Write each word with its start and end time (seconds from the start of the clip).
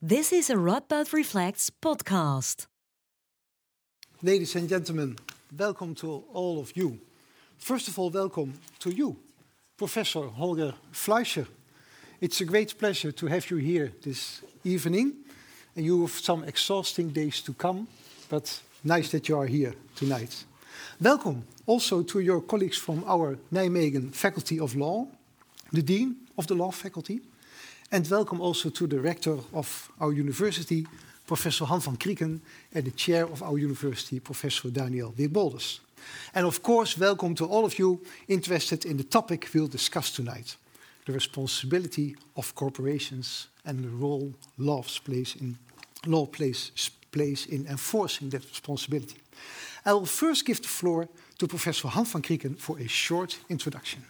This 0.00 0.32
is 0.32 0.48
a 0.48 0.54
Radboud 0.54 1.12
Reflects 1.12 1.72
podcast. 1.82 2.68
Ladies 4.22 4.54
and 4.54 4.68
gentlemen, 4.68 5.16
welcome 5.58 5.92
to 5.96 6.22
all 6.32 6.60
of 6.60 6.70
you. 6.76 7.00
First 7.58 7.88
of 7.88 7.98
all, 7.98 8.08
welcome 8.08 8.60
to 8.78 8.90
you, 8.90 9.16
Professor 9.76 10.28
Holger 10.28 10.74
Fleischer. 10.92 11.48
It's 12.20 12.40
a 12.40 12.44
great 12.44 12.78
pleasure 12.78 13.10
to 13.10 13.26
have 13.26 13.50
you 13.50 13.56
here 13.56 13.92
this 14.00 14.40
evening, 14.62 15.14
and 15.74 15.84
you 15.84 16.02
have 16.02 16.12
some 16.12 16.44
exhausting 16.44 17.08
days 17.08 17.42
to 17.42 17.52
come, 17.52 17.88
but 18.28 18.60
nice 18.84 19.10
that 19.10 19.28
you 19.28 19.36
are 19.36 19.48
here 19.48 19.74
tonight. 19.96 20.44
Welcome 21.00 21.42
also 21.66 22.04
to 22.04 22.20
your 22.20 22.40
colleagues 22.40 22.78
from 22.78 23.02
our 23.04 23.36
Nijmegen 23.52 24.14
Faculty 24.14 24.60
of 24.60 24.76
Law, 24.76 25.08
the 25.72 25.82
Dean 25.82 26.18
of 26.36 26.46
the 26.46 26.54
Law 26.54 26.70
Faculty, 26.70 27.20
and 27.90 28.06
welcome 28.10 28.40
also 28.40 28.68
to 28.70 28.86
the 28.86 29.00
rector 29.00 29.38
of 29.52 29.90
our 30.00 30.12
university, 30.12 30.86
Professor 31.26 31.64
Han 31.64 31.80
van 31.80 31.96
Krieken, 31.96 32.40
and 32.74 32.84
the 32.84 32.90
chair 32.90 33.24
of 33.24 33.42
our 33.42 33.58
university, 33.58 34.20
Professor 34.20 34.70
Daniel 34.70 35.12
Wigboldus. 35.12 35.80
And 36.34 36.46
of 36.46 36.62
course, 36.62 36.98
welcome 36.98 37.34
to 37.36 37.46
all 37.46 37.64
of 37.64 37.78
you 37.78 38.00
interested 38.28 38.84
in 38.84 38.96
the 38.96 39.04
topic 39.04 39.48
we'll 39.54 39.68
discuss 39.68 40.10
tonight 40.10 40.56
the 41.06 41.12
responsibility 41.12 42.14
of 42.36 42.54
corporations 42.54 43.48
and 43.64 43.82
the 43.82 43.88
role 43.88 44.34
law 44.58 44.82
plays 45.04 45.36
in, 45.40 45.56
law 46.06 46.26
plays, 46.26 46.90
plays 47.10 47.46
in 47.46 47.66
enforcing 47.66 48.28
that 48.30 48.44
responsibility. 48.44 49.16
I 49.86 49.94
will 49.94 50.06
first 50.06 50.44
give 50.44 50.60
the 50.60 50.68
floor 50.68 51.08
to 51.38 51.46
Professor 51.46 51.88
Han 51.88 52.04
van 52.04 52.22
Krieken 52.22 52.58
for 52.58 52.78
a 52.78 52.86
short 52.86 53.38
introduction. 53.48 54.04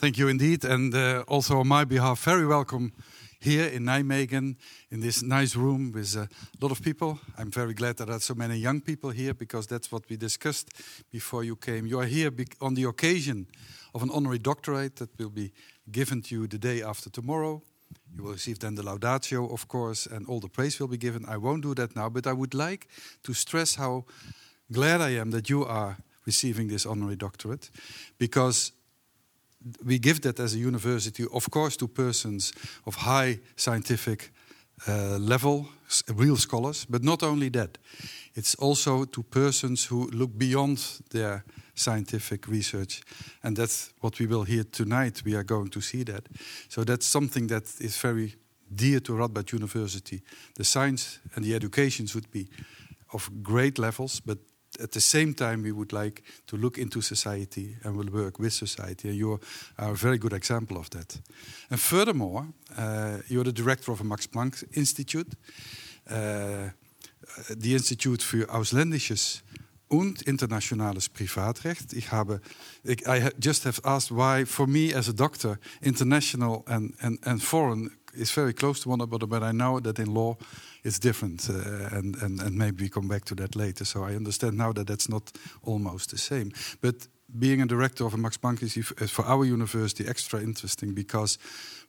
Thank 0.00 0.16
you 0.16 0.28
indeed. 0.28 0.64
And 0.64 0.94
uh, 0.94 1.24
also 1.28 1.58
on 1.60 1.68
my 1.68 1.84
behalf, 1.84 2.24
very 2.24 2.46
welcome 2.46 2.94
here 3.38 3.66
in 3.66 3.84
Nijmegen 3.84 4.56
in 4.90 5.00
this 5.00 5.22
nice 5.22 5.54
room 5.54 5.92
with 5.92 6.16
a 6.16 6.26
lot 6.58 6.72
of 6.72 6.80
people. 6.80 7.18
I'm 7.36 7.50
very 7.50 7.74
glad 7.74 7.98
that 7.98 8.06
there 8.06 8.16
are 8.16 8.20
so 8.20 8.32
many 8.34 8.56
young 8.56 8.80
people 8.80 9.10
here 9.10 9.34
because 9.34 9.66
that's 9.66 9.92
what 9.92 10.08
we 10.08 10.16
discussed 10.16 10.70
before 11.12 11.44
you 11.44 11.54
came. 11.54 11.86
You 11.86 12.00
are 12.00 12.06
here 12.06 12.30
on 12.62 12.72
the 12.76 12.84
occasion 12.84 13.46
of 13.94 14.02
an 14.02 14.08
honorary 14.10 14.38
doctorate 14.38 14.96
that 14.96 15.10
will 15.18 15.28
be 15.28 15.52
given 15.92 16.22
to 16.22 16.34
you 16.34 16.46
the 16.46 16.56
day 16.56 16.80
after 16.80 17.10
tomorrow. 17.10 17.60
You 18.16 18.22
will 18.22 18.32
receive 18.32 18.58
then 18.60 18.76
the 18.76 18.82
laudatio, 18.82 19.52
of 19.52 19.68
course, 19.68 20.06
and 20.06 20.26
all 20.28 20.40
the 20.40 20.48
praise 20.48 20.80
will 20.80 20.88
be 20.88 20.96
given. 20.96 21.26
I 21.28 21.36
won't 21.36 21.62
do 21.62 21.74
that 21.74 21.94
now, 21.94 22.08
but 22.08 22.26
I 22.26 22.32
would 22.32 22.54
like 22.54 22.88
to 23.24 23.34
stress 23.34 23.74
how 23.74 24.06
glad 24.72 25.02
I 25.02 25.10
am 25.10 25.30
that 25.32 25.50
you 25.50 25.66
are 25.66 25.98
receiving 26.24 26.68
this 26.68 26.86
honorary 26.86 27.16
doctorate 27.16 27.70
because 28.18 28.72
we 29.84 29.98
give 29.98 30.20
that 30.20 30.40
as 30.40 30.54
a 30.54 30.58
university, 30.58 31.26
of 31.32 31.50
course, 31.50 31.76
to 31.76 31.88
persons 31.88 32.52
of 32.86 32.94
high 32.96 33.40
scientific 33.56 34.32
uh, 34.88 35.18
level, 35.18 35.68
real 36.14 36.36
scholars, 36.36 36.86
but 36.88 37.02
not 37.02 37.22
only 37.22 37.50
that. 37.50 37.78
It's 38.34 38.54
also 38.54 39.04
to 39.04 39.22
persons 39.22 39.84
who 39.84 40.08
look 40.10 40.38
beyond 40.38 41.02
their 41.10 41.44
scientific 41.74 42.46
research. 42.46 43.02
And 43.42 43.56
that's 43.56 43.92
what 44.00 44.18
we 44.18 44.26
will 44.26 44.44
hear 44.44 44.64
tonight. 44.64 45.22
We 45.24 45.34
are 45.34 45.44
going 45.44 45.68
to 45.70 45.80
see 45.80 46.04
that. 46.04 46.28
So 46.68 46.84
that's 46.84 47.06
something 47.06 47.48
that 47.48 47.64
is 47.80 47.96
very 47.96 48.34
dear 48.74 49.00
to 49.00 49.12
Radboud 49.12 49.52
University. 49.52 50.22
The 50.54 50.64
science 50.64 51.18
and 51.34 51.44
the 51.44 51.54
education 51.54 52.06
should 52.06 52.30
be 52.30 52.48
of 53.12 53.30
great 53.42 53.78
levels, 53.78 54.20
but 54.20 54.38
at 54.78 54.92
the 54.92 55.00
same 55.00 55.34
time, 55.34 55.62
we 55.62 55.72
would 55.72 55.92
like 55.92 56.22
to 56.46 56.56
look 56.56 56.78
into 56.78 57.00
society 57.00 57.76
and 57.82 57.96
will 57.96 58.10
work 58.10 58.38
with 58.38 58.52
society. 58.52 59.08
And 59.08 59.16
you 59.16 59.40
are 59.78 59.90
a 59.90 59.94
very 59.94 60.18
good 60.18 60.32
example 60.32 60.76
of 60.76 60.90
that. 60.90 61.18
And 61.70 61.80
furthermore, 61.80 62.46
uh, 62.76 63.18
you're 63.28 63.44
the 63.44 63.52
director 63.52 63.92
of 63.92 64.00
a 64.00 64.04
Max 64.04 64.26
Planck 64.26 64.64
Institute, 64.72 65.34
uh, 66.08 66.70
the 67.50 67.74
Institute 67.74 68.22
für 68.22 68.48
Ausländisches 68.48 69.42
und 69.88 70.22
internationales 70.22 71.08
Privatrecht. 71.08 71.92
Ich 71.92 72.12
habe, 72.12 72.40
ik, 72.84 73.08
I 73.08 73.30
just 73.40 73.64
have 73.64 73.80
asked 73.84 74.16
why, 74.16 74.46
for 74.46 74.66
me 74.66 74.94
as 74.94 75.08
a 75.08 75.12
doctor, 75.12 75.58
international 75.82 76.64
and, 76.66 76.94
and, 77.00 77.18
and 77.26 77.42
foreign 77.42 77.90
is 78.14 78.30
very 78.30 78.52
close 78.52 78.80
to 78.80 78.88
one 78.88 79.00
another, 79.00 79.26
but 79.26 79.42
I 79.42 79.52
know 79.52 79.80
that 79.80 79.98
in 79.98 80.14
law 80.14 80.36
it's 80.82 80.98
different, 80.98 81.48
uh, 81.50 81.96
and, 81.96 82.16
and 82.22 82.40
and 82.40 82.56
maybe 82.56 82.84
we 82.84 82.88
come 82.88 83.08
back 83.08 83.24
to 83.26 83.34
that 83.34 83.54
later. 83.54 83.84
So 83.84 84.04
I 84.04 84.16
understand 84.16 84.56
now 84.56 84.72
that 84.72 84.86
that's 84.86 85.08
not 85.08 85.32
almost 85.62 86.10
the 86.10 86.18
same. 86.18 86.52
But 86.80 87.08
being 87.38 87.62
a 87.62 87.66
director 87.66 88.06
of 88.06 88.14
a 88.14 88.16
Max 88.16 88.36
Planck 88.36 88.62
is 88.62 89.10
for 89.10 89.24
our 89.24 89.44
university 89.44 90.06
extra 90.06 90.40
interesting 90.40 90.94
because 90.94 91.38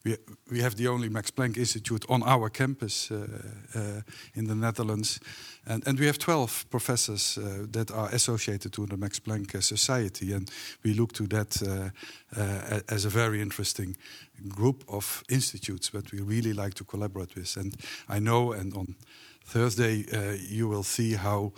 we 0.03 0.17
we 0.51 0.61
have 0.61 0.75
the 0.75 0.87
only 0.87 1.09
Max 1.09 1.31
Planck 1.31 1.57
Institute 1.57 2.05
on 2.09 2.23
our 2.23 2.49
campus 2.49 3.11
uh, 3.11 3.27
uh, 3.75 4.01
in 4.33 4.47
the 4.47 4.55
Netherlands, 4.55 5.19
and 5.65 5.87
and 5.87 5.99
we 5.99 6.05
have 6.05 6.17
twelve 6.17 6.65
professors 6.69 7.37
uh, 7.37 7.67
that 7.71 7.91
are 7.91 8.09
associated 8.13 8.71
to 8.71 8.85
the 8.85 8.97
Max 8.97 9.19
Planck 9.19 9.55
uh, 9.55 9.61
Society, 9.61 10.33
and 10.33 10.51
we 10.83 10.93
look 10.93 11.13
to 11.13 11.27
that 11.27 11.61
uh, 11.61 11.89
uh, 12.39 12.79
as 12.89 13.05
a 13.05 13.09
very 13.09 13.41
interesting 13.41 13.97
group 14.47 14.83
of 14.87 15.23
institutes 15.29 15.89
that 15.89 16.11
we 16.11 16.21
really 16.21 16.53
like 16.53 16.73
to 16.73 16.83
collaborate 16.83 17.35
with. 17.35 17.57
And 17.57 17.75
I 18.09 18.19
know, 18.19 18.53
and 18.53 18.73
on 18.73 18.95
Thursday 19.45 20.05
you 20.49 20.69
will 20.69 20.83
see 20.83 21.15
how. 21.15 21.51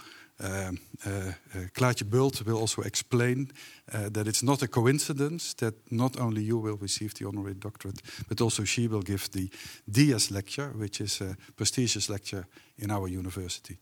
Uh, 0.44 0.72
uh, 1.06 1.34
Klaartje 1.74 2.06
Bult 2.06 2.44
will 2.46 2.58
also 2.58 2.82
explain 2.82 3.52
that 3.86 4.28
it's 4.28 4.44
not 4.44 4.62
a 4.62 4.68
coincidence 4.68 5.54
that 5.56 5.74
not 5.90 6.20
only 6.20 6.44
you 6.44 6.58
will 6.58 6.78
receive 6.78 7.14
the 7.14 7.26
honorary 7.28 7.54
doctorate, 7.54 8.02
but 8.28 8.42
also 8.42 8.64
she 8.64 8.88
will 8.88 9.02
give 9.02 9.30
the 9.32 9.50
Dies 9.86 10.32
lecture, 10.32 10.72
which 10.76 11.02
is 11.02 11.22
a 11.22 11.36
prestigious 11.56 12.10
lecture 12.10 12.46
in 12.78 12.92
our 12.92 13.08
university. 13.08 13.78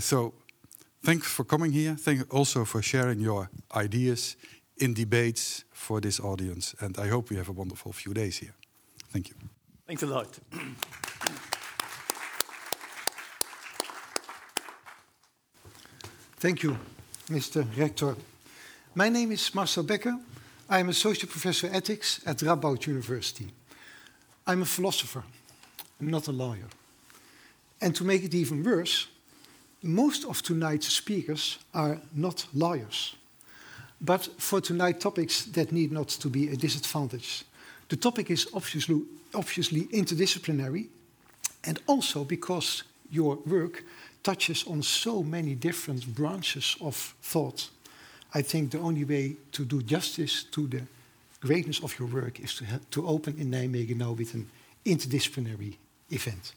So, 0.00 0.34
thanks 1.02 1.26
for 1.26 1.44
coming 1.44 1.72
here. 1.72 1.96
Thank 1.96 2.32
also 2.34 2.64
for 2.64 2.82
sharing 2.82 3.20
your 3.20 3.50
ideas 3.74 4.36
in 4.76 4.94
debates 4.94 5.64
for 5.72 6.00
this 6.00 6.20
audience. 6.20 6.74
And 6.80 6.96
I 6.98 7.08
hope 7.08 7.30
we 7.30 7.36
have 7.36 7.48
a 7.48 7.52
wonderful 7.52 7.92
few 7.92 8.14
days 8.14 8.38
here. 8.38 8.54
Thank 9.12 9.28
you. 9.28 9.34
Thanks 9.86 10.02
a 10.02 10.06
lot. 10.06 10.38
Thank 16.40 16.62
you, 16.62 16.78
Mr. 17.28 17.66
Rector. 17.76 18.14
My 18.94 19.08
name 19.08 19.32
is 19.32 19.52
Marcel 19.56 19.82
Becker. 19.82 20.16
I 20.70 20.78
am 20.78 20.88
Associate 20.88 21.28
Professor 21.28 21.68
Ethics 21.72 22.20
at 22.24 22.36
Radboud 22.36 22.86
University. 22.86 23.48
I'm 24.46 24.62
a 24.62 24.64
philosopher, 24.64 25.24
not 25.98 26.28
a 26.28 26.32
lawyer. 26.32 26.68
And 27.80 27.92
to 27.96 28.04
make 28.04 28.22
it 28.22 28.34
even 28.34 28.62
worse, 28.62 29.08
most 29.82 30.24
of 30.26 30.40
tonight's 30.40 30.86
speakers 30.86 31.58
are 31.74 31.98
not 32.14 32.46
lawyers. 32.54 33.16
But 34.00 34.28
for 34.38 34.60
tonight's 34.60 35.02
topics, 35.02 35.44
that 35.46 35.72
need 35.72 35.90
not 35.90 36.06
to 36.08 36.28
be 36.28 36.50
a 36.50 36.56
disadvantage. 36.56 37.42
The 37.88 37.96
topic 37.96 38.30
is 38.30 38.46
obviously, 38.54 39.02
obviously 39.34 39.86
interdisciplinary, 39.86 40.86
and 41.64 41.80
also 41.88 42.22
because 42.22 42.84
your 43.10 43.38
work 43.44 43.82
touches 44.28 44.64
on 44.66 44.82
so 44.82 45.22
many 45.22 45.54
different 45.54 46.06
branches 46.14 46.76
of 46.80 47.14
thought. 47.22 47.70
I 48.34 48.42
think 48.42 48.70
the 48.70 48.78
only 48.78 49.04
way 49.04 49.36
to 49.52 49.64
do 49.64 49.82
justice 49.82 50.44
to 50.50 50.66
the 50.66 50.82
greatness 51.40 51.82
of 51.82 51.98
your 51.98 52.08
work 52.08 52.38
is 52.40 52.54
to, 52.56 52.64
to 52.90 53.06
open 53.06 53.36
in 53.38 53.50
Nijmegen 53.50 53.96
now 53.96 54.12
with 54.12 54.34
an 54.34 54.46
interdisciplinary 54.84 55.76
event. 56.10 56.52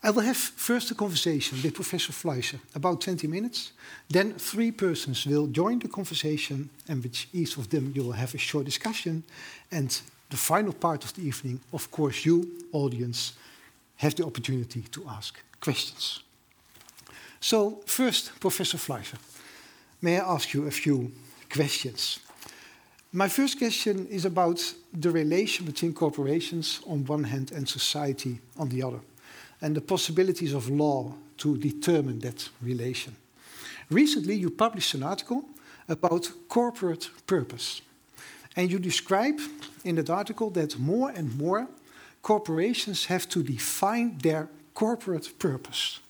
I 0.00 0.10
will 0.10 0.22
have 0.22 0.36
first 0.36 0.90
a 0.92 0.94
conversation 0.94 1.58
with 1.60 1.74
Professor 1.74 2.12
Fleischer, 2.12 2.60
about 2.74 3.00
20 3.00 3.26
minutes. 3.26 3.72
Then 4.08 4.34
three 4.34 4.70
persons 4.70 5.26
will 5.26 5.48
join 5.48 5.80
the 5.80 5.88
conversation, 5.88 6.70
and 6.88 7.02
with 7.02 7.26
each 7.32 7.56
of 7.56 7.68
them 7.68 7.92
you 7.96 8.04
will 8.04 8.12
have 8.12 8.34
a 8.34 8.38
short 8.38 8.66
discussion. 8.66 9.24
And 9.72 10.00
the 10.30 10.36
final 10.36 10.72
part 10.72 11.04
of 11.04 11.14
the 11.14 11.22
evening, 11.22 11.58
of 11.72 11.90
course, 11.90 12.24
you, 12.24 12.48
audience, 12.72 13.32
have 13.96 14.14
the 14.14 14.24
opportunity 14.24 14.82
to 14.82 15.04
ask 15.08 15.40
questions. 15.60 16.23
So, 17.44 17.82
first, 17.84 18.40
Professor 18.40 18.78
Fleischer, 18.78 19.18
may 20.00 20.18
I 20.18 20.32
ask 20.34 20.54
you 20.54 20.66
a 20.66 20.70
few 20.70 21.12
questions? 21.50 22.18
My 23.12 23.28
first 23.28 23.58
question 23.58 24.06
is 24.06 24.24
about 24.24 24.74
the 24.94 25.10
relation 25.10 25.66
between 25.66 25.92
corporations 25.92 26.80
on 26.86 27.04
one 27.04 27.24
hand 27.24 27.52
and 27.52 27.68
society 27.68 28.40
on 28.56 28.70
the 28.70 28.82
other, 28.82 29.00
and 29.60 29.76
the 29.76 29.82
possibilities 29.82 30.54
of 30.54 30.70
law 30.70 31.12
to 31.36 31.58
determine 31.58 32.20
that 32.20 32.48
relation. 32.62 33.14
Recently, 33.90 34.36
you 34.36 34.48
published 34.48 34.94
an 34.94 35.02
article 35.02 35.44
about 35.86 36.32
corporate 36.48 37.10
purpose. 37.26 37.82
And 38.56 38.70
you 38.70 38.78
describe 38.78 39.38
in 39.84 39.96
that 39.96 40.08
article 40.08 40.48
that 40.52 40.78
more 40.78 41.10
and 41.10 41.36
more 41.36 41.68
corporations 42.22 43.04
have 43.04 43.28
to 43.28 43.42
define 43.42 44.16
their 44.16 44.48
corporate 44.72 45.38
purpose. 45.38 46.00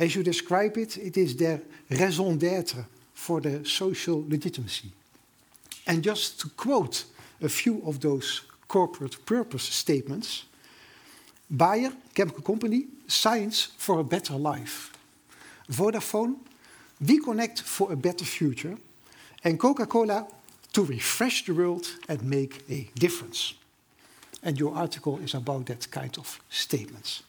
As 0.00 0.14
you 0.14 0.22
describe 0.22 0.78
it, 0.78 0.96
it 0.96 1.18
is 1.18 1.36
their 1.36 1.60
raison 1.90 2.38
d'etre 2.38 2.86
for 3.12 3.42
the 3.42 3.62
social 3.66 4.24
legitimacy. 4.26 4.90
And 5.86 6.02
just 6.02 6.40
to 6.40 6.48
quote 6.48 7.04
a 7.42 7.48
few 7.50 7.82
of 7.86 8.00
those 8.00 8.40
corporate 8.66 9.26
purpose 9.26 9.64
statements 9.64 10.44
Bayer 11.50 11.92
Chemical 12.14 12.42
Company, 12.42 12.86
Science 13.08 13.68
for 13.76 13.98
a 13.98 14.04
Better 14.04 14.36
Life. 14.36 14.92
Vodafone, 15.68 16.36
We 17.06 17.18
Connect 17.18 17.60
for 17.60 17.92
a 17.92 17.96
Better 17.96 18.24
Future. 18.24 18.78
And 19.44 19.58
Coca 19.58 19.86
Cola, 19.86 20.26
To 20.72 20.84
Refresh 20.84 21.44
the 21.44 21.52
World 21.52 21.86
and 22.08 22.22
Make 22.22 22.62
a 22.70 22.88
Difference. 22.94 23.54
And 24.42 24.58
your 24.58 24.74
article 24.74 25.18
is 25.18 25.34
about 25.34 25.66
that 25.66 25.90
kind 25.90 26.16
of 26.18 26.40
statements. 26.48 27.22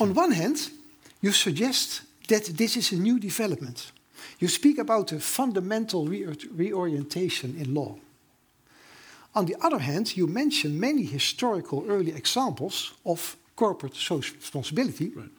On 0.00 0.12
one 0.12 0.32
hand, 0.32 0.70
you 1.20 1.32
suggest 1.32 2.02
that 2.28 2.44
this 2.44 2.76
is 2.76 2.92
a 2.92 2.96
new 2.96 3.18
development. 3.18 3.92
You 4.38 4.48
speak 4.48 4.78
about 4.78 5.12
a 5.12 5.20
fundamental 5.20 6.06
re 6.06 6.24
reorientation 6.54 7.56
in 7.58 7.74
law. 7.74 7.96
On 9.34 9.46
the 9.46 9.56
other 9.60 9.78
hand, 9.78 10.16
you 10.16 10.26
mention 10.26 10.80
many 10.80 11.04
historical 11.04 11.84
early 11.88 12.12
examples 12.12 12.92
of 13.04 13.36
corporate 13.54 13.94
social 13.94 14.34
responsibility 14.36 15.12
right. 15.14 15.30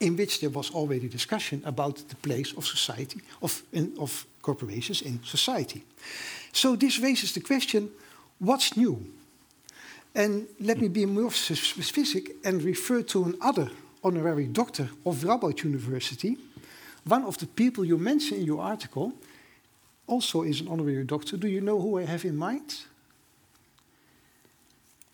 in 0.00 0.16
which 0.16 0.40
there 0.40 0.50
was 0.50 0.70
already 0.70 1.08
discussion 1.08 1.62
about 1.64 2.08
the 2.08 2.16
place 2.16 2.52
of 2.56 2.66
society, 2.66 3.20
of, 3.40 3.62
in, 3.72 3.92
of 3.98 4.26
corporations 4.42 5.02
in 5.02 5.20
society. 5.24 5.84
So 6.52 6.76
this 6.76 6.98
raises 6.98 7.32
the 7.32 7.40
question, 7.40 7.90
what's 8.38 8.76
new? 8.76 8.98
And 10.14 10.46
let 10.60 10.80
me 10.80 10.88
be 10.88 11.06
more 11.06 11.32
specific 11.32 12.36
and 12.44 12.62
refer 12.62 13.02
to 13.02 13.24
another 13.24 13.70
honorary 14.04 14.46
doctor 14.46 14.88
of 15.04 15.24
Radboud 15.24 15.64
University. 15.64 16.36
One 17.04 17.24
of 17.24 17.36
the 17.38 17.46
people 17.46 17.84
you 17.84 17.98
mention 17.98 18.38
in 18.38 18.44
your 18.44 18.62
article 18.62 19.12
also 20.06 20.42
is 20.42 20.60
an 20.60 20.68
honorary 20.68 21.04
doctor. 21.04 21.36
Do 21.36 21.48
you 21.48 21.60
know 21.60 21.80
who 21.80 21.98
I 21.98 22.04
have 22.04 22.24
in 22.24 22.36
mind? 22.36 22.84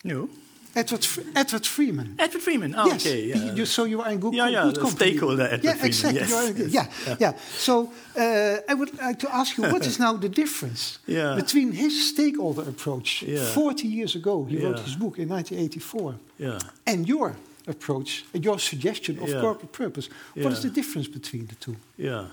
No. 0.05 0.29
Edward, 0.75 1.07
Edward 1.35 1.67
Freeman. 1.67 2.15
Edward 2.17 2.43
Freeman. 2.43 2.75
Oh, 2.77 2.87
yes. 2.87 3.05
okay. 3.05 3.25
Yeah. 3.25 3.55
You, 3.55 3.67
so 3.67 3.85
you 3.85 4.01
are 4.03 4.13
in 4.13 4.21
good, 4.21 4.35
yeah, 4.35 4.49
yeah, 4.49 4.63
good 4.63 4.79
company. 4.79 5.11
stakeholder 5.11 5.43
Edward 5.43 5.65
yeah, 5.65 5.73
Freeman. 5.73 5.87
Exactly. 5.87 6.21
Yes, 6.21 6.59
yes. 6.59 6.73
Yeah, 6.73 6.87
yeah, 7.09 7.17
yeah. 7.19 7.39
So 7.59 7.93
uh, 8.17 8.57
I 8.69 8.75
would 8.75 8.97
like 8.99 9.19
to 9.19 9.35
ask 9.35 9.59
you, 9.59 9.65
what 9.65 9.85
is 9.91 9.99
now 9.99 10.13
the 10.13 10.29
difference 10.29 11.01
yeah. 11.07 11.35
between 11.35 11.73
his 11.73 12.11
stakeholder 12.11 12.63
approach 12.63 13.23
yeah. 13.23 13.45
40 13.47 13.89
years 13.89 14.15
ago, 14.15 14.45
he 14.45 14.59
wrote 14.59 14.79
his 14.79 14.95
book 14.95 15.19
in 15.19 15.29
1984, 15.29 16.15
yeah. 16.39 16.59
and 16.87 17.09
your 17.09 17.35
approach, 17.67 18.25
and 18.35 18.45
your 18.45 18.59
suggestion 18.59 19.19
of 19.19 19.29
Yeah. 19.29 19.41
corporate 19.41 19.73
purpose? 19.73 20.09
What 20.35 20.45
Yeah. 20.45 20.53
is 20.53 20.61
the 20.62 20.71
difference 20.71 21.09
between 21.11 21.47
the 21.47 21.55
two? 21.55 21.77
Yeah. 21.97 22.27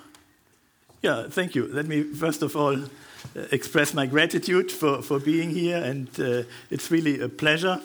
Yeah, 1.04 1.30
thank 1.30 1.56
you. 1.56 1.68
Let 1.74 1.88
me 1.88 2.04
first 2.04 2.42
of 2.42 2.56
all 2.56 2.76
uh, 2.76 3.48
express 3.52 3.94
my 3.94 4.08
gratitude 4.08 4.72
for, 4.72 5.02
for 5.02 5.20
being 5.20 5.52
here, 5.52 5.78
and 5.78 6.08
uh, 6.20 6.44
it's 6.70 6.92
really 6.92 7.22
a 7.22 7.30
pleasure. 7.30 7.80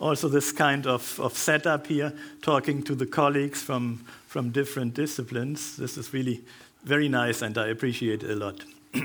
Also, 0.00 0.28
this 0.28 0.52
kind 0.52 0.86
of, 0.86 1.18
of 1.18 1.36
setup 1.36 1.86
here, 1.86 2.12
talking 2.40 2.84
to 2.84 2.94
the 2.94 3.06
colleagues 3.06 3.62
from, 3.62 4.04
from 4.28 4.50
different 4.50 4.94
disciplines. 4.94 5.76
This 5.76 5.96
is 5.96 6.12
really 6.12 6.40
very 6.84 7.08
nice, 7.08 7.42
and 7.42 7.56
I 7.58 7.68
appreciate 7.68 8.22
it 8.22 8.30
a 8.30 8.36
lot. 8.36 8.64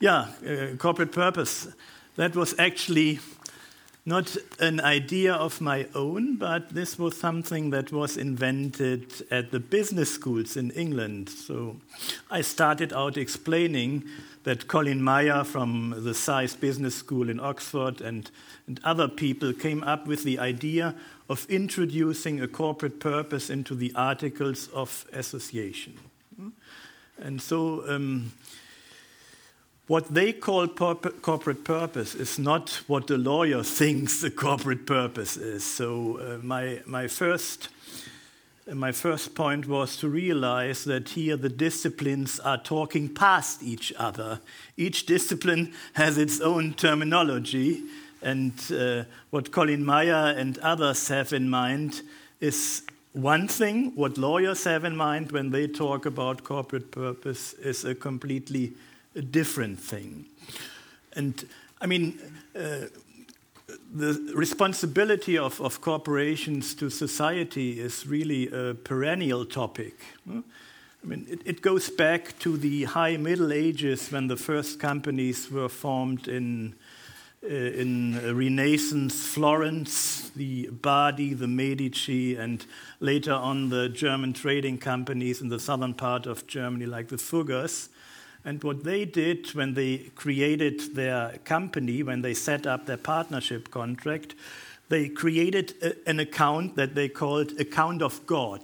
yeah, 0.00 0.26
uh, 0.46 0.76
corporate 0.76 1.10
purpose. 1.12 1.68
That 2.16 2.36
was 2.36 2.54
actually 2.58 3.18
not 4.06 4.36
an 4.58 4.80
idea 4.80 5.34
of 5.34 5.60
my 5.60 5.86
own, 5.94 6.36
but 6.36 6.70
this 6.70 6.98
was 6.98 7.16
something 7.16 7.70
that 7.70 7.92
was 7.92 8.16
invented 8.16 9.26
at 9.30 9.50
the 9.50 9.60
business 9.60 10.12
schools 10.12 10.56
in 10.56 10.70
England. 10.70 11.28
So 11.28 11.76
I 12.30 12.40
started 12.40 12.92
out 12.92 13.16
explaining 13.16 14.04
that 14.44 14.68
Colin 14.68 15.04
Mayer 15.04 15.44
from 15.44 15.90
the 15.90 16.12
Saïd 16.12 16.58
Business 16.60 16.94
School 16.94 17.28
in 17.28 17.38
Oxford 17.38 18.00
and, 18.00 18.30
and 18.66 18.80
other 18.84 19.06
people 19.06 19.52
came 19.52 19.82
up 19.84 20.06
with 20.06 20.24
the 20.24 20.38
idea 20.38 20.94
of 21.28 21.46
introducing 21.50 22.40
a 22.40 22.48
corporate 22.48 23.00
purpose 23.00 23.50
into 23.50 23.74
the 23.74 23.92
Articles 23.94 24.68
of 24.68 25.04
Association. 25.12 25.98
And 27.18 27.40
so 27.40 27.84
um, 27.86 28.32
what 29.90 30.14
they 30.14 30.32
call 30.32 30.68
purpo- 30.68 31.20
corporate 31.20 31.64
purpose 31.64 32.14
is 32.14 32.38
not 32.38 32.80
what 32.86 33.08
the 33.08 33.18
lawyer 33.18 33.60
thinks 33.80 34.20
the 34.20 34.30
corporate 34.30 34.86
purpose 34.86 35.36
is. 35.36 35.64
So 35.64 36.20
uh, 36.20 36.38
my, 36.44 36.78
my, 36.86 37.08
first, 37.08 37.70
my 38.72 38.92
first 38.92 39.34
point 39.34 39.66
was 39.66 39.96
to 39.96 40.08
realize 40.08 40.84
that 40.84 41.08
here 41.08 41.36
the 41.36 41.48
disciplines 41.48 42.38
are 42.38 42.58
talking 42.58 43.12
past 43.12 43.64
each 43.64 43.92
other. 43.98 44.38
Each 44.76 45.06
discipline 45.06 45.72
has 45.94 46.18
its 46.18 46.40
own 46.40 46.74
terminology, 46.74 47.82
and 48.22 48.52
uh, 48.70 49.02
what 49.30 49.50
Colin 49.50 49.84
Mayer 49.84 50.36
and 50.36 50.56
others 50.58 51.08
have 51.08 51.32
in 51.32 51.50
mind 51.50 52.02
is 52.40 52.84
one 53.12 53.48
thing. 53.48 53.90
What 53.96 54.18
lawyers 54.18 54.62
have 54.62 54.84
in 54.84 54.96
mind 54.96 55.32
when 55.32 55.50
they 55.50 55.66
talk 55.66 56.06
about 56.06 56.44
corporate 56.44 56.92
purpose 56.92 57.54
is 57.54 57.84
a 57.84 57.96
completely 57.96 58.74
a 59.14 59.22
different 59.22 59.80
thing. 59.80 60.26
And 61.14 61.46
I 61.80 61.86
mean, 61.86 62.18
uh, 62.54 62.86
the 63.92 64.32
responsibility 64.34 65.36
of, 65.38 65.60
of 65.60 65.80
corporations 65.80 66.74
to 66.74 66.90
society 66.90 67.80
is 67.80 68.06
really 68.06 68.48
a 68.48 68.74
perennial 68.74 69.44
topic. 69.44 69.94
I 70.28 71.06
mean, 71.06 71.26
it, 71.28 71.40
it, 71.44 71.62
goes 71.62 71.88
back 71.88 72.38
to 72.40 72.56
the 72.56 72.84
high 72.84 73.16
Middle 73.16 73.52
Ages 73.52 74.12
when 74.12 74.26
the 74.26 74.36
first 74.36 74.78
companies 74.78 75.50
were 75.50 75.68
formed 75.68 76.28
in, 76.28 76.74
uh, 77.42 77.48
in 77.48 78.36
Renaissance 78.36 79.26
Florence, 79.26 80.30
the 80.36 80.68
Bardi, 80.68 81.32
the 81.32 81.48
Medici, 81.48 82.36
and 82.36 82.66
later 83.00 83.32
on 83.32 83.70
the 83.70 83.88
German 83.88 84.34
trading 84.34 84.76
companies 84.76 85.40
in 85.40 85.48
the 85.48 85.58
southern 85.58 85.94
part 85.94 86.26
of 86.26 86.46
Germany, 86.46 86.84
like 86.84 87.08
the 87.08 87.16
Fuggers. 87.16 87.88
And 88.44 88.62
what 88.64 88.84
they 88.84 89.04
did 89.04 89.54
when 89.54 89.74
they 89.74 89.98
created 90.14 90.94
their 90.94 91.38
company, 91.44 92.02
when 92.02 92.22
they 92.22 92.34
set 92.34 92.66
up 92.66 92.86
their 92.86 92.96
partnership 92.96 93.70
contract, 93.70 94.34
they 94.88 95.08
created 95.08 95.74
a, 95.82 96.08
an 96.08 96.20
account 96.20 96.76
that 96.76 96.94
they 96.94 97.08
called 97.08 97.58
account 97.60 98.02
of 98.02 98.26
God. 98.26 98.62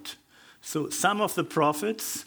So 0.60 0.88
some 0.90 1.20
of 1.20 1.34
the 1.34 1.44
profits 1.44 2.24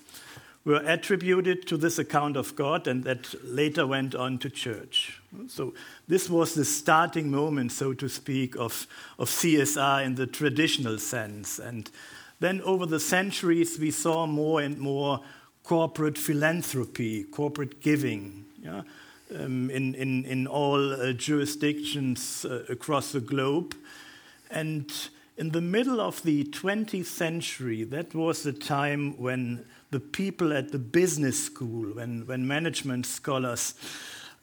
were 0.66 0.82
attributed 0.86 1.66
to 1.68 1.78
this 1.78 1.98
account 1.98 2.38
of 2.38 2.56
God 2.56 2.88
and 2.88 3.04
that 3.04 3.34
later 3.44 3.88
went 3.88 4.14
on 4.14 4.38
to 4.40 4.50
church. 4.50 5.20
So 5.48 5.74
this 6.08 6.30
was 6.30 6.54
the 6.54 6.66
starting 6.66 7.32
moment, 7.32 7.72
so 7.72 7.94
to 7.94 8.08
speak, 8.08 8.56
of, 8.56 8.86
of 9.18 9.30
CSR 9.30 10.06
in 10.06 10.16
the 10.16 10.28
traditional 10.28 11.00
sense. 11.00 11.60
And 11.60 11.90
then 12.40 12.62
over 12.62 12.86
the 12.86 13.00
centuries, 13.00 13.80
we 13.80 13.92
saw 13.92 14.26
more 14.26 14.62
and 14.62 14.78
more 14.78 15.22
corporate 15.64 16.18
philanthropy, 16.18 17.24
corporate 17.24 17.82
giving, 17.82 18.46
yeah, 18.62 18.82
um, 19.38 19.70
in, 19.70 19.94
in, 19.96 20.26
in 20.26 20.48
all 20.48 20.94
uh, 20.94 21.14
jurisdictions 21.14 22.46
uh, 22.46 22.64
across 22.70 23.12
the 23.12 23.20
globe. 23.20 23.76
And 24.50 24.92
in 25.38 25.52
the 25.52 25.62
middle 25.62 26.02
of 26.02 26.24
the 26.24 26.46
20th 26.46 27.06
century, 27.06 27.84
that 27.84 28.14
was 28.16 28.44
the 28.44 28.52
time 28.52 29.18
when 29.18 29.66
the 29.92 30.00
people 30.00 30.54
at 30.54 30.72
the 30.72 30.80
business 30.80 31.44
school, 31.46 31.94
when, 31.94 32.26
when 32.28 32.48
management 32.48 33.06
scholars 33.06 33.74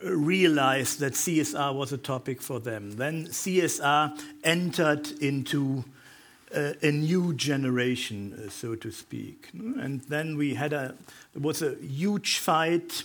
uh, 0.04 0.10
realized 0.10 1.00
that 1.00 1.14
CSR 1.14 1.74
was 1.74 1.92
a 1.92 1.98
topic 1.98 2.40
for 2.40 2.60
them. 2.60 2.92
Then 2.92 3.26
CSR 3.26 4.20
entered 4.44 5.10
into 5.20 5.84
a 6.56 6.90
new 6.90 7.34
generation, 7.34 8.32
uh, 8.32 8.50
so 8.50 8.74
to 8.74 8.90
speak. 8.90 9.50
And 9.52 10.00
then 10.02 10.36
we 10.36 10.54
had 10.54 10.72
a, 10.72 10.94
there 11.34 11.42
was 11.42 11.62
a 11.62 11.74
huge 11.76 12.38
fight 12.38 13.04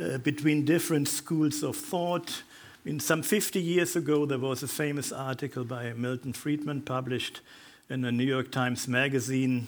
uh, 0.00 0.18
between 0.18 0.64
different 0.64 1.08
schools 1.08 1.62
of 1.62 1.76
thought. 1.76 2.42
In 2.84 3.00
some 3.00 3.22
50 3.22 3.60
years 3.60 3.96
ago, 3.96 4.26
there 4.26 4.38
was 4.38 4.62
a 4.62 4.68
famous 4.68 5.12
article 5.12 5.64
by 5.64 5.92
Milton 5.92 6.32
Friedman 6.32 6.82
published 6.82 7.40
in 7.90 8.02
the 8.02 8.12
New 8.12 8.24
York 8.24 8.50
Times 8.52 8.86
Magazine. 8.86 9.66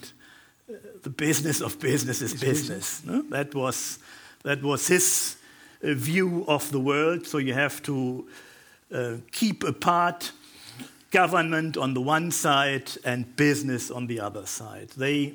Uh, 0.69 0.75
the 1.03 1.11
business 1.11 1.61
of 1.61 1.81
business 1.81 2.23
is 2.23 2.35
business. 2.35 3.05
No? 3.05 3.23
That 3.23 3.55
was 3.55 3.99
that 4.43 4.63
was 4.63 4.87
his 4.87 5.37
view 5.83 6.45
of 6.47 6.71
the 6.71 6.81
world. 6.81 7.27
So 7.27 7.39
you 7.39 7.55
have 7.55 7.83
to 7.83 8.27
uh, 8.93 9.17
keep 9.33 9.65
apart 9.65 10.33
government 11.11 11.77
on 11.77 11.95
the 11.95 12.01
one 12.01 12.31
side 12.31 12.91
and 13.05 13.35
business 13.37 13.91
on 13.91 14.07
the 14.07 14.21
other 14.21 14.47
side. 14.47 14.91
They, 14.91 15.35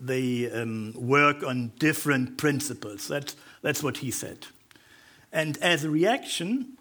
they 0.00 0.50
um, 0.50 0.92
work 0.94 1.42
on 1.42 1.72
different 1.78 2.36
principles. 2.36 3.08
That's, 3.08 3.34
that's 3.62 3.82
what 3.82 3.98
he 3.98 4.10
said. 4.10 4.46
And 5.32 5.58
as 5.58 5.84
a 5.84 5.90
reaction, 5.90 6.76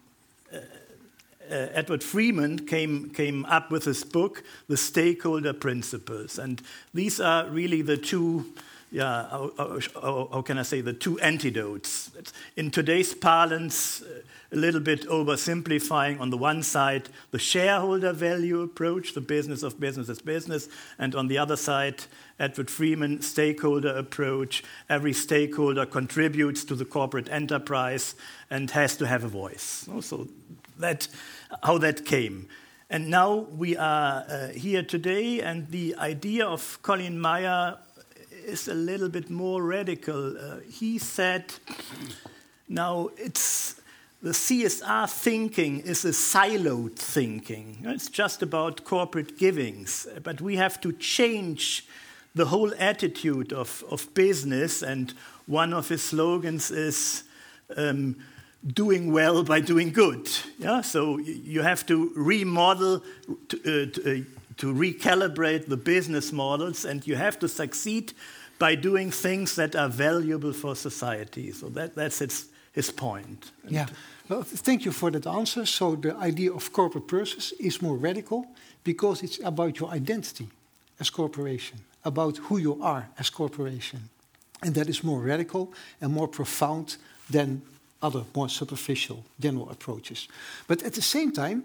uh, 0.53 0.57
uh, 0.57 1.67
Edward 1.73 2.03
Freeman 2.03 2.65
came, 2.65 3.09
came 3.11 3.45
up 3.45 3.71
with 3.71 3.85
his 3.85 4.03
book, 4.03 4.43
The 4.67 4.77
Stakeholder 4.77 5.53
Principles. 5.53 6.39
And 6.39 6.61
these 6.93 7.19
are 7.19 7.47
really 7.47 7.81
the 7.81 7.97
two 7.97 8.53
yeah, 8.95 9.27
how, 9.29 9.51
how, 9.57 10.29
how, 10.31 10.41
can 10.41 10.57
I 10.57 10.61
say, 10.61 10.79
the 10.79 10.93
two 10.93 11.19
antidotes. 11.19 12.11
In 12.55 12.71
today's 12.71 13.13
parlance, 13.13 14.01
a 14.53 14.55
little 14.55 14.79
bit 14.79 15.01
oversimplifying 15.09 16.21
on 16.21 16.29
the 16.29 16.37
one 16.37 16.63
side, 16.63 17.09
the 17.31 17.37
shareholder 17.37 18.13
value 18.13 18.61
approach, 18.61 19.13
the 19.13 19.19
business 19.19 19.63
of 19.63 19.81
business 19.81 20.07
is 20.07 20.21
business, 20.21 20.69
and 20.97 21.13
on 21.13 21.27
the 21.27 21.37
other 21.37 21.57
side, 21.57 22.05
Edward 22.39 22.71
Freeman 22.71 23.21
stakeholder 23.21 23.93
approach. 23.97 24.63
Every 24.89 25.11
stakeholder 25.11 25.85
contributes 25.85 26.63
to 26.63 26.73
the 26.73 26.85
corporate 26.85 27.29
enterprise 27.29 28.15
and 28.49 28.71
has 28.71 28.95
to 28.95 29.07
have 29.07 29.25
a 29.25 29.27
voice. 29.27 29.89
So 29.99 30.29
that 30.79 31.09
how 31.63 31.79
that 31.79 32.05
came. 32.05 32.47
And 32.89 33.09
now 33.09 33.47
we 33.57 33.75
are 33.75 34.23
uh, 34.29 34.47
here 34.49 34.83
today, 34.83 35.41
and 35.41 35.69
the 35.69 35.95
idea 35.97 36.45
of 36.45 36.79
Colin 36.81 37.19
Mayer 37.19 37.77
is 38.45 38.67
a 38.67 38.73
little 38.73 39.09
bit 39.09 39.29
more 39.29 39.63
radical. 39.63 40.37
Uh, 40.37 40.57
he 40.69 40.97
said, 40.97 41.45
now 42.67 43.09
it's 43.17 43.81
the 44.21 44.31
CSR 44.31 45.09
thinking 45.09 45.81
is 45.81 46.03
a 46.05 46.09
siloed 46.09 46.95
thinking. 46.95 47.77
It's 47.83 48.09
just 48.09 48.41
about 48.41 48.83
corporate 48.83 49.37
givings, 49.37 50.07
but 50.23 50.41
we 50.41 50.55
have 50.55 50.81
to 50.81 50.93
change 50.93 51.85
the 52.33 52.45
whole 52.45 52.73
attitude 52.79 53.53
of, 53.53 53.83
of 53.89 54.11
business. 54.13 54.81
And 54.81 55.13
one 55.45 55.73
of 55.73 55.89
his 55.89 56.01
slogans 56.01 56.71
is 56.71 57.23
um, 57.77 58.15
doing 58.65 59.11
well 59.11 59.43
by 59.43 59.59
doing 59.59 59.91
good. 59.91 60.27
Yeah? 60.57 60.81
So 60.81 61.17
you 61.19 61.61
have 61.61 61.85
to 61.85 62.11
remodel, 62.15 63.03
to, 63.49 63.57
uh, 63.59 63.91
to, 63.93 64.21
uh, 64.21 64.23
to 64.57 64.73
recalibrate 64.73 65.67
the 65.67 65.77
business 65.77 66.31
models, 66.31 66.85
and 66.85 67.05
you 67.05 67.15
have 67.15 67.37
to 67.39 67.47
succeed 67.47 68.13
by 68.57 68.75
doing 68.75 69.11
things 69.11 69.55
that 69.55 69.75
are 69.75 69.89
valuable 69.89 70.53
for 70.53 70.75
society. 70.75 71.51
So 71.51 71.69
that, 71.69 71.95
that's 71.95 72.21
its, 72.21 72.45
his 72.71 72.91
point. 72.91 73.51
yeah. 73.67 73.87
Well, 74.27 74.41
thank 74.43 74.85
you 74.85 74.91
for 74.91 75.11
that 75.11 75.27
answer. 75.27 75.65
So 75.65 75.95
the 75.95 76.15
idea 76.15 76.51
of 76.51 76.71
corporate 76.71 77.07
purpose 77.07 77.53
is 77.59 77.81
more 77.81 77.95
radical 77.95 78.47
because 78.83 79.21
it's 79.21 79.39
about 79.43 79.79
your 79.79 79.89
identity 79.91 80.47
as 80.99 81.09
corporation, 81.11 81.79
about 82.03 82.37
who 82.37 82.57
you 82.57 82.81
are 82.81 83.07
as 83.19 83.29
corporation. 83.29 84.09
And 84.63 84.73
that 84.75 84.89
is 84.89 85.03
more 85.03 85.19
radical 85.19 85.73
and 86.01 86.11
more 86.11 86.27
profound 86.27 86.97
than 87.29 87.61
other 88.01 88.23
more 88.35 88.49
superficial 88.49 89.23
general 89.39 89.69
approaches. 89.69 90.27
But 90.67 90.83
at 90.83 90.93
the 90.93 91.01
same 91.01 91.31
time, 91.31 91.63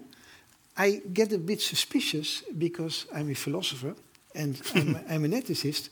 I 0.81 1.01
get 1.13 1.33
a 1.33 1.37
bit 1.37 1.61
suspicious 1.61 2.43
because 2.57 3.05
I'm 3.13 3.29
a 3.29 3.35
philosopher 3.35 3.93
and 4.33 4.61
I'm, 4.75 4.97
I'm 5.09 5.25
an 5.25 5.31
ethicist. 5.31 5.89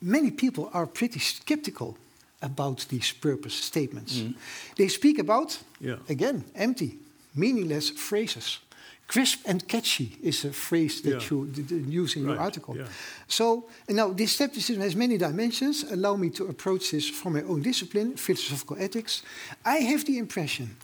Many 0.00 0.30
people 0.30 0.70
are 0.72 0.86
pretty 0.86 1.20
skeptical 1.20 1.98
about 2.40 2.86
these 2.88 3.12
purpose 3.12 3.54
statements. 3.54 4.16
Mm. 4.16 4.34
They 4.76 4.88
speak 4.88 5.18
about, 5.18 5.58
yeah. 5.78 5.96
again, 6.08 6.44
empty, 6.54 6.96
meaningless 7.34 7.90
phrases. 7.90 8.60
Crisp 9.06 9.40
and 9.44 9.66
catchy 9.66 10.16
is 10.22 10.44
a 10.44 10.52
phrase 10.52 11.02
that 11.02 11.20
yeah. 11.20 11.28
you 11.30 12.02
use 12.02 12.16
in 12.16 12.24
right. 12.24 12.32
your 12.32 12.40
article. 12.40 12.76
Yeah. 12.76 12.86
So, 13.26 13.64
now 13.88 14.14
this 14.14 14.32
skepticism 14.32 14.80
has 14.82 14.94
many 14.94 15.18
dimensions. 15.18 15.84
Allow 15.90 16.16
me 16.16 16.30
to 16.30 16.46
approach 16.46 16.92
this 16.92 17.10
from 17.10 17.32
my 17.32 17.42
own 17.42 17.62
discipline, 17.62 18.16
philosophical 18.16 18.76
ethics. 18.78 19.22
I 19.64 19.78
have 19.90 20.04
the 20.04 20.16
impression 20.16 20.76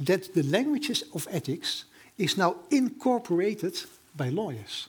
that 0.00 0.34
the 0.34 0.42
languages 0.42 1.04
of 1.14 1.28
ethics 1.30 1.84
is 2.20 2.36
now 2.36 2.56
incorporated 2.70 3.74
by 4.16 4.28
lawyers. 4.28 4.88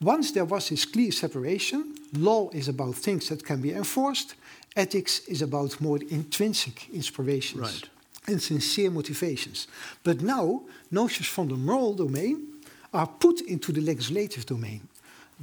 Once 0.00 0.32
there 0.32 0.44
was 0.44 0.68
this 0.68 0.84
clear 0.84 1.12
separation, 1.12 1.94
law 2.12 2.48
is 2.50 2.68
about 2.68 2.94
things 2.94 3.28
that 3.28 3.44
can 3.44 3.60
be 3.60 3.72
enforced, 3.72 4.34
ethics 4.76 5.20
is 5.26 5.42
about 5.42 5.80
more 5.80 5.98
intrinsic 6.10 6.88
inspirations. 6.90 7.60
Right 7.60 7.88
and 8.28 8.40
sincere 8.40 8.90
motivations. 8.90 9.66
But 10.04 10.20
now, 10.20 10.62
notions 10.90 11.26
from 11.26 11.48
the 11.48 11.56
moral 11.56 11.94
domain 11.94 12.46
are 12.92 13.06
put 13.06 13.40
into 13.40 13.72
the 13.72 13.80
legislative 13.80 14.46
domain. 14.46 14.88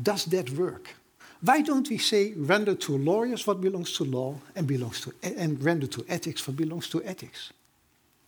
Does 0.01 0.25
that 0.25 0.49
work? 0.51 0.95
Why 1.41 1.61
don't 1.61 1.89
we 1.89 1.97
say 1.97 2.33
render 2.35 2.75
to 2.75 2.97
lawyers 2.97 3.45
what 3.45 3.61
belongs 3.61 3.93
to 3.97 4.03
law 4.03 4.35
and 4.55 4.67
belongs 4.67 5.01
to 5.01 5.13
and 5.21 5.61
render 5.63 5.87
to 5.87 6.05
ethics 6.07 6.47
what 6.47 6.57
belongs 6.57 6.89
to 6.89 7.03
ethics? 7.03 7.51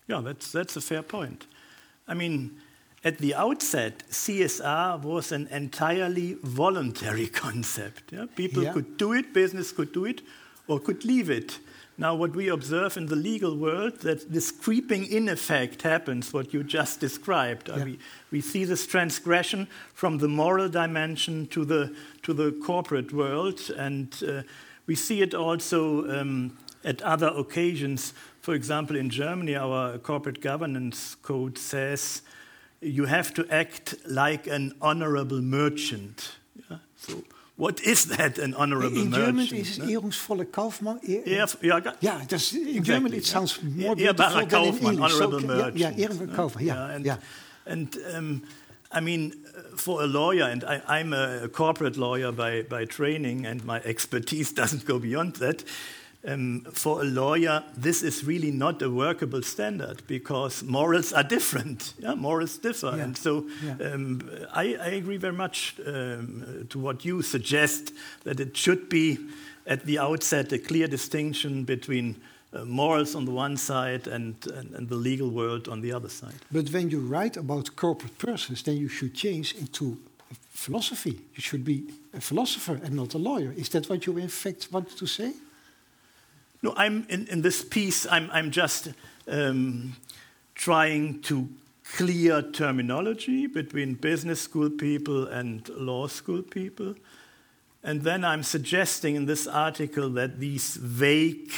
Yeah, 0.08 0.22
that's 0.22 0.52
that's 0.52 0.76
a 0.76 0.82
fair 0.82 1.04
point. 1.04 1.46
I 2.08 2.14
mean, 2.14 2.58
at 3.04 3.20
the 3.20 3.36
outset, 3.36 4.04
CSR 4.10 5.02
was 5.02 5.32
an 5.32 5.48
entirely 5.48 6.38
voluntary 6.42 7.28
concept. 7.44 8.12
Yeah? 8.12 8.26
People 8.36 8.64
yeah. 8.64 8.74
could 8.74 8.98
do 8.98 9.14
it, 9.14 9.34
business 9.34 9.72
could 9.72 9.94
do 9.94 10.06
it, 10.06 10.22
or 10.68 10.80
could 10.80 11.06
leave 11.06 11.30
it. 11.30 11.60
Now, 12.00 12.14
what 12.14 12.36
we 12.36 12.50
observe 12.50 12.96
in 12.96 13.08
the 13.08 13.16
legal 13.16 13.56
world, 13.56 14.02
that 14.02 14.32
this 14.32 14.52
creeping 14.52 15.06
in 15.06 15.30
effect 15.30 15.82
happens, 15.82 16.32
what 16.32 16.54
you 16.54 16.64
just 16.64 17.00
described. 17.00 17.70
Yeah. 17.70 17.86
We, 17.86 18.00
we 18.30 18.42
see 18.42 18.66
this 18.66 18.86
transgression 18.86 19.68
from 19.96 20.20
the 20.20 20.28
moral 20.28 20.70
dimension 20.70 21.48
to 21.48 21.66
the, 21.66 21.96
to 22.22 22.34
the 22.34 22.52
corporate 22.64 23.14
world, 23.14 23.72
and 23.76 24.16
uh, 24.28 24.44
we 24.86 24.94
see 24.94 25.22
it 25.24 25.34
also 25.34 26.08
um, 26.20 26.56
at 26.84 27.02
other 27.02 27.28
occasions. 27.28 28.14
For 28.48 28.56
example, 28.56 28.96
in 28.96 29.10
Germany, 29.10 29.58
our 29.58 29.98
corporate 29.98 30.40
governance 30.40 31.16
code 31.16 31.58
says 31.58 32.22
you 32.80 33.04
have 33.04 33.34
to 33.34 33.46
act 33.50 33.96
like 34.08 34.48
an 34.48 34.74
honorable 34.82 35.42
merchant. 35.42 36.38
Yeah? 36.56 36.78
So 36.96 37.26
what 37.58 37.82
is 37.82 38.06
that, 38.06 38.38
an 38.38 38.54
honorable 38.54 39.02
in 39.02 39.10
merchant? 39.10 39.40
In 39.40 39.48
German 39.48 39.60
is 39.60 39.78
it 39.80 39.84
ehrungsvolle 39.84 40.46
Kaufmann. 40.50 41.02
yeah, 41.04 41.46
yeah, 41.62 41.92
yeah 42.00 42.20
in 42.20 42.24
exactly, 42.24 42.80
German 42.80 43.14
it 43.14 43.26
sounds 43.26 43.62
more 43.62 43.98
beautiful 43.98 44.46
than 44.46 44.64
in 44.64 44.76
English. 44.78 45.14
honorable 45.14 45.42
so, 45.42 45.48
merchant. 45.48 45.76
Yeah, 45.76 45.92
yeah 45.98 46.08
ehrungsvolle 46.08 46.36
Kaufmann, 46.36 46.66
yeah. 46.66 46.76
yeah. 46.76 46.96
And, 46.96 47.06
yeah. 47.06 47.18
and 47.66 47.98
um, 48.16 48.44
I 48.94 49.02
mean, 49.02 49.34
for 49.76 50.04
a 50.04 50.08
lawyer, 50.08 50.46
and 50.46 50.64
I, 50.64 51.02
am 51.02 51.12
a 51.12 51.50
corporate 51.50 51.98
lawyer 51.98 52.32
by, 52.32 52.62
by 52.62 52.86
training, 52.86 53.46
and 53.46 53.66
my 53.66 53.82
expertise 53.82 54.54
doesn't 54.62 54.86
go 54.86 55.00
beyond 55.00 55.36
that 55.36 55.66
um, 56.28 56.66
for 56.74 57.02
a 57.02 57.06
lawyer, 57.06 57.64
this 57.76 58.04
is 58.04 58.24
really 58.24 58.52
not 58.52 58.82
a 58.82 58.90
workable 58.90 59.42
standard 59.42 60.02
because 60.08 60.62
morals 60.64 61.14
are 61.14 61.24
different. 61.24 61.94
Yeah? 62.00 62.16
Morals 62.16 62.58
differ. 62.58 62.94
Yeah. 62.96 63.04
And 63.04 63.18
so 63.18 63.48
yeah. 63.64 63.94
um, 63.94 64.22
I, 64.54 64.76
I, 64.76 64.90
agree 64.98 65.18
very 65.18 65.34
much 65.34 65.76
um, 65.86 66.68
to 66.70 66.80
what 66.80 67.06
you 67.06 67.22
suggest 67.22 67.94
that 68.24 68.40
it 68.40 68.56
should 68.56 68.90
be 68.90 69.18
at 69.66 69.86
the 69.86 70.00
outset 70.00 70.52
a 70.54 70.60
clear 70.60 70.88
distinction 70.88 71.64
between 71.64 72.16
uh, 72.54 72.66
morals 72.66 73.16
on 73.16 73.26
the 73.26 73.32
one 73.32 73.58
side 73.58 74.08
and, 74.08 74.36
and, 74.48 74.74
and, 74.74 74.90
the 74.90 74.96
legal 74.96 75.30
world 75.30 75.68
on 75.68 75.82
the 75.82 75.92
other 75.92 76.10
side. 76.10 76.40
But 76.52 76.70
when 76.70 76.90
you 76.90 77.00
write 77.00 77.36
about 77.36 77.76
corporate 77.76 78.18
persons, 78.18 78.64
then 78.64 78.78
you 78.78 78.90
should 78.90 79.14
change 79.14 79.56
into 79.56 79.98
philosophy. 80.50 81.20
You 81.36 81.42
should 81.42 81.64
be 81.64 81.84
a 82.14 82.22
philosopher 82.22 82.80
and 82.84 82.94
not 82.94 83.14
a 83.16 83.18
lawyer. 83.18 83.54
Is 83.58 83.70
that 83.70 83.90
what 83.90 84.06
you 84.06 84.18
in 84.18 84.30
fact 84.30 84.68
want 84.72 84.98
to 84.98 85.06
say? 85.06 85.34
No, 86.68 86.74
I'm 86.76 87.06
in, 87.08 87.28
in 87.28 87.44
this 87.44 87.64
piece, 87.64 88.06
I'm, 88.12 88.30
I'm 88.34 88.52
just 88.52 88.90
um, 89.26 89.96
trying 90.54 91.22
to 91.22 91.48
clear 91.96 92.42
terminology 92.42 93.48
between 93.48 93.94
business 93.94 94.42
school 94.42 94.70
people 94.70 95.28
and 95.28 95.70
law 95.70 96.08
school 96.08 96.42
people. 96.42 96.96
And 97.86 98.02
then 98.02 98.26
I'm 98.26 98.44
suggesting 98.44 99.16
in 99.16 99.28
this 99.28 99.48
article 99.48 100.10
that 100.10 100.42
these 100.42 100.76
vague 100.76 101.54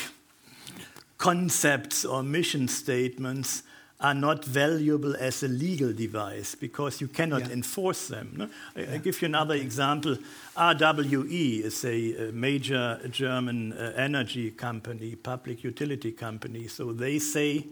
concepts 1.18 2.06
or 2.06 2.22
mission 2.22 2.68
statements 2.68 3.64
are 4.02 4.14
not 4.14 4.46
valuable 4.46 5.16
as 5.18 5.44
a 5.44 5.48
legal 5.48 5.92
device 5.92 6.56
because 6.56 7.02
you 7.02 7.08
cannot 7.08 7.42
yeah. 7.42 7.54
enforce 7.54 8.08
them. 8.08 8.34
No? 8.38 8.50
I, 8.76 8.82
yeah. 8.82 8.94
I, 8.94 8.98
give 8.98 9.22
you 9.22 9.26
another 9.26 9.56
example. 9.56 10.18
RWE 10.56 11.64
is 11.64 11.84
a, 11.84 12.30
a 12.30 12.32
major 12.32 13.00
German 13.10 13.74
uh, 13.74 13.94
energy 13.98 14.52
company, 14.52 15.16
public 15.16 15.64
utility 15.64 16.14
company. 16.14 16.68
So 16.68 16.94
they 16.94 17.20
say, 17.20 17.66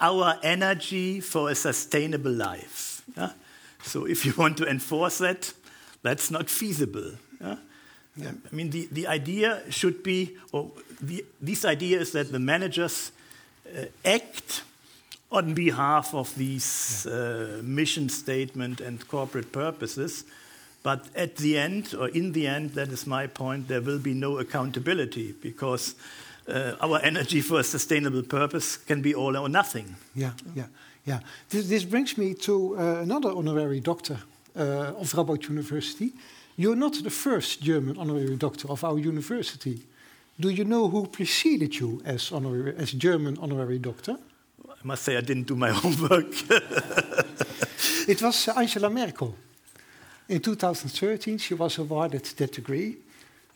our 0.00 0.38
energy 0.42 1.20
for 1.20 1.50
a 1.50 1.54
sustainable 1.54 2.32
life. 2.32 3.02
Yeah? 3.16 3.30
So 3.82 4.06
if 4.06 4.26
you 4.26 4.34
want 4.36 4.56
to 4.58 4.68
enforce 4.68 5.18
that, 5.18 5.52
that's 6.02 6.30
not 6.30 6.48
feasible. 6.50 7.12
Yeah? 7.40 7.56
Yeah. 8.16 8.32
I 8.50 8.54
mean, 8.54 8.70
the, 8.70 8.88
the 8.90 9.06
idea 9.06 9.62
should 9.70 10.02
be, 10.02 10.36
or 10.52 10.72
the, 11.00 11.24
this 11.40 11.64
idea 11.64 12.00
is 12.00 12.12
that 12.12 12.32
the 12.32 12.38
managers 12.38 13.12
uh, 13.68 13.84
act 14.04 14.62
on 15.30 15.54
behalf 15.54 16.14
of 16.14 16.34
these 16.34 17.06
uh, 17.06 17.60
mission 17.62 18.08
statement 18.08 18.80
and 18.80 19.06
corporate 19.08 19.52
purposes. 19.52 20.24
But 20.82 21.06
at 21.14 21.36
the 21.36 21.58
end, 21.58 21.94
or 21.94 22.08
in 22.08 22.32
the 22.32 22.46
end, 22.46 22.70
that 22.70 22.88
is 22.88 23.06
my 23.06 23.26
point, 23.26 23.68
there 23.68 23.82
will 23.82 23.98
be 23.98 24.14
no 24.14 24.38
accountability 24.38 25.34
because 25.40 25.94
uh, 26.48 26.72
our 26.80 27.00
energy 27.02 27.40
for 27.42 27.60
a 27.60 27.64
sustainable 27.64 28.22
purpose 28.22 28.76
can 28.76 29.02
be 29.02 29.14
all 29.14 29.36
or 29.36 29.48
nothing. 29.48 29.96
Yeah, 30.14 30.32
yeah, 30.54 30.66
yeah. 31.04 31.20
This, 31.50 31.68
this 31.68 31.84
brings 31.84 32.16
me 32.16 32.34
to 32.34 32.76
uh, 32.78 33.02
another 33.02 33.30
honorary 33.30 33.80
doctor 33.80 34.18
uh, 34.56 34.94
of 34.98 35.12
Radboud 35.12 35.48
University. 35.48 36.12
You're 36.56 36.76
not 36.76 36.94
the 36.94 37.10
first 37.10 37.62
German 37.62 37.98
honorary 37.98 38.36
doctor 38.36 38.68
of 38.68 38.82
our 38.82 38.98
university. 38.98 39.82
Do 40.40 40.48
you 40.48 40.64
know 40.64 40.88
who 40.88 41.06
preceded 41.06 41.78
you 41.78 42.00
as, 42.04 42.32
honorary, 42.32 42.74
as 42.76 42.92
German 42.92 43.38
honorary 43.38 43.78
doctor? 43.78 44.16
I 44.82 44.86
must 44.86 45.02
say 45.02 45.16
I 45.16 45.20
didn't 45.20 45.46
do 45.46 45.56
my 45.56 45.70
homework. 45.82 46.32
it 48.08 48.22
was 48.22 48.48
Angela 48.48 48.88
Merkel. 48.90 49.34
In 50.28 50.40
2013, 50.40 51.38
she 51.38 51.54
was 51.54 51.78
awarded 51.78 52.24
that 52.24 52.52
degree. 52.52 52.96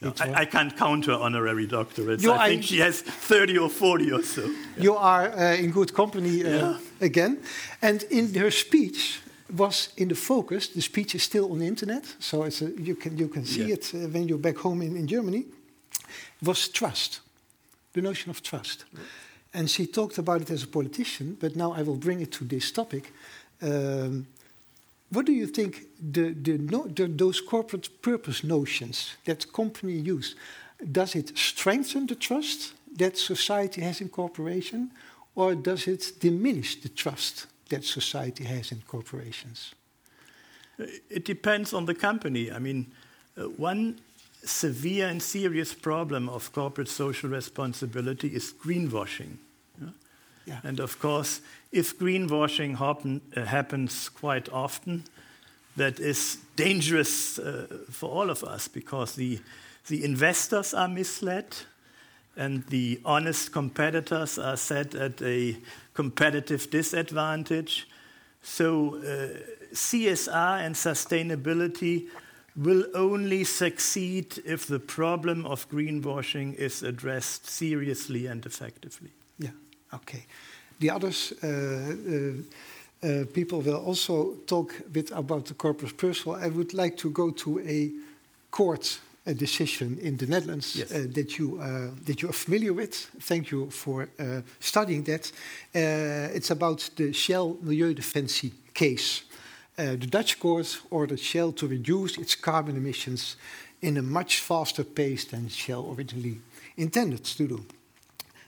No, 0.01 0.13
I, 0.21 0.43
I, 0.43 0.45
can't 0.45 0.77
count 0.77 1.07
her 1.07 1.15
honorary 1.15 1.67
doctorates. 1.67 2.23
You 2.23 2.33
I 2.33 2.49
think 2.49 2.65
she 2.65 2.81
has 2.81 3.01
30 3.01 3.59
or 3.59 3.71
40 3.71 4.13
or 4.13 4.23
so. 4.23 4.51
You 4.77 4.97
are 4.97 5.29
uh, 5.33 5.55
in 5.57 5.71
good 5.71 5.95
company 5.95 6.45
uh, 6.45 6.49
Yeah. 6.49 6.79
again. 7.01 7.39
And 7.81 8.03
in 8.11 8.35
her 8.35 8.51
speech 8.51 9.21
was 9.57 9.91
in 9.97 10.09
the 10.09 10.15
focus. 10.15 10.69
The 10.69 10.83
speech 10.83 11.15
is 11.15 11.23
still 11.23 11.51
on 11.53 11.59
the 11.59 11.67
internet, 11.67 12.05
so 12.19 12.43
it's 12.43 12.61
a, 12.61 12.71
you 12.77 12.97
can 12.97 13.17
you 13.17 13.29
can 13.29 13.45
see 13.47 13.63
Yeah. 13.65 13.75
it 13.75 13.95
uh, 13.95 13.99
when 14.13 14.29
you're 14.29 14.43
back 14.43 14.59
home 14.59 14.83
in, 14.85 14.97
in 14.97 15.07
Germany. 15.07 15.45
Was 16.43 16.69
trust, 16.69 17.21
the 17.93 18.01
notion 18.01 18.31
of 18.31 18.41
trust, 18.43 18.85
and 19.55 19.71
she 19.71 19.87
talked 19.87 20.19
about 20.19 20.43
it 20.43 20.51
as 20.51 20.65
a 20.65 20.67
politician. 20.67 21.37
But 21.41 21.57
now 21.57 21.73
I 21.73 21.83
will 21.83 21.97
bring 21.97 22.21
it 22.21 22.33
to 22.33 22.45
this 22.45 22.73
topic. 22.73 23.13
Um, 23.63 24.27
what 25.11 25.27
do 25.27 25.33
you 25.33 25.47
think 25.47 25.87
the, 26.01 26.33
the, 26.33 26.59
no, 26.59 26.87
the, 26.89 27.07
those 27.07 27.41
corporate 27.41 27.89
purpose 28.03 28.43
notions 28.43 29.17
that 29.25 29.53
company 29.53 29.93
use, 29.93 30.35
does 30.91 31.15
it 31.15 31.39
strengthen 31.39 32.07
the 32.07 32.17
trust 32.17 32.75
that 32.97 33.17
society 33.17 33.81
has 33.81 34.01
in 34.01 34.09
corporation, 34.09 34.91
or 35.37 35.55
does 35.55 35.87
it 35.87 36.13
diminish 36.21 36.81
the 36.81 36.89
trust 36.89 37.47
that 37.69 37.85
society 37.85 38.45
has 38.45 38.73
in 38.73 38.83
corporations? 38.89 39.75
It 41.09 41.25
depends 41.25 41.73
on 41.73 41.87
the 41.87 41.95
company. 41.95 42.51
I 42.51 42.59
mean, 42.59 42.87
uh, 43.39 43.45
one 43.45 44.01
severe 44.45 45.09
and 45.09 45.23
serious 45.23 45.73
problem 45.75 46.29
of 46.29 46.53
corporate 46.53 46.89
social 46.89 47.31
responsibility 47.31 48.29
is 48.29 48.53
greenwashing. 48.53 49.39
Yeah? 50.47 50.61
And 50.63 50.81
of 50.81 50.99
course, 50.99 51.41
if 51.73 51.99
greenwashing 51.99 52.77
happen, 52.77 53.21
uh, 53.37 53.45
happens 53.45 54.09
quite 54.09 54.49
often, 54.51 55.05
that 55.77 55.99
is 55.99 56.39
dangerous 56.57 57.39
uh, 57.39 57.67
for 57.91 58.11
all 58.11 58.31
of 58.31 58.45
us 58.45 58.69
because 58.69 59.15
the, 59.17 59.41
the 59.89 60.05
investors 60.05 60.73
are 60.73 60.89
misled 60.89 61.57
and 62.37 62.65
the 62.69 63.01
honest 63.05 63.53
competitors 63.53 64.39
are 64.39 64.57
set 64.57 64.95
at 64.95 65.21
a 65.23 65.57
competitive 65.95 66.71
disadvantage. 66.71 67.89
So, 68.43 68.97
uh, 68.97 69.39
CSR 69.73 70.65
and 70.65 70.75
sustainability 70.75 72.07
will 72.57 72.85
only 72.95 73.43
succeed 73.43 74.41
if 74.45 74.67
the 74.67 74.79
problem 74.79 75.45
of 75.45 75.69
greenwashing 75.69 76.55
is 76.55 76.83
addressed 76.83 77.47
seriously 77.47 78.27
and 78.27 78.47
effectively. 78.47 79.11
Okay. 79.95 80.25
The 80.81 80.91
others, 80.91 81.33
uh, 81.43 81.47
uh, 81.47 83.09
uh, 83.09 83.25
people 83.33 83.61
will 83.61 83.87
also 83.87 84.35
talk 84.47 84.75
a 84.81 84.89
bit 84.91 85.11
about 85.11 85.47
the 85.47 85.55
corpus 85.55 85.93
personal. 85.93 86.37
I 86.37 86.49
would 86.49 86.75
like 86.75 86.97
to 86.97 87.11
go 87.11 87.31
to 87.31 87.61
a 87.61 87.91
court 88.51 89.01
a 89.27 89.35
decision 89.35 89.99
in 90.03 90.17
the 90.17 90.27
Netherlands 90.27 90.77
Yes. 90.77 90.93
uh, 90.93 91.07
that 91.13 91.39
you 91.39 91.59
uh, 91.59 91.91
that 92.05 92.21
you 92.21 92.29
are 92.29 92.35
familiar 92.35 92.75
with. 92.75 93.11
Thank 93.21 93.51
you 93.51 93.71
for 93.71 94.09
uh, 94.19 94.43
studying 94.61 95.05
that. 95.05 95.33
Uh, 95.75 96.37
it's 96.37 96.51
about 96.51 96.91
the 96.97 97.13
Shell 97.13 97.57
Milieudefensie 97.65 98.53
case. 98.75 99.23
Uh, 99.79 99.97
the 99.97 100.07
Dutch 100.07 100.39
court 100.39 100.81
ordered 100.91 101.21
Shell 101.21 101.53
to 101.53 101.67
reduce 101.67 102.19
its 102.21 102.35
carbon 102.37 102.77
emissions 102.77 103.37
in 103.81 103.97
a 103.97 104.03
much 104.03 104.41
faster 104.41 104.85
pace 104.85 105.25
than 105.25 105.49
Shell 105.49 105.95
originally 105.97 106.39
intended 106.77 107.25
to 107.25 107.49
do. 107.49 107.65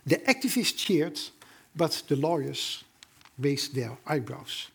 The 0.06 0.16
activists 0.26 0.76
cheered, 0.76 1.18
but 1.76 2.02
the 2.06 2.16
lawyers 2.16 2.84
raised 3.38 3.74
their 3.74 3.96
eyebrows. 4.06 4.68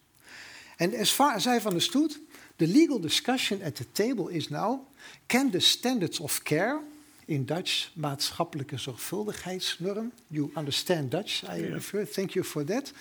And 0.79 0.93
as 0.93 1.09
far 1.09 1.33
as 1.35 1.45
I've 1.47 1.67
understood, 1.67 2.11
the 2.57 2.67
legal 2.67 2.99
discussion 2.99 3.61
at 3.63 3.75
the 3.75 3.85
table 3.85 4.27
is 4.29 4.49
now 4.49 4.81
can 5.27 5.51
the 5.51 5.61
standards 5.61 6.19
of 6.19 6.43
care, 6.43 6.79
in 7.27 7.45
Dutch, 7.45 7.89
maatschappelijke 7.95 8.77
zorgvuldigheidsnorm, 8.77 10.11
you 10.29 10.51
understand 10.55 11.09
Dutch, 11.11 11.43
I 11.43 11.57
Yeah. 11.59 11.73
refer, 11.75 12.05
thank 12.05 12.35
you 12.35 12.43
for 12.43 12.63
that. 12.65 12.91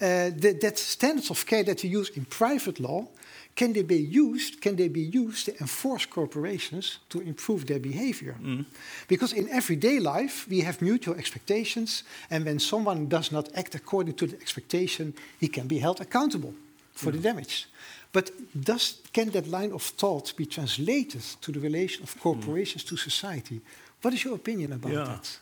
Uh, 0.00 0.30
the, 0.40 0.52
that 0.60 0.78
standards 0.78 1.30
of 1.30 1.44
care 1.44 1.64
that 1.64 1.82
you 1.82 1.98
use 2.00 2.10
in 2.16 2.24
private 2.24 2.80
law, 2.80 3.08
can 3.54 3.72
they 3.72 3.82
be 3.82 3.98
used, 3.98 4.60
can 4.60 4.76
they 4.76 4.88
be 4.88 5.00
used 5.00 5.44
to 5.44 5.52
enforce 5.60 6.06
corporations 6.06 6.98
to 7.08 7.20
improve 7.20 7.66
their 7.66 7.78
behavior? 7.80 8.34
Mm. 8.42 8.64
Because 9.08 9.32
in 9.32 9.48
everyday 9.50 10.00
life, 10.00 10.46
we 10.48 10.60
have 10.60 10.80
mutual 10.80 11.16
expectations, 11.16 12.04
and 12.30 12.44
when 12.44 12.58
someone 12.58 13.08
does 13.08 13.30
not 13.30 13.48
act 13.54 13.74
according 13.74 14.14
to 14.14 14.26
the 14.26 14.36
expectation, 14.40 15.14
he 15.38 15.48
can 15.48 15.66
be 15.66 15.78
held 15.78 16.00
accountable 16.00 16.54
for 16.94 17.12
the 17.12 17.18
mm. 17.18 17.22
damage. 17.22 17.66
But 18.12 18.30
does, 18.52 19.00
can 19.12 19.30
that 19.30 19.46
line 19.46 19.72
of 19.72 19.82
thought 19.82 20.36
be 20.36 20.46
translated 20.46 21.22
to 21.40 21.52
the 21.52 21.60
relation 21.60 22.02
of 22.02 22.14
mm. 22.14 22.20
corporations 22.20 22.84
to 22.84 22.96
society? 22.96 23.60
What 24.02 24.14
is 24.14 24.24
your 24.24 24.34
opinion 24.34 24.72
about 24.72 24.92
Yeah. 24.92 25.04
that? 25.04 25.38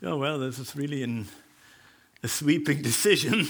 Yeah, 0.00 0.14
well, 0.14 0.38
this 0.38 0.58
is 0.58 0.76
really 0.76 1.02
an, 1.02 1.26
a 2.24 2.28
sweeping 2.28 2.80
decision, 2.90 3.46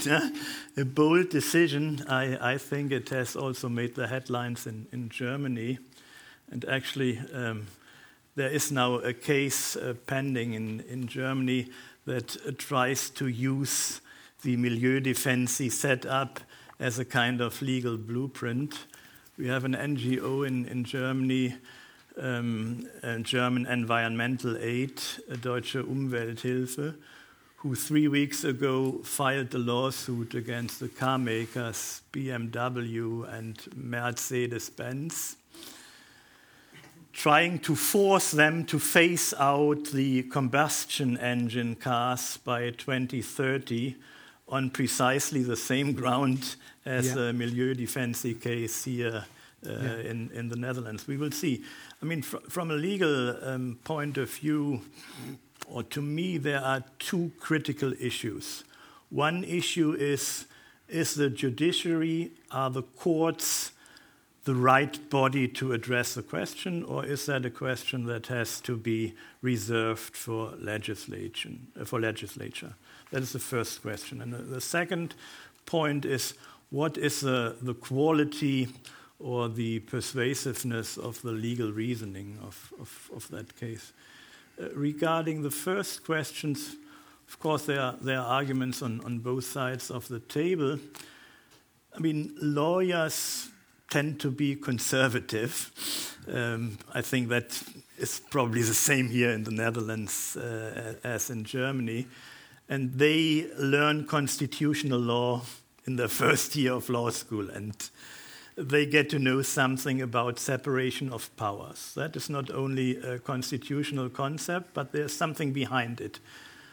a 0.77 0.83
bold 0.83 1.29
decision. 1.29 2.05
I, 2.09 2.53
I 2.53 2.57
think 2.57 2.91
it 2.91 3.09
has 3.09 3.35
also 3.35 3.69
made 3.69 3.95
the 3.95 4.07
headlines 4.07 4.67
in, 4.67 4.85
in 4.91 5.09
Germany. 5.09 5.79
And 6.51 6.65
actually, 6.65 7.19
um, 7.33 7.67
there 8.35 8.49
is 8.49 8.71
now 8.71 8.95
a 8.95 9.13
case 9.13 9.77
uh, 9.77 9.93
pending 10.05 10.53
in, 10.53 10.81
in 10.81 11.07
Germany 11.07 11.69
that 12.05 12.35
uh, 12.45 12.51
tries 12.57 13.09
to 13.11 13.27
use 13.27 14.01
the 14.43 14.57
Milieudefensie 14.57 15.71
set 15.71 16.05
up 16.05 16.41
as 16.77 16.99
a 16.99 17.05
kind 17.05 17.39
of 17.39 17.61
legal 17.61 17.97
blueprint. 17.97 18.85
We 19.37 19.47
have 19.47 19.63
an 19.63 19.73
NGO 19.73 20.45
in, 20.45 20.65
in 20.65 20.83
Germany, 20.83 21.55
um, 22.21 22.87
German 23.21 23.65
Environmental 23.67 24.57
Aid, 24.57 25.01
Deutsche 25.41 25.75
Umwelthilfe, 25.75 26.95
who 27.65 27.73
three 27.73 28.07
weeks 28.07 28.43
ago 28.43 28.99
filed 29.03 29.51
a 29.55 29.57
lawsuit 29.57 30.35
against 30.35 30.79
the 30.79 30.87
car 30.87 31.17
makers 31.17 32.03
BMW 32.13 33.27
and 33.33 33.57
Mercedes 33.75 34.69
Benz, 34.69 35.35
trying 37.11 37.57
to 37.57 37.75
force 37.75 38.29
them 38.29 38.65
to 38.65 38.77
phase 38.77 39.33
out 39.39 39.83
the 39.85 40.21
combustion 40.29 41.17
engine 41.17 41.73
cars 41.73 42.37
by 42.37 42.69
2030 42.69 43.95
on 44.47 44.69
precisely 44.69 45.41
the 45.41 45.55
same 45.57 45.93
ground 45.93 46.57
as 46.85 47.07
Yeah. 47.07 47.13
the 47.15 47.31
Milieudefensie 47.33 48.39
case 48.39 48.83
here 48.83 49.25
uh, 49.65 49.69
Yeah. 49.71 49.97
in, 50.11 50.29
in 50.35 50.49
the 50.49 50.55
Netherlands. 50.55 51.07
We 51.07 51.17
will 51.17 51.31
see. 51.31 51.63
I 51.99 52.05
mean, 52.05 52.21
fr- 52.21 52.45
from 52.47 52.69
a 52.69 52.75
legal 52.75 53.43
um, 53.43 53.79
point 53.83 54.19
of 54.19 54.29
view, 54.29 54.81
or 55.69 55.83
to 55.83 56.01
me, 56.01 56.37
there 56.37 56.61
are 56.61 56.83
two 56.99 57.31
critical 57.39 57.93
issues. 57.99 58.63
One 59.09 59.43
issue 59.43 59.93
is 59.93 60.45
is 60.87 61.15
the 61.15 61.29
judiciary, 61.29 62.31
are 62.51 62.69
the 62.69 62.83
courts 62.83 63.71
the 64.45 64.55
right 64.55 65.09
body 65.09 65.47
to 65.47 65.73
address 65.73 66.13
the 66.13 66.21
question, 66.21 66.83
or 66.83 67.03
is 67.03 67.25
that 67.25 67.45
a 67.45 67.49
question 67.49 68.05
that 68.05 68.27
has 68.27 68.61
to 68.61 68.77
be 68.77 69.13
reserved 69.41 70.15
for 70.15 70.53
legislation? 70.59 71.67
For 71.83 71.99
legislature, 71.99 72.75
that 73.11 73.23
is 73.23 73.33
the 73.33 73.39
first 73.39 73.81
question. 73.81 74.21
And 74.21 74.31
the, 74.31 74.37
the 74.37 74.61
second 74.61 75.15
point 75.65 76.05
is 76.05 76.35
what 76.69 76.95
is 76.95 77.21
the, 77.21 77.55
the 77.59 77.73
quality 77.73 78.67
or 79.17 79.49
the 79.49 79.79
persuasiveness 79.79 80.97
of 80.97 81.21
the 81.23 81.31
legal 81.31 81.71
reasoning 81.71 82.37
of, 82.43 82.71
of, 82.79 83.09
of 83.15 83.27
that 83.29 83.57
case? 83.59 83.93
Uh, 84.57 84.69
regarding 84.73 85.41
the 85.41 85.51
first 85.51 86.05
questions, 86.05 86.75
of 87.27 87.39
course, 87.39 87.65
there 87.65 87.81
are, 87.81 87.95
there 88.01 88.19
are 88.19 88.25
arguments 88.25 88.81
on, 88.81 89.01
on 89.01 89.19
both 89.19 89.43
sides 89.43 89.91
of 89.91 90.07
the 90.07 90.19
table. 90.19 90.79
I 91.93 91.99
mean, 91.99 92.33
lawyers 92.41 93.49
tend 93.89 94.19
to 94.21 94.31
be 94.31 94.55
conservative. 94.55 95.71
Um, 96.31 96.77
I 96.93 97.01
think 97.01 97.29
that 97.29 97.61
is 97.97 98.21
probably 98.29 98.61
the 98.61 98.73
same 98.73 99.09
here 99.09 99.31
in 99.31 99.43
the 99.43 99.51
Netherlands 99.51 100.37
uh, 100.37 100.95
as 101.03 101.29
in 101.29 101.43
Germany. 101.43 102.07
And 102.69 102.93
they 102.93 103.47
learn 103.57 104.07
constitutional 104.07 104.99
law 104.99 105.41
in 105.85 105.97
their 105.97 106.07
first 106.23 106.55
year 106.55 106.73
of 106.73 106.89
law 106.89 107.09
school, 107.09 107.49
and 107.49 107.73
they 108.57 108.85
get 108.85 109.09
to 109.09 109.19
know 109.19 109.41
something 109.41 110.01
about 110.01 110.39
separation 110.39 111.11
of 111.11 111.35
powers. 111.35 111.93
That 111.95 112.15
is 112.15 112.29
not 112.29 112.49
only 112.49 112.97
a 112.97 113.19
constitutional 113.19 114.09
concept, 114.09 114.73
but 114.73 114.91
there's 114.91 115.13
something 115.13 115.51
behind 115.51 115.99
it. 115.99 116.19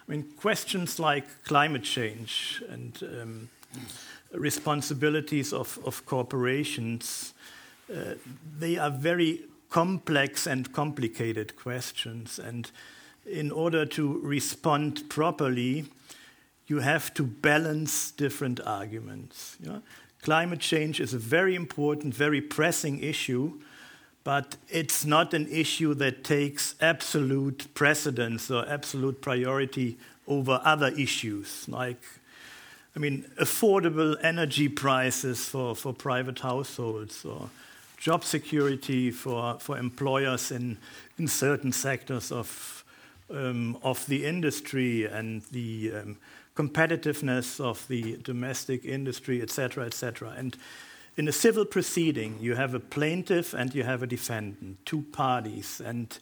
I 0.08 0.12
mean, 0.12 0.24
questions 0.36 0.98
like 0.98 1.44
climate 1.44 1.82
change 1.82 2.62
and 2.68 3.02
um, 3.02 3.50
responsibilities 4.32 5.52
of, 5.52 5.78
of 5.84 6.04
corporations, 6.06 7.34
uh, 7.92 8.14
they 8.58 8.78
are 8.78 8.90
very 8.90 9.42
complex 9.70 10.46
and 10.46 10.72
complicated 10.72 11.56
questions. 11.56 12.38
And 12.38 12.70
in 13.26 13.50
order 13.50 13.86
to 13.86 14.20
respond 14.20 15.08
properly, 15.08 15.86
you 16.66 16.80
have 16.80 17.12
to 17.14 17.24
balance 17.24 18.10
different 18.10 18.60
arguments. 18.60 19.56
Yeah? 19.60 19.78
Climate 20.22 20.60
change 20.60 21.00
is 21.00 21.12
a 21.12 21.18
very 21.18 21.54
important, 21.54 22.14
very 22.14 22.40
pressing 22.40 23.02
issue, 23.02 23.60
but 24.24 24.56
it's 24.68 25.04
not 25.04 25.34
an 25.34 25.48
issue 25.48 25.94
that 25.94 26.22
takes 26.22 26.76
absolute 26.80 27.66
precedence 27.74 28.50
or 28.50 28.64
absolute 28.68 29.20
priority 29.20 29.98
over 30.28 30.60
other 30.64 30.88
issues. 30.88 31.68
Like 31.68 32.00
I 32.94 32.98
mean, 32.98 33.24
affordable 33.40 34.16
energy 34.22 34.68
prices 34.68 35.46
for, 35.46 35.74
for 35.74 35.94
private 35.94 36.40
households 36.40 37.24
or 37.24 37.48
job 37.96 38.22
security 38.22 39.10
for, 39.10 39.58
for 39.60 39.78
employers 39.78 40.50
in, 40.50 40.76
in 41.18 41.26
certain 41.26 41.72
sectors 41.72 42.30
of, 42.30 42.84
um, 43.30 43.78
of 43.82 44.04
the 44.06 44.26
industry 44.26 45.06
and 45.06 45.42
the 45.52 45.92
um, 45.94 46.16
competitiveness 46.54 47.60
of 47.60 47.86
the 47.88 48.16
domestic 48.18 48.84
industry, 48.84 49.40
etc., 49.40 49.86
etc. 49.86 50.34
And 50.36 50.56
in 51.16 51.28
a 51.28 51.32
civil 51.32 51.64
proceeding, 51.64 52.38
you 52.40 52.54
have 52.54 52.74
a 52.74 52.80
plaintiff 52.80 53.54
and 53.54 53.74
you 53.74 53.84
have 53.84 54.02
a 54.02 54.06
defendant, 54.06 54.84
two 54.84 55.02
parties. 55.12 55.80
And 55.84 56.18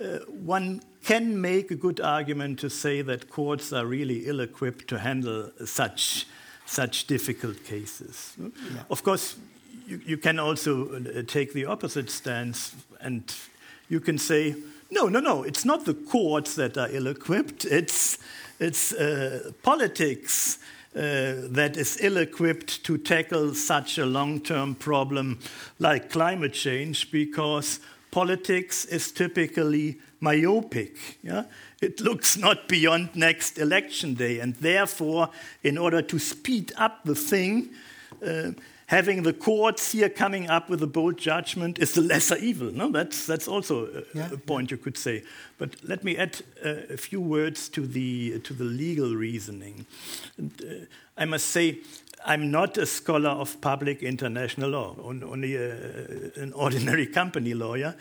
uh, 0.00 0.18
one 0.28 0.82
can 1.04 1.40
make 1.40 1.70
a 1.70 1.74
good 1.74 2.00
argument 2.00 2.58
to 2.60 2.70
say 2.70 3.02
that 3.02 3.30
courts 3.30 3.72
are 3.72 3.86
really 3.86 4.26
ill 4.26 4.40
equipped 4.40 4.88
to 4.88 4.98
handle 4.98 5.50
such, 5.64 6.26
such 6.66 7.06
difficult 7.06 7.62
cases. 7.64 8.34
Yeah. 8.40 8.48
Of 8.90 9.02
course, 9.02 9.36
you, 9.86 10.00
you, 10.04 10.16
can 10.16 10.38
also 10.38 10.94
uh, 10.94 11.22
take 11.26 11.52
the 11.52 11.66
opposite 11.66 12.10
stance 12.10 12.74
and 13.00 13.34
you 13.88 14.00
can 14.00 14.16
say, 14.16 14.56
no, 14.90 15.08
no, 15.08 15.20
no, 15.20 15.42
it's 15.42 15.64
not 15.64 15.84
the 15.84 15.94
courts 15.94 16.54
that 16.54 16.78
are 16.78 16.88
ill 16.90 17.06
equipped, 17.06 17.64
it's, 17.66 18.18
it's 18.64 18.92
uh, 18.92 19.52
politics. 19.62 20.58
Uh, 20.96 21.50
that 21.50 21.76
is 21.76 21.98
ill 22.00 22.18
equipped 22.18 22.84
to 22.84 22.96
tackle 22.96 23.52
such 23.52 23.98
a 23.98 24.06
long 24.06 24.40
term 24.40 24.76
problem 24.76 25.40
like 25.80 26.08
climate 26.08 26.52
change 26.52 27.10
because 27.10 27.80
politics 28.12 28.84
is 28.84 29.10
typically 29.10 29.98
myopic. 30.20 31.18
Yeah? 31.20 31.46
It 31.82 32.00
looks 32.00 32.36
not 32.36 32.68
beyond 32.68 33.08
next 33.16 33.58
election 33.58 34.14
day, 34.14 34.38
and 34.38 34.54
therefore, 34.54 35.30
in 35.64 35.78
order 35.78 36.00
to 36.00 36.18
speed 36.20 36.72
up 36.76 37.04
the 37.04 37.16
thing, 37.16 37.70
uh, 38.24 38.52
having 38.86 39.22
the 39.22 39.32
courts 39.32 39.92
here 39.92 40.08
coming 40.08 40.50
up 40.50 40.68
with 40.68 40.82
a 40.82 40.86
bold 40.86 41.16
judgment 41.18 41.78
is 41.78 41.92
the 41.92 42.00
lesser 42.00 42.36
evil. 42.36 42.70
No, 42.72 42.90
that's 42.90 43.26
that's 43.26 43.48
also 43.48 43.86
a, 43.86 44.02
yeah. 44.14 44.32
a 44.32 44.36
point 44.36 44.70
you 44.70 44.76
could 44.76 44.98
say. 44.98 45.22
But 45.58 45.76
let 45.82 46.04
me 46.04 46.16
add 46.16 46.42
uh, 46.64 46.94
a 46.94 46.96
few 46.96 47.20
words 47.20 47.68
to 47.70 47.86
the 47.86 48.40
to 48.40 48.54
the 48.54 48.64
legal 48.64 49.14
reasoning. 49.14 49.86
And, 50.38 50.52
uh, 50.62 50.86
I 51.16 51.24
must 51.26 51.46
say 51.46 51.78
I'm 52.26 52.50
not 52.50 52.78
a 52.78 52.86
scholar 52.86 53.30
of 53.30 53.60
public 53.60 54.02
international 54.02 54.70
law, 54.70 54.96
only 55.04 55.56
a, 55.56 56.32
an 56.36 56.52
ordinary 56.54 57.06
company 57.06 57.54
lawyer. 57.54 57.94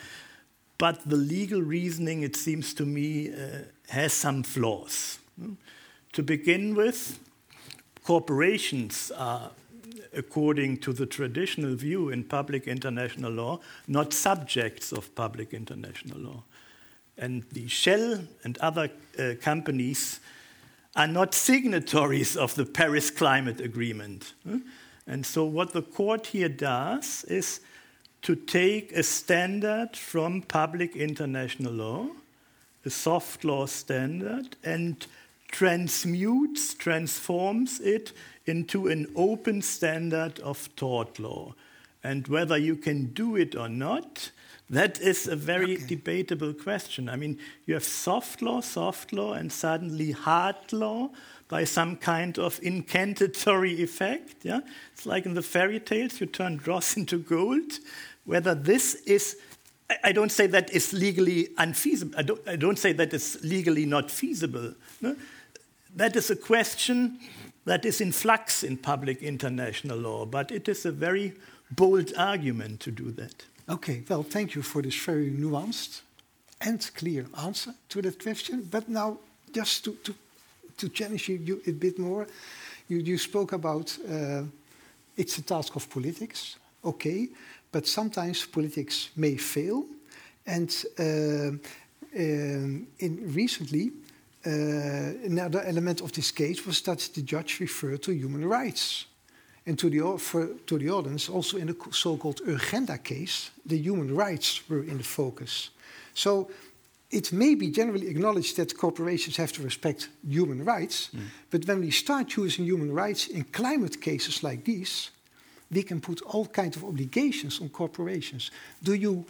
But 0.78 1.08
the 1.08 1.18
legal 1.18 1.62
reasoning, 1.62 2.24
it 2.24 2.36
seems 2.36 2.74
to 2.74 2.86
me, 2.86 3.30
uh, 3.30 3.60
has 3.90 4.14
some 4.14 4.44
flaws. 4.44 5.20
To 6.14 6.24
begin 6.24 6.76
with, 6.76 7.20
corporations 8.04 9.12
are, 9.16 9.52
according 10.16 10.78
to 10.78 10.94
the 10.94 11.06
traditional 11.06 11.76
view 11.76 12.10
in 12.10 12.24
public 12.24 12.68
international 12.68 13.32
law, 13.32 13.60
not 13.88 14.14
subjects 14.14 14.92
of 14.92 15.14
public 15.16 15.54
international 15.54 16.20
law. 16.20 16.44
And 17.18 17.44
the 17.52 17.68
Shell 17.68 18.22
and 18.44 18.58
other 18.58 18.90
uh, 19.20 19.34
companies 19.42 20.20
are 20.96 21.08
not 21.08 21.34
signatories 21.34 22.36
of 22.38 22.56
the 22.56 22.66
Paris 22.66 23.10
Climate 23.10 23.60
Agreement. 23.60 24.34
And 25.08 25.26
so, 25.26 25.44
what 25.44 25.74
the 25.74 25.82
court 25.82 26.28
here 26.28 26.50
does 26.50 27.24
is 27.26 27.60
to 28.22 28.36
take 28.36 28.92
a 28.94 29.04
standard 29.04 29.98
from 29.98 30.42
public 30.42 30.96
international 30.96 31.74
law, 31.74 32.08
a 32.86 32.90
soft 32.90 33.44
law 33.44 33.66
standard, 33.66 34.56
and 34.64 35.06
transmutes, 35.54 36.74
transforms 36.74 37.80
it 37.80 38.12
into 38.46 38.88
an 38.88 39.10
open 39.16 39.62
standard 39.62 40.40
of 40.42 40.68
tort 40.76 41.20
law. 41.20 41.54
And 42.04 42.28
whether 42.28 42.58
you 42.58 42.76
can 42.76 43.14
do 43.14 43.38
it 43.38 43.56
or 43.56 43.70
not 43.70 44.32
that 44.70 45.00
is 45.02 45.28
a 45.28 45.36
very 45.36 45.76
okay. 45.76 45.86
debatable 45.86 46.54
question. 46.54 47.08
I 47.08 47.16
mean, 47.16 47.38
you 47.66 47.76
have 47.76 47.84
soft 47.84 48.42
law, 48.42 48.62
soft 48.62 49.14
law, 49.14 49.34
and 49.34 49.52
suddenly 49.52 50.12
hard 50.12 50.56
law 50.72 51.10
by 51.48 51.66
some 51.66 51.96
kind 51.98 52.40
of 52.40 52.60
incantatory 52.64 53.84
effect. 53.84 54.44
Yeah? 54.44 54.62
It's 54.94 55.06
like 55.06 55.28
in 55.28 55.36
the 55.36 55.44
fairy 55.44 55.80
tales, 55.80 56.20
you 56.20 56.26
turn 56.26 56.58
dross 56.58 56.98
into 56.98 57.20
gold. 57.20 57.74
Whether 58.26 58.56
this 58.56 58.96
is, 59.06 59.38
I 60.04 60.12
don't 60.12 60.32
say 60.32 60.48
that 60.48 60.72
is 60.72 60.92
legally 60.92 61.50
unfeasible. 61.58 62.18
I 62.18 62.24
don't, 62.24 62.48
I 62.48 62.56
don't 62.56 62.80
say 62.80 62.94
that 62.94 63.14
is 63.14 63.38
legally 63.44 63.86
not 63.86 64.10
feasible. 64.10 64.74
No? 65.02 65.16
That 65.96 66.16
is 66.16 66.32
a 66.32 66.36
question 66.36 67.20
that 67.66 67.86
is 67.86 68.02
in 68.02 68.12
flux 68.12 68.64
in 68.64 68.78
public 68.78 69.22
international 69.22 69.98
law, 69.98 70.26
but 70.26 70.52
it 70.52 70.68
is 70.68 70.86
a 70.86 70.92
very 70.92 71.34
bold 71.72 72.14
argument 72.18 72.80
to 72.82 72.92
do 72.92 73.12
that. 73.12 73.46
Okay, 73.70 74.04
well, 74.10 74.24
thank 74.24 74.56
you 74.56 74.62
for 74.62 74.82
this 74.82 74.96
very 74.96 75.32
nuanced 75.32 76.02
and 76.60 76.92
clear 76.96 77.26
answer 77.38 77.74
to 77.90 78.02
that 78.02 78.22
question. 78.22 78.68
But 78.70 78.90
now, 78.90 79.18
just 79.54 79.86
to, 79.86 79.94
to, 80.04 80.16
to 80.78 80.90
challenge 80.90 81.30
you, 81.30 81.62
a 81.68 81.72
bit 81.72 82.00
more, 82.00 82.28
you, 82.90 82.98
you 82.98 83.18
spoke 83.18 83.54
about 83.54 83.98
uh, 84.10 84.44
it's 85.16 85.38
a 85.38 85.44
task 85.44 85.76
of 85.76 85.90
politics, 85.90 86.58
okay, 86.84 87.30
but 87.72 87.88
sometimes 87.88 88.46
politics 88.46 89.10
may 89.16 89.38
fail. 89.38 89.86
And 90.46 90.76
uh, 91.00 91.52
um, 92.16 92.88
in 93.00 93.34
recently, 93.34 93.92
another 94.46 95.62
element 95.64 96.02
of 96.02 96.12
this 96.12 96.32
case 96.32 96.66
was 96.66 96.82
that 96.82 97.10
the 97.14 97.22
judge 97.22 97.60
referred 97.60 98.02
to 98.04 98.12
human 98.12 98.46
rights. 98.46 99.06
And 99.66 99.80
to 99.80 99.90
the, 99.90 100.18
for, 100.18 100.48
to 100.66 100.78
the 100.78 100.90
audience, 100.90 101.30
also 101.30 101.58
in 101.58 101.68
the 101.68 101.76
so-called 101.92 102.42
Urgenda 102.46 103.02
case, 103.02 103.52
the 103.66 103.78
human 103.78 104.14
rights 104.14 104.62
were 104.70 104.84
in 104.84 104.98
the 104.98 105.04
focus. 105.04 105.70
So 106.14 106.50
it 107.10 107.32
may 107.32 107.56
be 107.56 107.72
generally 107.72 108.08
acknowledged 108.08 108.58
that 108.58 108.78
corporations 108.78 109.38
have 109.38 109.54
to 109.54 109.64
respect 109.64 110.10
human 110.28 110.66
rights, 110.66 111.12
mm. 111.16 111.22
but 111.50 111.66
when 111.66 111.80
we 111.80 111.92
start 111.92 112.36
using 112.36 112.66
human 112.66 112.92
rights 112.92 113.28
in 113.28 113.46
climate 113.46 114.02
cases 114.02 114.44
like 114.44 114.66
these, 114.66 115.12
we 115.72 115.84
can 115.84 116.02
put 116.02 116.22
all 116.24 116.46
kinds 116.46 116.76
of 116.76 116.84
obligations 116.84 117.62
on 117.62 117.70
corporations. 117.70 118.52
Do 118.82 118.94
you 118.94 119.26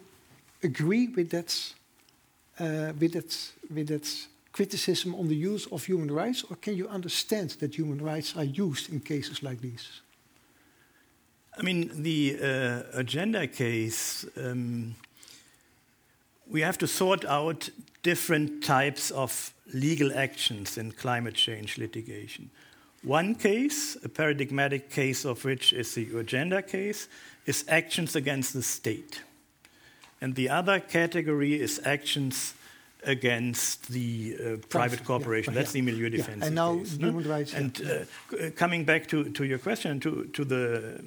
agree 0.64 1.10
with 1.10 1.30
that, 1.30 1.74
uh, 2.60 2.94
with 3.00 3.14
that, 3.14 3.52
with 3.70 3.88
that 3.88 4.28
criticism 4.54 5.16
on 5.16 5.28
the 5.28 5.36
use 5.36 5.66
of 5.72 5.84
human 5.84 6.12
rights, 6.12 6.46
or 6.50 6.56
can 6.56 6.78
you 6.78 6.88
understand 6.88 7.50
that 7.60 7.76
human 7.76 8.00
rights 8.00 8.38
are 8.38 8.46
used 8.46 8.90
in 8.90 9.00
cases 9.00 9.44
like 9.44 9.60
these? 9.60 10.02
I 11.58 11.64
mean, 11.64 11.92
the 12.02 12.38
uh, 12.40 13.00
Urgenda 13.02 13.52
case, 13.52 14.26
um, 14.38 14.96
we 16.48 16.62
have 16.62 16.78
to 16.78 16.88
sort 16.88 17.26
out 17.26 17.70
different 18.04 18.64
types 18.64 19.12
of 19.12 19.54
legal 19.74 20.12
actions 20.16 20.78
in 20.78 20.92
climate 20.92 21.36
change 21.36 21.78
litigation. 21.78 22.50
One 23.04 23.36
case, 23.36 23.98
a 24.04 24.10
paradigmatic 24.10 24.90
case 24.90 25.26
of 25.26 25.44
which 25.44 25.74
is 25.74 25.94
the 25.94 26.06
Urgenda 26.08 26.66
case, 26.68 27.08
is 27.46 27.66
actions 27.68 28.16
against 28.16 28.54
the 28.54 28.64
state. 28.64 29.22
And 30.22 30.36
the 30.36 30.50
other 30.50 30.80
category 30.80 31.60
is 31.60 31.82
actions 31.86 32.54
against 33.06 33.92
the 33.92 34.36
uh, 34.36 34.58
private 34.70 35.04
corporation. 35.04 35.54
Yeah, 35.54 35.60
That's 35.60 35.72
the 35.72 35.82
Milieudefensie. 35.82 36.40
Yeah. 36.40 36.46
And 36.46 36.56
now 36.56 36.78
case, 36.78 36.98
human 36.98 37.24
no? 37.24 37.30
rights. 37.30 37.54
And 37.54 37.82
uh, 37.82 38.50
coming 38.56 38.86
back 38.86 39.08
to, 39.08 39.30
to 39.30 39.44
your 39.44 39.60
question, 39.60 40.00
to, 40.02 40.26
to 40.34 40.46
the 40.46 41.04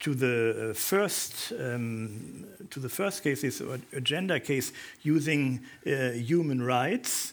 to 0.00 0.14
the 0.14 0.74
first 0.74 1.52
um, 1.58 2.44
to 2.70 2.78
the 2.80 2.88
first 2.88 3.22
case, 3.22 3.40
this 3.40 3.60
Urgenda 3.60 4.38
case 4.42 4.72
using 5.02 5.60
uh, 5.86 6.10
human 6.10 6.62
rights. 6.62 7.32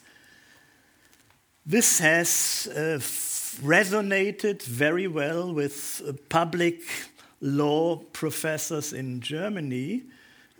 This 1.66 2.00
has 2.00 2.70
uh, 2.72 3.00
resonated 3.62 4.64
very 4.64 5.08
well 5.08 5.54
with 5.54 6.02
uh, 6.08 6.14
public 6.30 6.82
law 7.42 7.98
professors 8.14 8.94
in 8.94 9.20
Germany. 9.20 10.04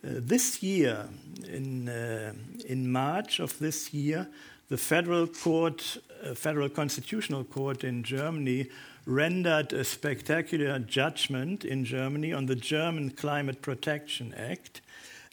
Uh, 0.04 0.14
this 0.18 0.64
year, 0.64 1.08
in, 1.48 1.88
uh, 1.88 2.34
in 2.66 2.92
March 2.92 3.40
of 3.40 3.60
this 3.60 3.94
year, 3.94 4.28
the 4.70 4.78
Federal 4.78 5.28
Court, 5.28 5.98
Federal 6.34 6.70
Constitutional 6.70 7.44
Court 7.44 7.84
in 7.84 8.02
Germany, 8.02 8.68
rendered 9.06 9.74
a 9.74 9.84
spectacular 9.84 10.80
judgment 10.80 11.66
in 11.66 11.86
Germany 11.86 12.34
on 12.34 12.48
the 12.48 12.56
German 12.56 13.12
Climate 13.12 13.62
Protection 13.62 14.34
Act 14.36 14.82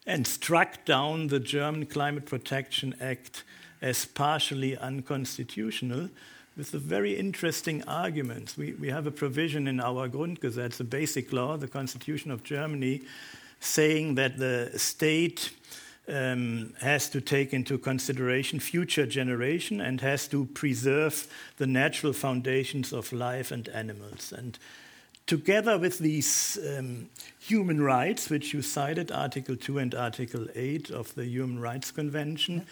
and 0.07 0.27
struck 0.27 0.85
down 0.85 1.29
the 1.29 1.41
German 1.41 1.87
Climate 1.87 2.27
Protection 2.27 2.95
Act 3.01 3.45
as 3.81 4.05
partially 4.05 4.77
unconstitutional 4.77 6.11
with 6.57 6.75
a 6.75 6.79
very 6.79 7.17
interesting 7.17 7.85
arguments. 7.85 8.57
We, 8.57 8.73
we 8.73 8.89
have 8.89 9.07
a 9.07 9.13
provision 9.13 9.69
in 9.69 9.81
our 9.81 10.09
Grundgesetz, 10.09 10.77
the 10.77 10.85
basic 10.85 11.33
law, 11.33 11.57
the 11.57 11.69
Constitution 11.69 12.31
of 12.31 12.43
Germany, 12.43 13.03
saying 13.61 14.15
that 14.17 14.39
the 14.39 14.73
state 14.77 15.51
um, 16.09 16.73
has 16.81 17.09
to 17.11 17.21
take 17.21 17.53
into 17.53 17.79
consideration 17.79 18.61
future 18.61 19.07
generation 19.07 19.81
and 19.81 20.01
has 20.01 20.27
to 20.29 20.47
preserve 20.47 21.27
the 21.59 21.67
natural 21.67 22.13
foundations 22.13 22.93
of 22.93 23.13
life 23.13 23.51
and 23.51 23.69
animals. 23.69 24.33
And 24.33 24.59
together 25.27 25.79
with 25.79 25.99
these 25.99 26.59
um, 26.67 27.11
human 27.39 27.83
rights, 27.83 28.31
which 28.31 28.55
you 28.55 28.63
cited, 28.63 29.13
Article 29.13 29.57
2 29.57 29.79
and 29.79 29.95
Article 29.95 30.47
8 30.55 30.91
of 30.91 31.15
the 31.15 31.27
Human 31.27 31.61
Rights 31.61 31.91
Convention, 31.91 32.67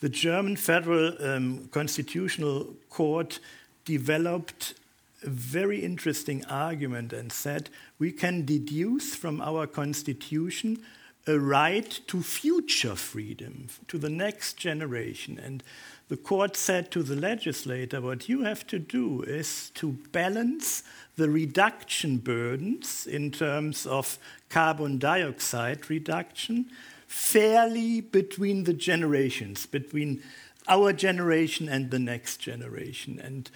the 0.00 0.08
German 0.08 0.56
Federal 0.56 1.14
um, 1.24 1.68
Constitutional 1.70 2.74
Court 2.90 3.38
developed 3.84 4.74
a 5.24 5.30
very 5.30 5.80
interesting 5.80 6.44
argument 6.46 7.12
and 7.12 7.32
said 7.32 7.70
we 7.98 8.12
can 8.12 8.44
deduce 8.44 9.14
from 9.14 9.40
our 9.40 9.66
Constitution 9.66 10.82
a 11.26 11.38
right 11.38 12.00
to 12.08 12.22
future 12.22 12.96
freedom, 12.96 13.68
to 13.86 13.98
the 13.98 14.10
next 14.10 14.56
generation. 14.56 15.38
And 15.38 15.62
the 16.08 16.16
court 16.16 16.56
said 16.56 16.90
to 16.90 17.02
the 17.02 17.14
legislator, 17.14 18.00
what 18.00 18.28
you 18.28 18.42
have 18.42 18.66
to 18.66 18.78
do 18.78 19.22
is 19.22 19.70
to 19.74 19.92
balance 20.10 20.82
the 21.16 21.30
reduction 21.30 22.18
burdens 22.18 23.06
in 23.06 23.30
terms 23.30 23.86
of 23.86 24.18
carbon 24.48 24.98
dioxide 24.98 25.88
reduction 25.88 26.66
fairly 27.06 28.00
between 28.00 28.64
the 28.64 28.72
generations, 28.72 29.66
between 29.66 30.22
our 30.66 30.92
generation 30.92 31.68
and 31.68 31.90
the 31.90 31.98
next 31.98 32.38
generation. 32.38 33.20
And 33.22 33.50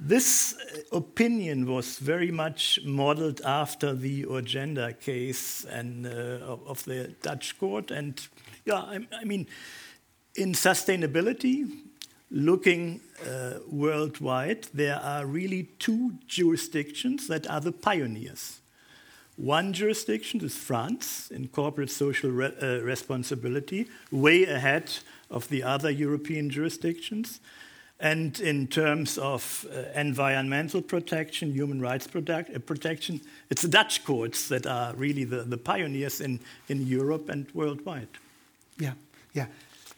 this 0.00 0.54
opinion 0.92 1.66
was 1.66 1.98
very 1.98 2.30
much 2.30 2.78
modeled 2.84 3.40
after 3.40 3.94
the 3.94 4.24
Urgenda 4.24 4.98
case 5.00 5.64
and, 5.64 6.06
uh, 6.06 6.56
of 6.66 6.84
the 6.84 7.14
Dutch 7.22 7.58
court. 7.58 7.90
And 7.90 8.20
yeah, 8.64 8.76
I, 8.76 9.06
I 9.12 9.24
mean, 9.24 9.46
in 10.36 10.52
sustainability, 10.52 11.68
looking 12.30 13.00
uh, 13.26 13.54
worldwide, 13.68 14.68
there 14.72 15.00
are 15.00 15.26
really 15.26 15.64
two 15.78 16.12
jurisdictions 16.26 17.26
that 17.26 17.48
are 17.50 17.60
the 17.60 17.72
pioneers. 17.72 18.60
One 19.36 19.72
jurisdiction 19.72 20.44
is 20.44 20.56
France 20.56 21.30
in 21.30 21.48
corporate 21.48 21.90
social 21.90 22.30
re 22.30 22.52
uh, 22.60 22.80
responsibility, 22.82 23.88
way 24.10 24.44
ahead 24.44 24.90
of 25.30 25.48
the 25.48 25.62
other 25.62 25.90
European 25.90 26.50
jurisdictions. 26.50 27.40
And 28.00 28.38
in 28.38 28.68
terms 28.68 29.18
of 29.18 29.66
uh, 29.72 29.98
environmental 29.98 30.80
protection, 30.80 31.52
human 31.52 31.80
rights 31.80 32.06
uh, 32.06 32.58
protection, 32.64 33.20
it's 33.50 33.62
the 33.62 33.68
Dutch 33.68 34.04
courts 34.04 34.48
that 34.48 34.66
are 34.66 34.94
really 34.94 35.24
the, 35.24 35.42
the 35.42 35.56
pioneers 35.56 36.20
in, 36.20 36.38
in 36.68 36.86
Europe 36.86 37.28
and 37.28 37.46
worldwide. 37.54 38.08
Yeah, 38.78 38.92
yeah. 39.34 39.46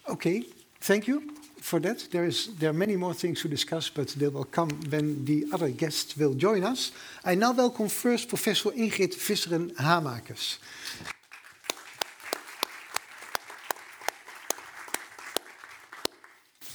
Okay, 0.08 0.44
thank 0.80 1.06
you 1.06 1.34
for 1.60 1.78
that. 1.80 2.08
There, 2.10 2.24
is, 2.24 2.56
there 2.56 2.70
are 2.70 2.78
many 2.78 2.96
more 2.96 3.12
things 3.12 3.42
to 3.42 3.48
discuss, 3.48 3.90
but 3.90 4.08
they 4.08 4.28
will 4.28 4.44
come 4.44 4.70
when 4.88 5.26
the 5.26 5.44
other 5.52 5.68
guests 5.68 6.16
will 6.16 6.32
join 6.32 6.64
us. 6.64 6.92
I 7.22 7.34
now 7.34 7.52
welcome 7.52 7.90
first 7.90 8.28
Professor 8.28 8.70
Ingrid 8.70 9.14
Visseren 9.14 9.74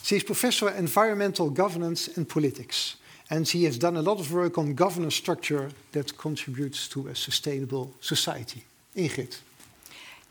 She 0.06 0.18
is 0.18 0.24
Professor 0.24 0.68
of 0.68 0.78
Environmental 0.78 1.50
Governance 1.50 2.08
and 2.16 2.30
Politics, 2.30 2.98
and 3.32 3.48
she 3.48 3.64
has 3.64 3.80
done 3.80 3.98
a 3.98 4.04
lot 4.04 4.20
of 4.20 4.32
work 4.32 4.56
on 4.60 4.76
governance 4.76 5.16
structure 5.16 5.72
that 5.94 6.16
contributes 6.16 6.88
to 6.90 7.08
a 7.08 7.16
sustainable 7.16 7.92
society. 8.02 8.64
Ingrid. 8.96 9.40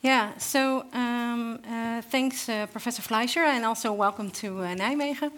Yeah, 0.00 0.38
so 0.38 0.84
um, 0.92 1.58
uh, 1.68 2.02
thanks, 2.02 2.48
uh, 2.48 2.66
Professor 2.66 3.02
Fleischer, 3.02 3.40
and 3.40 3.64
also 3.64 3.92
welcome 3.92 4.30
to 4.32 4.60
uh, 4.60 4.76
Nijmegen. 4.76 5.32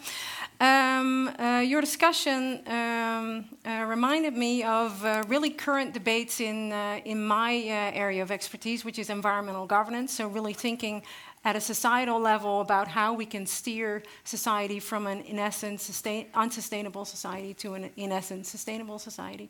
Um, 0.60 1.28
uh, 1.28 1.60
your 1.60 1.80
discussion 1.80 2.60
um, 2.66 3.44
uh, 3.64 3.86
reminded 3.88 4.34
me 4.34 4.64
of 4.64 5.02
uh, 5.02 5.22
really 5.28 5.50
current 5.50 5.94
debates 5.94 6.40
in, 6.40 6.72
in 7.04 7.24
my 7.24 7.54
area 7.94 8.22
of 8.22 8.30
expertise, 8.30 8.84
which 8.84 8.98
is 8.98 9.08
environmental 9.08 9.66
governance. 9.66 10.12
So, 10.12 10.28
really 10.28 10.52
thinking 10.54 11.02
at 11.46 11.54
a 11.54 11.60
societal 11.60 12.18
level 12.18 12.60
about 12.60 12.88
how 12.88 13.12
we 13.12 13.24
can 13.24 13.46
steer 13.46 14.02
society 14.24 14.80
from 14.80 15.06
an, 15.06 15.20
in 15.20 15.38
essence, 15.38 15.84
sustain, 15.84 16.26
unsustainable 16.34 17.04
society 17.04 17.54
to 17.54 17.74
an, 17.74 17.88
in 17.96 18.10
essence, 18.10 18.48
sustainable 18.48 18.98
society. 18.98 19.48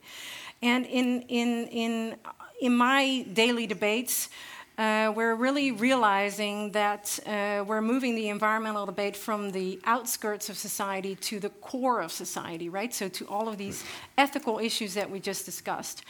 And 0.60 0.84
in, 0.84 1.22
in, 1.22 1.66
in, 1.68 2.16
in 2.60 2.76
my 2.76 3.24
daily 3.32 3.66
debates, 3.66 4.28
uh, 4.76 5.10
we're 5.16 5.36
really 5.36 5.72
realizing 5.72 6.70
that 6.72 7.18
uh, 7.24 7.64
we're 7.66 7.80
moving 7.80 8.14
the 8.14 8.28
environmental 8.28 8.84
debate 8.84 9.16
from 9.16 9.52
the 9.52 9.80
outskirts 9.84 10.50
of 10.50 10.58
society 10.58 11.14
to 11.14 11.40
the 11.40 11.48
core 11.48 12.02
of 12.02 12.12
society, 12.12 12.68
right? 12.68 12.92
So, 12.92 13.08
to 13.08 13.26
all 13.26 13.48
of 13.48 13.56
these 13.56 13.84
ethical 14.18 14.58
issues 14.58 14.92
that 14.92 15.10
we 15.10 15.18
just 15.18 15.46
discussed. 15.46 16.04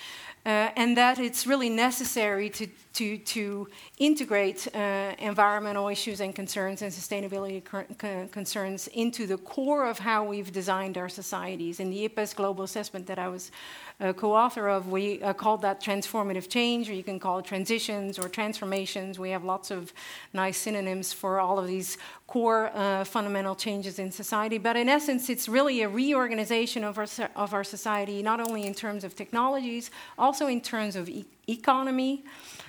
Uh, 0.45 0.71
and 0.77 0.97
that 0.97 1.19
it's 1.19 1.47
really 1.47 1.71
necessary 1.71 2.51
to, 2.51 2.67
to, 2.97 3.19
to 3.19 3.69
integrate 3.99 4.67
uh, 4.75 5.13
environmental 5.19 5.89
issues 5.89 6.21
and 6.21 6.35
concerns 6.35 6.81
and 6.81 6.91
sustainability 6.91 7.63
concerns 8.33 8.89
into 8.89 9.27
the 9.27 9.37
core 9.37 9.87
of 9.87 9.99
how 9.99 10.25
we've 10.25 10.51
designed 10.51 10.97
our 10.97 11.11
societies. 11.11 11.79
In 11.79 11.91
the 11.91 12.09
IPBES 12.09 12.35
Global 12.35 12.65
Assessment 12.65 13.07
that 13.07 13.19
I 13.19 13.29
was 13.29 13.51
uh, 14.01 14.15
co 14.15 14.35
author 14.35 14.69
of, 14.69 14.89
we 14.89 15.23
uh, 15.23 15.35
called 15.35 15.61
that 15.63 15.83
transformative 15.83 16.49
change, 16.49 16.89
or 16.89 16.95
you 16.95 17.03
can 17.03 17.19
call 17.19 17.39
it 17.39 17.45
transitions 17.45 18.19
or 18.19 18.31
transformations. 18.31 19.19
We 19.19 19.31
have 19.31 19.45
lots 19.45 19.71
of 19.71 19.93
nice 20.33 20.57
synonyms 20.57 21.13
for 21.13 21.39
all 21.39 21.59
of 21.59 21.67
these 21.67 21.99
core 22.27 22.71
uh, 22.75 23.05
fundamental 23.05 23.55
changes 23.55 23.99
in 23.99 24.11
society. 24.11 24.57
But 24.57 24.77
in 24.77 24.89
essence, 24.89 25.29
it's 25.29 25.49
really 25.49 25.83
a 25.83 25.89
reorganization 25.89 26.83
of 26.83 26.97
our, 26.99 27.07
of 27.37 27.53
our 27.53 27.65
society, 27.65 28.23
not 28.23 28.41
only 28.41 28.67
in 28.67 28.75
terms 28.75 29.05
of 29.05 29.15
technologies, 29.15 29.91
also 30.19 30.47
in 30.47 30.63
terms 30.63 30.97
of 30.97 31.11
e 31.11 31.27
economy. 31.49 32.25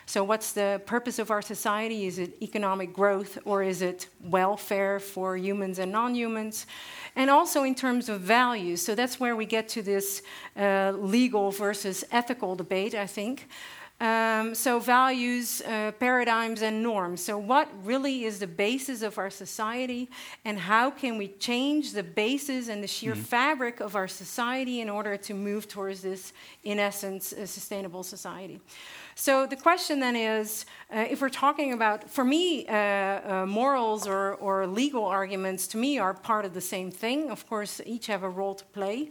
So, 0.10 0.24
what's 0.24 0.54
the 0.54 0.82
purpose 0.86 1.20
of 1.20 1.32
our 1.32 1.42
society? 1.42 2.06
Is 2.06 2.18
it 2.18 2.42
economic 2.42 2.94
growth 2.94 3.38
or 3.44 3.62
is 3.62 3.82
it 3.82 4.08
welfare 4.22 5.02
for 5.02 5.36
humans 5.36 5.80
and 5.80 5.92
non 5.92 6.16
humans? 6.16 6.66
And 7.18 7.30
also 7.30 7.64
in 7.64 7.76
terms 7.76 8.08
of 8.08 8.22
values. 8.22 8.82
So, 8.82 8.96
that's 8.96 9.20
where 9.20 9.36
we 9.36 9.46
get 9.46 9.68
to 9.70 9.82
this 9.82 10.22
uh, 10.56 10.94
legal 10.96 11.52
versus 11.52 12.06
ethical 12.10 12.56
debate, 12.56 12.96
I 12.96 13.06
think. 13.06 13.50
Um, 14.00 14.56
so, 14.56 14.80
values, 14.80 15.62
uh, 15.64 15.92
paradigms, 16.00 16.62
and 16.62 16.82
norms. 16.82 17.22
So, 17.22 17.38
what 17.38 17.68
really 17.84 18.24
is 18.24 18.40
the 18.40 18.48
basis 18.48 19.02
of 19.02 19.18
our 19.18 19.30
society, 19.30 20.08
and 20.46 20.58
how 20.58 20.90
can 20.90 21.18
we 21.18 21.30
change 21.40 21.92
the 21.92 22.04
basis 22.04 22.70
and 22.70 22.82
the 22.82 22.88
sheer 22.88 23.14
mm-hmm. 23.14 23.24
fabric 23.24 23.82
of 23.82 23.98
our 23.98 24.08
society 24.08 24.80
in 24.80 24.90
order 24.90 25.18
to 25.18 25.34
move 25.34 25.68
towards 25.68 26.02
this, 26.04 26.32
in 26.64 26.80
essence, 26.80 27.34
a 27.34 27.46
sustainable 27.46 28.04
society? 28.04 28.62
So, 29.20 29.48
the 29.48 29.56
question 29.56 30.00
then 30.00 30.16
is 30.16 30.68
uh, 30.96 31.08
if 31.10 31.22
we're 31.22 31.30
talking 31.30 31.74
about, 31.74 32.08
for 32.08 32.24
me, 32.24 32.68
uh, 32.68 32.74
uh, 32.76 33.46
morals 33.48 34.06
or, 34.06 34.36
or 34.36 34.68
legal 34.68 35.06
arguments 35.06 35.66
to 35.70 35.78
me 35.78 35.98
are 35.98 36.14
part 36.14 36.46
of 36.46 36.54
the 36.54 36.62
same 36.62 36.92
thing. 36.92 37.32
Of 37.32 37.48
course, 37.50 37.82
each 37.84 38.06
have 38.06 38.22
a 38.22 38.30
role 38.30 38.54
to 38.54 38.64
play. 38.66 39.10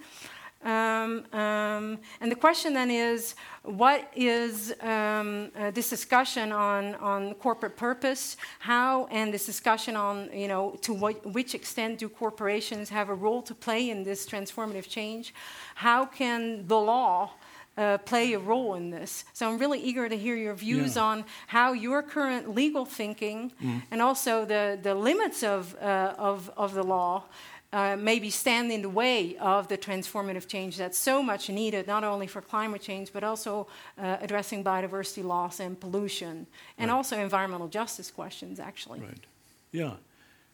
Um, 0.64 1.24
um, 1.32 1.98
and 2.20 2.30
the 2.30 2.36
question 2.36 2.72
then 2.72 2.88
is 2.88 3.34
what 3.64 4.08
is 4.14 4.72
um, 4.80 5.50
uh, 5.58 5.72
this 5.72 5.90
discussion 5.90 6.52
on, 6.52 6.94
on 6.94 7.34
corporate 7.34 7.76
purpose? 7.76 8.36
How, 8.60 9.06
and 9.06 9.34
this 9.34 9.44
discussion 9.44 9.96
on, 9.96 10.30
you 10.32 10.46
know, 10.46 10.76
to 10.82 10.94
what, 10.94 11.26
which 11.26 11.52
extent 11.52 11.98
do 11.98 12.08
corporations 12.08 12.90
have 12.90 13.08
a 13.08 13.14
role 13.14 13.42
to 13.42 13.56
play 13.56 13.90
in 13.90 14.04
this 14.04 14.24
transformative 14.24 14.88
change? 14.88 15.34
How 15.74 16.06
can 16.06 16.64
the 16.68 16.78
law 16.78 17.32
uh, 17.76 17.98
play 17.98 18.32
a 18.32 18.38
role 18.38 18.74
in 18.74 18.90
this. 18.90 19.24
So 19.32 19.48
I'm 19.48 19.58
really 19.58 19.80
eager 19.80 20.08
to 20.08 20.16
hear 20.16 20.36
your 20.36 20.54
views 20.54 20.96
yeah. 20.96 21.02
on 21.02 21.24
how 21.46 21.72
your 21.72 22.02
current 22.02 22.54
legal 22.54 22.84
thinking 22.84 23.52
mm. 23.62 23.82
and 23.90 24.00
also 24.00 24.44
the, 24.44 24.78
the 24.82 24.94
limits 24.94 25.42
of, 25.42 25.76
uh, 25.80 26.14
of, 26.18 26.50
of 26.56 26.74
the 26.74 26.82
law 26.82 27.24
uh, 27.72 27.96
maybe 27.96 28.30
stand 28.30 28.70
in 28.72 28.80
the 28.80 28.88
way 28.88 29.36
of 29.38 29.68
the 29.68 29.76
transformative 29.76 30.46
change 30.46 30.76
that's 30.76 30.96
so 30.96 31.22
much 31.22 31.50
needed, 31.50 31.86
not 31.86 32.04
only 32.04 32.26
for 32.26 32.40
climate 32.40 32.80
change, 32.80 33.12
but 33.12 33.22
also 33.24 33.66
uh, 33.98 34.16
addressing 34.20 34.64
biodiversity 34.64 35.22
loss 35.24 35.60
and 35.60 35.78
pollution, 35.78 36.46
and 36.78 36.90
right. 36.90 36.96
also 36.96 37.18
environmental 37.18 37.68
justice 37.68 38.10
questions, 38.10 38.60
actually. 38.60 39.00
Right. 39.00 39.24
Yeah. 39.72 39.94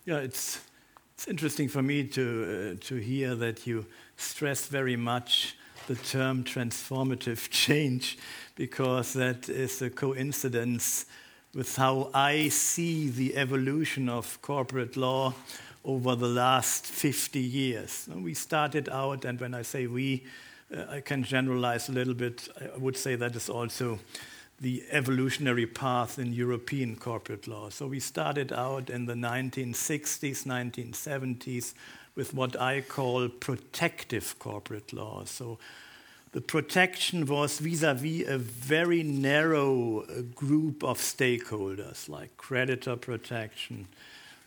Yeah, 0.04 0.18
it's, 0.18 0.61
it's 1.14 1.28
interesting 1.28 1.68
for 1.68 1.82
me 1.82 2.04
to, 2.08 2.76
uh, 2.80 2.87
to 2.87 2.96
hear 2.96 3.37
that 3.37 3.66
you 3.66 3.87
stress 4.16 4.66
very 4.66 4.96
much 4.96 5.56
the 5.92 6.05
term 6.05 6.42
transformative 6.42 7.50
change 7.50 8.16
because 8.55 9.12
that 9.12 9.50
is 9.50 9.83
a 9.83 9.90
coincidence 9.90 11.05
with 11.55 11.76
how 11.76 12.11
I 12.14 12.48
see 12.48 13.11
the 13.11 13.37
evolution 13.37 14.09
of 14.09 14.40
corporate 14.40 14.96
law 14.96 15.35
over 15.85 16.14
the 16.14 16.28
last 16.28 16.87
50 16.87 17.40
years. 17.40 18.09
We 18.14 18.33
started 18.33 18.88
out, 18.88 19.26
and 19.26 19.38
when 19.38 19.52
I 19.52 19.61
say 19.61 19.87
we, 19.87 20.24
uh, 20.74 20.85
I 20.88 21.00
can 21.00 21.24
generalize 21.24 21.90
a 21.90 21.92
little 21.92 22.14
bit. 22.14 22.48
I 22.59 22.78
would 22.78 22.96
say 22.96 23.14
that 23.16 23.37
is 23.37 23.50
also 23.50 23.98
the 24.62 24.83
evolutionary 24.90 25.66
path 25.66 26.18
in 26.18 26.33
European 26.33 26.96
corporate 26.96 27.46
law. 27.46 27.68
So 27.68 27.87
we 27.87 28.00
started 28.00 28.50
out 28.50 28.88
in 28.88 29.05
the 29.05 29.14
1960s, 29.14 30.46
1970s 30.46 31.74
with 32.14 32.35
what 32.35 32.61
I 32.61 32.81
call 32.83 33.29
protective 33.29 34.38
corporate 34.38 34.92
law. 34.92 35.25
So 35.25 35.59
the 36.33 36.40
protection 36.40 37.27
was 37.27 37.59
vis 37.59 37.83
a 37.83 37.94
vis 37.94 38.27
a 38.27 38.38
very 38.38 39.03
narrow 39.03 40.01
uh, 40.01 40.22
group 40.35 40.83
of 40.83 40.98
stakeholders, 40.98 42.09
like 42.09 42.37
creditor 42.37 42.96
protection, 42.96 43.87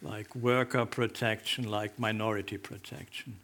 like 0.01 0.35
worker 0.35 0.85
protection, 0.85 1.69
like 1.69 1.99
minority 1.99 2.57
protection. 2.57 3.37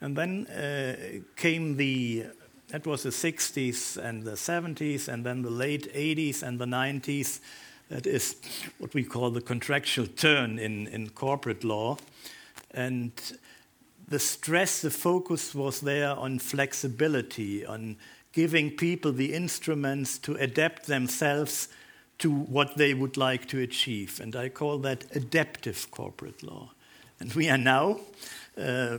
And 0.00 0.16
then 0.16 0.46
uh, 0.46 1.22
came 1.36 1.76
the, 1.76 2.26
that 2.68 2.86
was 2.86 3.04
the 3.04 3.10
60s 3.10 3.96
and 3.96 4.22
the 4.22 4.32
70s, 4.32 5.08
and 5.08 5.24
then 5.24 5.42
the 5.42 5.50
late 5.50 5.92
80s 5.94 6.42
and 6.42 6.58
the 6.58 6.66
90s. 6.66 7.40
That 7.88 8.06
is 8.06 8.36
what 8.78 8.94
we 8.94 9.04
call 9.04 9.30
the 9.30 9.40
contractual 9.40 10.06
turn 10.06 10.58
in, 10.58 10.86
in 10.88 11.10
corporate 11.10 11.64
law. 11.64 11.96
And 12.72 13.12
the 14.14 14.20
stress, 14.20 14.80
the 14.80 14.90
focus 14.92 15.56
was 15.56 15.80
there 15.80 16.10
on 16.10 16.38
flexibility, 16.38 17.66
on 17.66 17.96
giving 18.30 18.70
people 18.70 19.10
the 19.10 19.34
instruments 19.34 20.18
to 20.18 20.36
adapt 20.36 20.86
themselves 20.86 21.66
to 22.18 22.30
what 22.30 22.76
they 22.76 22.94
would 22.94 23.16
like 23.16 23.48
to 23.48 23.58
achieve. 23.58 24.20
And 24.20 24.36
I 24.36 24.50
call 24.50 24.78
that 24.78 25.04
adaptive 25.16 25.90
corporate 25.90 26.44
law. 26.44 26.70
And 27.18 27.34
we 27.34 27.48
are 27.48 27.58
now, 27.58 27.98
uh, 28.56 28.98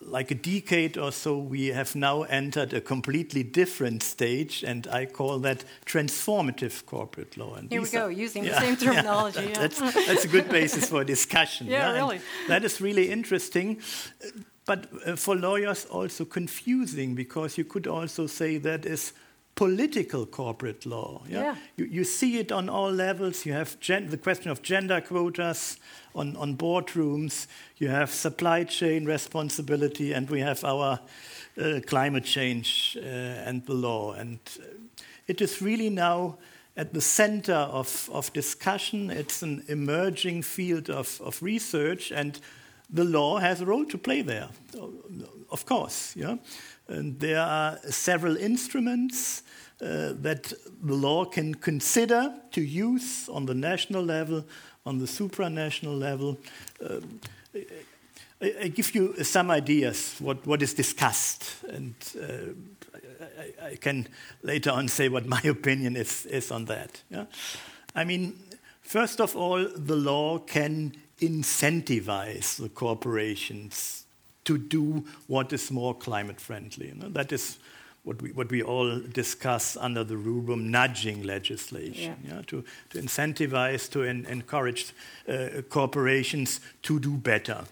like 0.00 0.30
a 0.30 0.34
decade 0.34 0.96
or 0.98 1.12
so, 1.12 1.38
we 1.38 1.68
have 1.68 1.94
now 1.94 2.22
entered 2.22 2.72
a 2.72 2.80
completely 2.80 3.42
different 3.42 4.02
stage, 4.02 4.62
and 4.62 4.86
I 4.88 5.06
call 5.06 5.38
that 5.40 5.64
transformative 5.84 6.86
corporate 6.86 7.36
law. 7.36 7.54
And 7.54 7.70
Here 7.70 7.82
we 7.82 7.88
go, 7.88 8.06
are, 8.06 8.10
using 8.10 8.44
yeah, 8.44 8.60
the 8.60 8.60
same 8.60 8.76
terminology. 8.88 9.40
Yeah, 9.40 9.48
yeah. 9.48 9.58
that's, 9.58 9.78
that's 10.06 10.24
a 10.24 10.28
good 10.28 10.48
basis 10.48 10.88
for 10.88 11.04
discussion. 11.04 11.66
Yeah, 11.76 11.92
really. 11.92 12.20
That 12.48 12.64
is 12.64 12.80
really 12.80 13.10
interesting, 13.10 13.80
but 14.66 14.88
uh, 15.04 15.16
for 15.16 15.34
lawyers 15.34 15.84
also 15.86 16.24
confusing 16.24 17.14
because 17.14 17.58
you 17.58 17.64
could 17.64 17.86
also 17.86 18.26
say 18.26 18.58
that 18.58 18.86
is 18.86 19.12
political 19.56 20.26
corporate 20.26 20.86
law. 20.86 21.22
Yeah? 21.28 21.40
Yeah. 21.40 21.56
You, 21.76 21.84
you 21.86 22.04
see 22.04 22.38
it 22.38 22.52
on 22.52 22.68
all 22.68 22.92
levels. 22.92 23.44
You 23.44 23.54
have 23.54 23.80
gen- 23.80 24.10
the 24.10 24.18
question 24.18 24.50
of 24.50 24.62
gender 24.62 25.00
quotas 25.00 25.78
on, 26.14 26.36
on 26.36 26.56
boardrooms, 26.56 27.46
you 27.76 27.88
have 27.88 28.10
supply 28.10 28.64
chain 28.64 29.06
responsibility, 29.06 30.12
and 30.12 30.30
we 30.30 30.40
have 30.40 30.62
our 30.64 31.00
uh, 31.60 31.80
climate 31.86 32.24
change 32.24 32.96
uh, 33.00 33.48
and 33.48 33.64
the 33.66 33.74
law. 33.74 34.12
And 34.12 34.38
uh, 34.60 34.64
it 35.26 35.40
is 35.40 35.60
really 35.60 35.90
now 35.90 36.38
at 36.76 36.92
the 36.92 37.00
center 37.00 37.54
of, 37.54 38.10
of 38.12 38.32
discussion. 38.32 39.10
It's 39.10 39.42
an 39.42 39.64
emerging 39.68 40.42
field 40.42 40.90
of, 40.90 41.20
of 41.22 41.42
research, 41.42 42.12
and 42.12 42.38
the 42.90 43.04
law 43.04 43.38
has 43.38 43.60
a 43.60 43.66
role 43.66 43.86
to 43.86 43.98
play 43.98 44.22
there, 44.22 44.48
of 45.50 45.64
course. 45.66 46.14
Yeah? 46.14 46.36
And 46.88 47.18
there 47.18 47.40
are 47.40 47.78
several 47.90 48.36
instruments 48.36 49.42
uh, 49.80 50.14
that 50.22 50.52
the 50.82 50.94
law 50.94 51.24
can 51.24 51.54
consider 51.54 52.32
to 52.52 52.62
use 52.62 53.28
on 53.28 53.46
the 53.46 53.54
national 53.54 54.02
level, 54.02 54.44
on 54.86 54.98
the 54.98 55.04
supranational 55.04 55.98
level. 55.98 56.38
Uh, 56.82 57.00
I, 58.40 58.54
I, 58.62 58.68
give 58.68 58.94
you 58.94 59.22
some 59.24 59.50
ideas 59.50 60.16
what, 60.18 60.46
what 60.46 60.62
is 60.62 60.74
discussed, 60.74 61.64
and 61.68 61.94
uh, 62.18 62.98
I, 63.38 63.66
I, 63.72 63.76
can 63.76 64.08
later 64.42 64.70
on 64.70 64.88
say 64.88 65.08
what 65.08 65.26
my 65.26 65.40
opinion 65.44 65.96
is, 65.96 66.24
is 66.26 66.50
on 66.50 66.66
that. 66.66 67.02
Yeah? 67.10 67.26
I 67.94 68.04
mean, 68.04 68.38
first 68.80 69.20
of 69.20 69.36
all, 69.36 69.66
the 69.68 69.96
law 69.96 70.38
can 70.38 70.94
incentivize 71.20 72.56
the 72.56 72.68
corporations 72.68 74.05
to 74.46 74.58
do 74.58 75.04
what 75.26 75.52
is 75.52 75.70
more 75.70 75.94
climate 75.94 76.40
friendly. 76.40 76.88
You 76.88 76.94
know? 76.94 77.08
That 77.08 77.32
is 77.32 77.58
what 78.04 78.22
we, 78.22 78.30
what 78.30 78.50
we 78.50 78.62
all 78.62 79.00
discuss 79.00 79.76
under 79.76 80.04
the 80.04 80.16
rubrum 80.16 80.70
nudging 80.70 81.24
legislation, 81.24 82.16
yeah. 82.24 82.36
Yeah? 82.36 82.42
To, 82.46 82.64
to 82.90 82.98
incentivize, 82.98 83.90
to 83.90 84.04
en 84.04 84.24
encourage 84.26 84.94
uh, 85.28 85.62
corporations 85.68 86.60
to 86.82 87.00
do 87.00 87.16
better. 87.16 87.64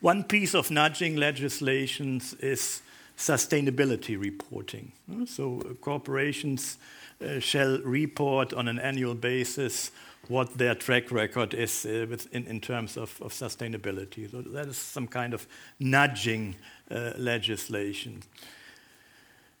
One 0.00 0.22
piece 0.22 0.54
of 0.54 0.70
nudging 0.70 1.16
legislation 1.16 2.20
is 2.40 2.82
sustainability 3.16 4.20
reporting. 4.20 4.92
So 5.26 5.60
uh, 5.60 5.74
corporations 5.74 6.78
uh, 7.20 7.40
shall 7.40 7.78
report 7.78 8.52
on 8.52 8.68
an 8.68 8.78
annual 8.78 9.14
basis 9.14 9.90
what 10.28 10.58
their 10.58 10.74
track 10.74 11.10
record 11.10 11.54
is 11.54 11.86
uh, 11.86 12.06
in, 12.32 12.60
terms 12.60 12.96
of, 12.96 13.18
sustainability. 13.28 14.30
So 14.30 14.42
that 14.42 14.68
is 14.68 14.76
some 14.76 15.06
kind 15.06 15.34
of 15.34 15.46
nudging 15.78 16.56
uh, 16.90 17.12
legislation. 17.16 18.22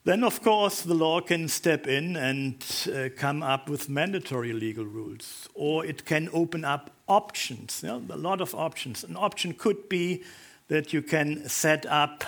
Then, 0.04 0.22
of 0.22 0.42
course, 0.42 0.82
the 0.82 0.94
law 0.94 1.20
can 1.20 1.48
step 1.48 1.86
in 1.86 2.16
and 2.16 2.62
uh, 2.94 3.08
come 3.16 3.42
up 3.42 3.70
with 3.70 3.88
mandatory 3.88 4.52
legal 4.52 4.84
rules, 4.84 5.48
or 5.54 5.86
it 5.86 6.04
can 6.04 6.28
open 6.32 6.64
up 6.64 6.90
options. 7.08 7.82
A 7.82 7.96
lot 7.96 8.40
of 8.40 8.54
options. 8.54 9.02
An 9.02 9.16
option 9.16 9.54
could 9.54 9.88
be 9.88 10.22
that 10.68 10.92
you 10.92 11.00
can 11.00 11.48
set 11.48 11.86
up 11.86 12.24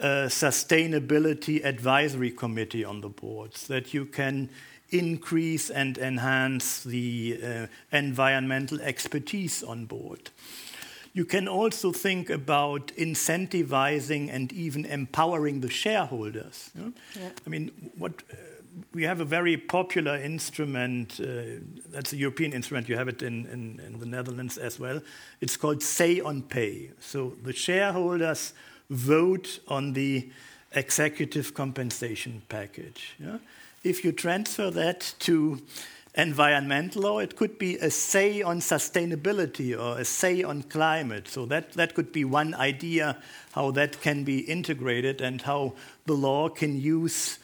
a 0.00 0.28
sustainability 0.28 1.64
advisory 1.64 2.30
committee 2.30 2.84
on 2.84 3.00
the 3.00 3.08
boards, 3.08 3.66
that 3.66 3.94
you 3.94 4.04
can 4.04 4.50
increase 4.90 5.70
and 5.70 5.98
enhance 5.98 6.82
the 6.84 7.40
uh, 7.42 7.66
environmental 7.96 8.80
expertise 8.80 9.62
on 9.62 9.86
board. 9.86 10.30
You 11.12 11.24
can 11.24 11.48
also 11.48 11.92
think 11.92 12.30
about 12.30 12.88
incentivizing 12.96 14.32
and 14.32 14.52
even 14.52 14.84
empowering 14.84 15.60
the 15.60 15.70
shareholders. 15.70 16.70
You 16.74 16.82
know? 16.82 16.92
yeah. 17.18 17.30
I 17.46 17.50
mean, 17.50 17.70
what 17.98 18.22
uh, 18.30 18.36
we 18.94 19.02
have 19.04 19.20
a 19.20 19.24
very 19.24 19.56
popular 19.56 20.16
instrument. 20.16 21.20
Uh, 21.20 21.60
that's 21.90 22.12
a 22.12 22.16
European 22.16 22.52
instrument. 22.52 22.88
You 22.88 22.96
have 22.96 23.08
it 23.08 23.22
in, 23.22 23.46
in, 23.46 23.80
in, 23.84 23.98
the 23.98 24.06
Netherlands 24.06 24.58
as 24.58 24.78
well. 24.78 25.00
It's 25.40 25.56
called 25.56 25.82
Say 25.82 26.20
on 26.20 26.42
Pay. 26.42 26.90
So 27.00 27.34
the 27.42 27.52
shareholders 27.52 28.52
vote 28.90 29.60
on 29.68 29.92
the 29.92 30.30
executive 30.72 31.54
compensation 31.54 32.42
package. 32.48 33.14
Yeah? 33.18 33.38
If 33.88 34.04
you 34.04 34.12
transfer 34.12 34.70
that 34.70 35.14
to 35.20 35.60
environmental 36.14 37.02
law, 37.02 37.18
it 37.20 37.36
could 37.36 37.58
be 37.58 37.76
a 37.76 37.90
say 37.90 38.42
on 38.42 38.60
sustainability 38.60 39.78
or 39.78 39.98
a 39.98 40.04
say 40.04 40.42
on 40.42 40.62
climate. 40.64 41.28
So 41.28 41.46
that, 41.46 41.72
that 41.72 41.94
could 41.94 42.12
be 42.12 42.24
one 42.24 42.54
idea 42.54 43.16
how 43.52 43.70
that 43.72 44.00
can 44.00 44.24
be 44.24 44.40
integrated 44.40 45.20
and 45.20 45.40
how 45.42 45.74
the 46.06 46.14
law 46.14 46.48
can 46.48 46.80
use 46.80 47.38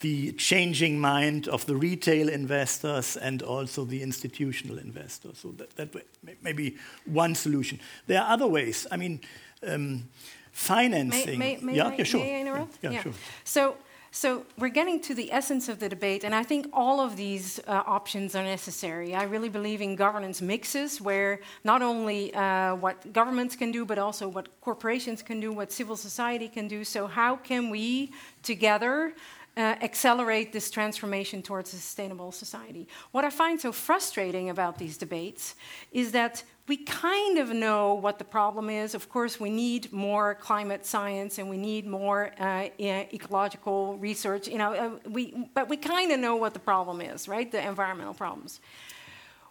the 0.00 0.32
changing 0.32 0.98
mind 0.98 1.48
of 1.48 1.66
the 1.66 1.76
retail 1.76 2.28
investors 2.28 3.16
and 3.16 3.42
also 3.42 3.84
the 3.84 4.02
institutional 4.02 4.78
investors. 4.78 5.38
So 5.38 5.50
that, 5.58 5.76
that 5.76 5.94
may 6.42 6.52
be 6.52 6.76
one 7.04 7.34
solution. 7.34 7.80
There 8.06 8.20
are 8.20 8.32
other 8.32 8.46
ways. 8.46 8.86
I 8.90 8.96
mean, 8.96 9.20
um, 9.66 10.08
financing. 10.52 11.38
May, 11.38 11.56
may, 11.56 11.62
may 11.62 11.76
yeah, 11.76 11.88
I, 11.88 11.94
yeah, 11.96 12.04
sure. 12.04 12.20
May 12.20 12.36
I 12.36 12.40
interrupt? 12.40 12.78
Yeah, 12.82 12.90
yeah, 12.90 13.02
sure. 13.02 13.12
So 13.44 13.76
so 14.12 14.44
we're 14.58 14.68
getting 14.70 15.00
to 15.02 15.14
the 15.14 15.30
essence 15.32 15.68
of 15.68 15.78
the 15.78 15.88
debate, 15.88 16.24
and 16.24 16.34
I 16.34 16.42
think 16.42 16.66
all 16.72 17.00
of 17.00 17.16
these 17.16 17.60
uh, 17.60 17.82
options 17.86 18.34
are 18.34 18.42
necessary. 18.42 19.14
I 19.14 19.22
really 19.22 19.48
believe 19.48 19.80
in 19.80 19.94
governance 19.94 20.42
mixes 20.42 21.00
where 21.00 21.38
not 21.62 21.80
only 21.80 22.34
uh, 22.34 22.74
what 22.74 23.12
governments 23.12 23.54
can 23.54 23.70
do, 23.70 23.84
but 23.84 23.98
also 23.98 24.26
what 24.26 24.48
corporations 24.60 25.22
can 25.22 25.38
do, 25.38 25.52
what 25.52 25.70
civil 25.70 25.96
society 25.96 26.48
can 26.48 26.66
do. 26.66 26.82
So, 26.82 27.06
how 27.06 27.36
can 27.36 27.70
we 27.70 28.12
together 28.42 29.14
uh, 29.56 29.76
accelerate 29.82 30.52
this 30.52 30.70
transformation 30.70 31.42
towards 31.42 31.72
a 31.72 31.76
sustainable 31.76 32.32
society. 32.32 32.86
What 33.10 33.24
I 33.24 33.30
find 33.30 33.60
so 33.60 33.72
frustrating 33.72 34.48
about 34.50 34.78
these 34.78 34.96
debates 34.96 35.54
is 35.92 36.12
that 36.12 36.44
we 36.68 36.76
kind 36.76 37.38
of 37.38 37.50
know 37.50 37.94
what 37.94 38.18
the 38.18 38.24
problem 38.24 38.70
is. 38.70 38.94
Of 38.94 39.08
course, 39.08 39.40
we 39.40 39.50
need 39.50 39.92
more 39.92 40.36
climate 40.36 40.86
science 40.86 41.38
and 41.38 41.50
we 41.50 41.56
need 41.56 41.84
more 41.84 42.30
uh, 42.38 42.68
ecological 42.78 43.98
research. 43.98 44.46
You 44.46 44.58
know, 44.58 44.72
uh, 44.72 45.08
we, 45.08 45.48
but 45.52 45.68
we 45.68 45.76
kind 45.76 46.12
of 46.12 46.20
know 46.20 46.36
what 46.36 46.52
the 46.54 46.60
problem 46.60 47.00
is, 47.00 47.26
right? 47.26 47.50
The 47.50 47.66
environmental 47.66 48.14
problems. 48.14 48.60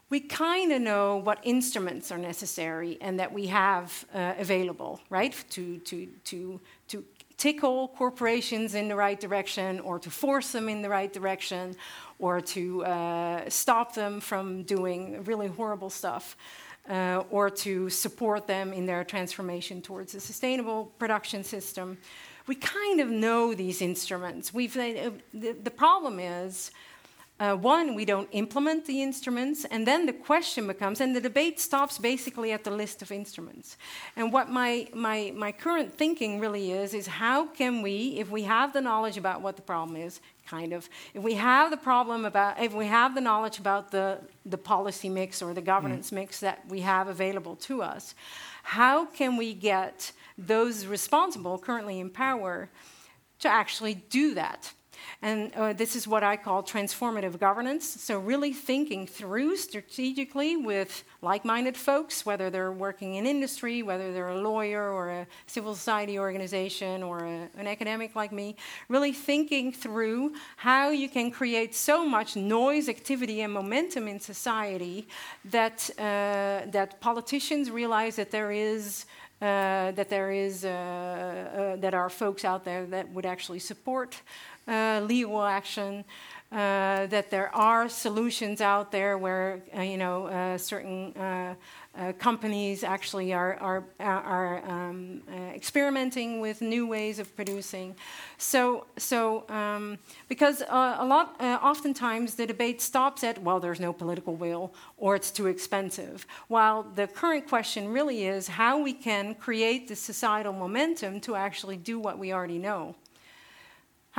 We 0.10 0.22
kind 0.22 0.72
of 0.72 0.82
know 0.82 1.18
what 1.18 1.40
instruments 1.44 2.10
are 2.10 2.18
necessary 2.18 2.98
and 3.02 3.20
that 3.20 3.34
we 3.34 3.48
have 3.48 4.06
uh, 4.14 4.36
available, 4.40 5.02
right, 5.10 5.36
to, 5.50 5.78
to, 5.80 6.08
to, 6.24 6.60
to 6.88 7.04
tickle 7.40 7.88
corporations 7.88 8.76
in 8.76 8.90
the 8.90 8.96
right 8.96 9.20
direction 9.20 9.80
or 9.80 9.98
to 9.98 10.12
force 10.12 10.52
them 10.52 10.70
in 10.70 10.82
the 10.84 10.90
right 10.90 11.12
direction 11.12 11.76
or 12.20 12.42
to 12.42 12.84
uh, 12.84 13.50
stop 13.50 13.96
them 13.96 14.20
from 14.20 14.64
doing 14.64 15.24
really 15.24 15.48
horrible 15.48 15.90
stuff. 15.90 16.38
Uh, 16.90 17.24
or 17.30 17.52
to 17.52 17.88
support 17.88 18.48
them 18.48 18.74
in 18.74 18.88
their 18.88 19.04
transformation 19.04 19.80
towards 19.80 20.16
a 20.16 20.20
sustainable 20.20 20.92
production 20.98 21.44
system. 21.44 21.96
We 22.48 22.56
kind 22.56 23.00
of 23.00 23.10
know 23.10 23.54
these 23.54 23.84
instruments. 23.84 24.52
We've, 24.52 24.76
uh, 24.76 25.12
the, 25.32 25.52
the 25.52 25.70
problem 25.70 26.20
is 26.20 26.72
uh, 27.40 27.56
one, 27.56 27.96
we 27.96 28.04
don't 28.04 28.28
implement 28.34 28.86
the 28.86 29.02
instruments, 29.02 29.66
and 29.72 29.88
then 29.88 30.06
the 30.06 30.12
question 30.12 30.68
becomes, 30.68 31.00
and 31.00 31.16
the 31.16 31.22
debate 31.22 31.58
stops 31.58 31.98
basically 31.98 32.52
at 32.52 32.66
the 32.66 32.72
list 32.72 33.02
of 33.02 33.14
instruments. 33.14 33.78
And 34.18 34.34
what 34.34 34.50
my, 34.50 34.88
my, 34.94 35.32
my 35.34 35.54
current 35.54 35.98
thinking 35.98 36.42
really 36.42 36.74
is, 36.74 36.94
is 36.94 37.08
how 37.08 37.46
can 37.46 37.82
we, 37.82 38.18
if 38.20 38.30
we 38.30 38.44
have 38.44 38.74
the 38.74 38.82
knowledge 38.82 39.18
about 39.18 39.42
what 39.42 39.56
the 39.56 39.62
problem 39.62 39.96
is, 39.96 40.20
kind 40.46 40.74
of, 40.74 40.90
if 41.14 41.24
we 41.24 41.36
have 41.36 41.72
the 41.72 41.78
problem 41.78 42.26
about, 42.26 42.62
if 42.62 42.74
we 42.74 42.88
have 42.88 43.16
the 43.16 43.22
knowledge 43.22 43.58
about 43.58 43.92
the, 43.92 44.20
the 44.46 44.58
policy 44.58 45.08
mix 45.08 45.42
or 45.42 45.54
the 45.54 45.62
governance 45.62 46.10
mm. 46.10 46.16
mix 46.16 46.42
that 46.42 46.68
we 46.68 46.82
have 46.82 47.08
available 47.08 47.56
to 47.56 47.82
us, 47.82 48.16
how 48.64 49.06
can 49.06 49.38
we 49.38 49.54
get 49.54 50.12
those 50.38 50.86
responsible, 50.86 51.58
currently 51.58 52.02
in 52.02 52.10
power, 52.10 52.70
to 53.40 53.48
actually 53.48 53.94
do 53.94 54.34
that? 54.34 54.74
And 55.22 55.54
uh, 55.56 55.74
this 55.74 55.96
is 55.96 56.08
what 56.08 56.24
I 56.24 56.38
call 56.38 56.64
transformative 56.64 57.40
governance. 57.40 57.86
So, 57.86 58.20
really 58.20 58.54
thinking 58.54 59.08
through 59.08 59.58
strategically 59.58 60.56
with 60.56 61.04
like 61.22 61.44
minded 61.44 61.76
folks, 61.76 62.26
whether 62.26 62.50
they're 62.50 62.72
working 62.72 63.16
in 63.16 63.26
industry, 63.26 63.84
whether 63.84 64.14
they're 64.14 64.30
a 64.30 64.42
lawyer 64.42 64.92
or 64.92 65.10
a 65.10 65.28
civil 65.48 65.76
society 65.76 66.18
organization 66.18 67.04
or 67.04 67.26
a, 67.26 67.50
an 67.58 67.68
academic 67.68 68.16
like 68.16 68.32
me, 68.32 68.56
really 68.88 69.12
thinking 69.12 69.72
through 69.72 70.34
how 70.58 70.90
you 70.90 71.10
can 71.10 71.32
create 71.32 71.76
so 71.76 72.06
much 72.06 72.36
noise, 72.36 72.90
activity, 72.90 73.42
and 73.42 73.54
momentum 73.54 74.08
in 74.08 74.20
society 74.20 75.08
that, 75.46 75.90
uh, 75.98 76.70
that 76.72 77.00
politicians 77.00 77.70
realize 77.72 78.16
that 78.16 78.32
there 78.32 78.52
is. 78.52 79.06
Uh, 79.42 79.92
that 79.92 80.10
there 80.10 80.32
is 80.32 80.66
uh, 80.66 80.68
uh, 80.68 81.76
that 81.78 81.94
are 81.94 82.10
folks 82.10 82.44
out 82.44 82.66
there 82.66 82.86
that 82.86 83.08
would 83.14 83.26
actually 83.26 83.58
support 83.58 84.22
uh, 84.68 85.02
legal 85.04 85.42
action. 85.44 86.04
Uh, 86.52 87.06
that 87.06 87.30
there 87.30 87.54
are 87.56 87.88
solutions 87.88 88.60
out 88.60 88.92
there 88.92 89.20
where 89.20 89.62
uh, 89.78 89.82
you 89.82 89.98
know 89.98 90.26
uh, 90.26 90.58
certain 90.58 91.16
uh, 91.16 91.54
uh, 91.96 92.12
companies 92.14 92.84
actually 92.84 93.32
are 93.32 93.56
are, 93.58 93.84
are 94.00 94.68
um, 94.68 95.22
experimenting 95.54 96.42
with 96.42 96.60
new 96.60 96.88
ways 96.88 97.20
of 97.20 97.36
producing. 97.36 97.96
So 98.40 98.88
so 98.98 99.48
um, 99.50 100.00
because 100.28 100.62
a 100.62 101.06
lot 101.06 101.40
oftentimes 101.40 102.34
the 102.34 102.48
debate 102.48 102.82
stops 102.82 103.24
at 103.24 103.40
well 103.44 103.60
there's 103.60 103.80
no 103.80 103.94
political 103.94 104.34
will 104.36 104.74
or 104.98 105.16
it's 105.16 105.30
too 105.30 105.46
expensive. 105.46 106.26
While 106.48 106.82
the 106.82 107.06
current 107.06 107.48
question 107.48 107.90
really 107.90 108.26
is 108.26 108.48
how 108.48 108.82
we 108.82 108.94
can 108.94 109.36
create 109.36 109.88
the 109.88 109.96
societal 109.96 110.54
momentum 110.54 111.20
to 111.22 111.36
actually 111.36 111.78
do 111.78 112.00
what 112.00 112.18
we 112.18 112.34
already 112.34 112.58
know. 112.58 112.96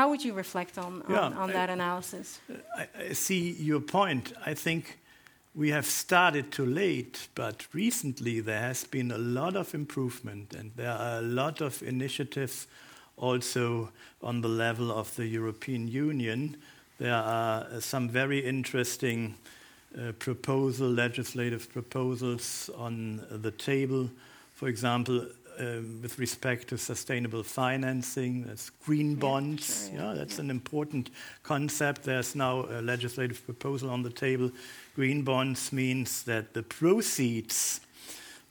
How 0.00 0.08
would 0.08 0.24
you 0.24 0.32
reflect 0.32 0.78
on, 0.78 1.02
on, 1.02 1.10
yeah, 1.10 1.38
on 1.38 1.50
that 1.52 1.68
I, 1.68 1.74
analysis? 1.74 2.40
I, 2.74 2.88
I, 2.98 3.12
see 3.12 3.50
your 3.50 3.80
point. 3.80 4.32
I 4.46 4.54
think 4.54 4.98
we 5.54 5.68
have 5.72 5.84
started 5.84 6.50
too 6.50 6.64
late, 6.64 7.28
but 7.34 7.66
recently 7.74 8.40
there 8.40 8.62
has 8.62 8.84
been 8.84 9.12
a 9.12 9.18
lot 9.18 9.56
of 9.56 9.74
improvement, 9.74 10.54
and 10.54 10.72
there 10.74 10.90
are 10.90 11.18
a 11.18 11.20
lot 11.20 11.60
of 11.60 11.82
initiatives 11.82 12.66
also 13.18 13.92
on 14.22 14.40
the 14.40 14.48
level 14.48 14.90
of 14.90 15.14
the 15.16 15.26
European 15.26 15.86
Union. 15.86 16.56
There 16.96 17.14
are 17.14 17.66
some 17.80 18.08
very 18.08 18.38
interesting 18.38 19.34
uh, 19.98 20.12
proposal, 20.12 20.88
legislative 20.88 21.70
proposals 21.70 22.70
on 22.74 23.22
the 23.30 23.50
table. 23.50 24.08
For 24.54 24.68
example, 24.68 25.26
with 26.02 26.18
respect 26.18 26.68
to 26.68 26.78
sustainable 26.78 27.42
financing, 27.42 28.44
that's 28.44 28.70
green 28.70 29.14
bonds. 29.14 29.90
Yeah, 29.94 30.14
that's 30.14 30.38
an 30.38 30.50
important 30.50 31.10
concept. 31.42 32.04
There's 32.04 32.34
now 32.34 32.66
a 32.70 32.80
legislative 32.80 33.44
proposal 33.44 33.90
on 33.90 34.02
the 34.02 34.10
table. 34.10 34.50
Green 34.94 35.22
bonds 35.22 35.72
means 35.72 36.22
that 36.22 36.54
the 36.54 36.62
proceeds, 36.62 37.80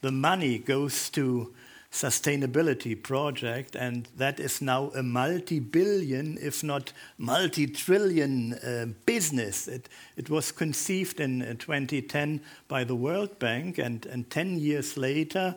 the 0.02 0.12
money 0.12 0.60
goes 0.60 1.10
to 1.12 1.54
sustainability 1.92 3.02
project, 3.02 3.76
and 3.76 4.08
that 4.16 4.40
is 4.40 4.62
now 4.62 4.92
a 4.96 5.02
multi-billion, 5.02 6.38
if 6.40 6.64
not 6.64 6.94
multi-trillion 7.18 8.54
uh, 8.54 8.86
business. 9.06 9.68
It, 9.68 9.90
it 10.16 10.30
was 10.30 10.52
conceived 10.52 11.20
in 11.20 11.42
uh, 11.42 11.56
2010 11.58 12.42
by 12.68 12.84
the 12.84 12.96
World 12.96 13.40
Bank, 13.40 13.80
and, 13.80 14.06
and 14.06 14.30
10 14.30 14.60
years 14.60 14.98
later, 14.98 15.56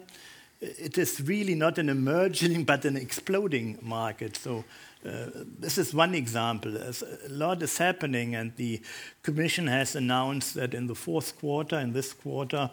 it 0.63 0.97
is 0.97 1.21
really 1.21 1.55
not 1.55 1.79
an 1.79 1.89
emerging 1.89 2.65
but 2.73 2.85
an 2.85 2.97
exploding 2.97 3.79
market. 3.83 4.37
So 4.37 4.65
uh, 5.05 5.27
this 5.59 5.79
is 5.79 5.93
one 5.93 6.15
example. 6.15 6.77
a 6.77 6.95
lot 7.29 7.61
is 7.63 7.77
happening, 7.77 8.37
and 8.37 8.55
the 8.57 8.81
Commission 9.25 9.67
has 9.67 9.97
announced 9.97 10.55
that 10.55 10.75
in 10.75 10.87
the 10.87 10.95
fourth 10.95 11.37
quarter, 11.41 11.77
in 11.79 11.93
this 11.93 12.13
quarter, 12.13 12.71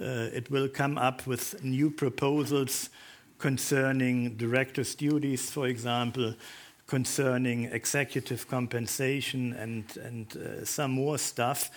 uh, 0.00 0.04
it 0.32 0.50
will 0.50 0.68
come 0.68 0.96
up 0.96 1.26
with 1.26 1.62
new 1.64 1.90
proposals 1.90 2.90
concerning 3.38 4.36
directors' 4.36 4.94
duties, 4.94 5.50
for 5.50 5.66
example, 5.66 6.34
concerning 6.86 7.64
executive 7.64 8.46
compensation, 8.46 9.52
and, 9.54 9.96
and 9.96 10.36
uh, 10.36 10.64
some 10.64 10.92
more 10.92 11.18
stuff. 11.18 11.70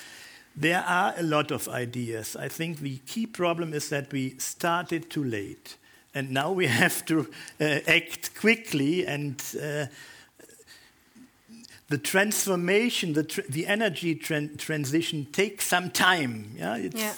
There 0.60 0.84
are 0.84 1.14
a 1.16 1.22
lot 1.22 1.52
of 1.52 1.70
ideas. 1.70 2.36
I 2.36 2.48
think 2.48 2.80
the 2.80 2.98
key 3.06 3.28
problem 3.28 3.76
is 3.76 3.90
that 3.90 4.12
we 4.12 4.40
started 4.40 5.08
too 5.08 5.24
late. 5.24 5.78
And 6.16 6.32
now 6.32 6.52
we 6.52 6.66
have 6.82 7.06
to 7.06 7.30
uh, 7.62 7.80
act 7.88 8.34
quickly 8.36 9.06
and 9.06 9.40
uh, 9.56 9.86
the 11.90 11.98
transformation, 12.00 13.14
the, 13.14 13.24
tr 13.24 13.42
the 13.48 13.68
energy 13.68 14.16
tran 14.16 14.58
transition 14.58 15.28
takes 15.32 15.68
some 15.68 15.92
time. 15.92 16.52
Yeah, 16.58 16.76
yeah. 16.76 17.14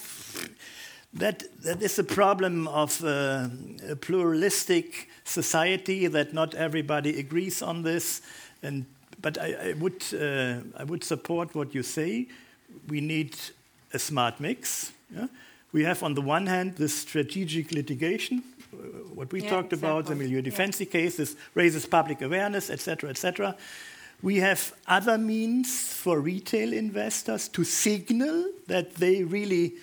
That, 1.14 1.44
that 1.64 1.82
is 1.82 1.98
a 1.98 2.04
problem 2.04 2.68
of 2.68 3.04
uh, 3.04 3.48
a 3.90 3.96
pluralistic 3.96 5.08
society 5.24 6.08
that 6.08 6.34
not 6.34 6.54
everybody 6.56 7.18
agrees 7.18 7.62
on 7.62 7.84
this. 7.84 8.22
And, 8.62 8.86
but 9.22 9.38
I, 9.40 9.70
I 9.70 9.74
would, 9.80 10.04
uh, 10.14 10.60
I 10.78 10.84
would 10.84 11.04
support 11.06 11.56
what 11.56 11.74
you 11.74 11.84
say 11.84 12.28
we 12.90 13.02
need 13.02 13.36
a 13.94 14.00
smart 14.00 14.40
mix. 14.40 14.92
Yeah? 15.14 15.28
We 15.72 15.84
have, 15.84 16.04
on 16.04 16.16
the 16.16 16.22
one 16.22 16.48
hand, 16.48 16.76
this 16.76 16.96
strategic 16.96 17.72
litigation, 17.72 18.44
uh, 18.74 18.78
what 19.14 19.32
we 19.32 19.42
yeah, 19.42 19.50
talked 19.50 19.74
exactly. 19.74 19.90
about, 19.90 20.06
the 20.08 20.16
Milieudefensie 20.16 20.86
yeah. 20.86 21.10
case, 21.10 21.36
raises 21.54 21.86
public 21.86 22.22
awareness, 22.22 22.70
etc., 22.70 23.10
etc. 23.10 23.56
We 24.22 24.38
have 24.38 24.74
other 24.88 25.18
means 25.18 25.94
for 25.94 26.20
retail 26.20 26.74
investors 26.74 27.48
to 27.50 27.64
signal 27.64 28.52
that 28.68 28.96
they 28.96 29.24
really 29.24 29.76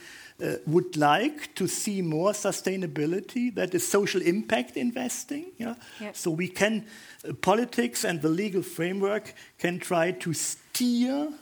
uh, 0.42 0.56
would 0.66 0.96
like 0.96 1.54
to 1.54 1.66
see 1.66 2.02
more 2.02 2.32
sustainability, 2.32 3.54
that 3.54 3.74
is 3.74 3.86
social 3.88 4.20
impact 4.20 4.76
investing. 4.76 5.46
Yeah? 5.56 5.76
yeah. 6.00 6.10
So 6.12 6.30
we 6.30 6.48
can, 6.48 6.84
uh, 7.26 7.32
politics 7.34 8.04
and 8.04 8.20
the 8.20 8.28
legal 8.28 8.62
framework 8.62 9.34
can 9.58 9.78
try 9.78 10.10
to 10.10 10.34
steer 10.34 11.32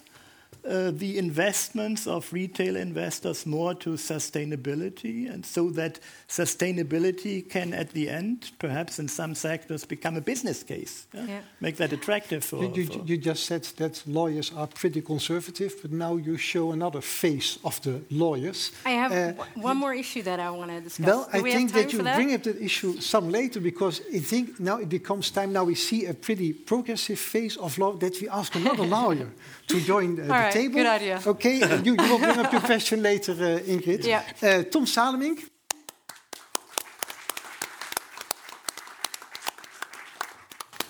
uh, 0.64 0.90
the 0.90 1.18
investments 1.18 2.07
of 2.07 2.32
retail 2.32 2.76
investors 2.76 3.46
more 3.46 3.74
to 3.74 3.90
sustainability, 3.90 5.32
and 5.32 5.44
so 5.44 5.70
that 5.70 6.00
sustainability 6.28 7.48
can, 7.48 7.72
at 7.72 7.90
the 7.90 8.09
end, 8.09 8.50
perhaps 8.59 8.98
in 8.98 9.09
some 9.09 9.34
sectors, 9.34 9.84
become 9.84 10.16
a 10.16 10.20
business 10.20 10.62
case. 10.62 11.07
Yeah? 11.12 11.26
Yeah. 11.26 11.40
Make 11.61 11.76
that 11.76 11.92
attractive 11.92 12.44
for 12.44 12.62
you, 12.64 12.72
you, 12.74 12.86
for 12.86 13.05
you, 13.05 13.16
just 13.18 13.44
said 13.44 13.62
that 13.76 14.02
lawyers 14.07 14.52
are 14.55 14.66
pretty 14.66 15.00
conservative, 15.00 15.74
but 15.82 15.92
now 15.92 16.16
you 16.16 16.36
show 16.36 16.72
another 16.72 17.00
face 17.00 17.59
of 17.64 17.80
the 17.82 18.00
lawyers. 18.11 18.72
I 18.84 18.90
have 18.90 19.12
uh, 19.12 19.44
one 19.55 19.76
more 19.76 19.94
issue 19.94 20.22
that 20.22 20.40
I 20.40 20.50
want 20.50 20.70
to 20.70 20.80
discuss. 20.80 21.07
Well, 21.07 21.28
Do 21.32 21.38
I 21.38 21.52
think 21.52 21.72
that 21.72 21.92
you 21.92 22.02
that? 22.02 22.16
bring 22.16 22.34
up 22.34 22.42
the 22.42 22.62
issue 22.62 23.00
some 23.00 23.30
later 23.30 23.61
because 23.61 24.00
I 24.12 24.18
think 24.18 24.61
now 24.61 24.78
it 24.78 24.88
becomes 24.88 25.30
time. 25.30 25.52
Now 25.52 25.64
we 25.64 25.74
see 25.74 26.07
a 26.07 26.14
pretty 26.14 26.52
progressive 26.52 27.18
face 27.18 27.57
of 27.57 27.78
law 27.78 27.92
that 27.94 28.20
we 28.20 28.28
ask 28.28 28.55
another 28.55 28.84
lawyer 28.98 29.28
to 29.66 29.80
join 29.80 30.20
uh, 30.20 30.26
the 30.26 30.32
right, 30.45 30.53
table. 30.53 30.74
Good 30.74 30.86
idea. 30.86 31.22
Okay, 31.26 31.57
you, 31.84 31.95
you 31.95 32.11
will 32.11 32.18
bring 32.18 32.38
up 32.38 32.53
your 32.53 32.61
question 32.61 33.03
later, 33.03 33.32
uh, 33.32 33.61
Ingrid. 33.66 34.05
Yeah. 34.05 34.22
Uh, 34.42 34.62
Tom 34.64 34.86
Salemink. 34.86 35.51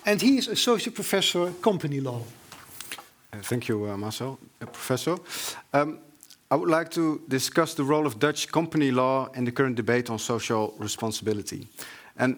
And 0.07 0.20
he 0.20 0.36
is 0.36 0.48
associate 0.48 0.94
professor 0.94 1.50
company 1.62 2.00
law. 2.00 2.20
Uh, 3.32 3.38
thank 3.42 3.68
you, 3.68 3.86
uh, 3.86 3.96
Marcel, 3.96 4.38
uh, 4.61 4.66
professor. 4.66 5.16
Um, 5.72 5.98
I 6.50 6.57
would 6.57 6.68
like 6.68 6.90
to 6.90 7.22
discuss 7.26 7.74
the 7.74 7.84
role 7.84 8.07
of 8.07 8.18
Dutch 8.18 8.52
company 8.52 8.90
law 8.90 9.28
in 9.34 9.44
the 9.44 9.52
current 9.52 9.76
debate 9.76 10.11
on 10.11 10.18
social 10.18 10.74
responsibility. 10.78 11.66
And 12.16 12.36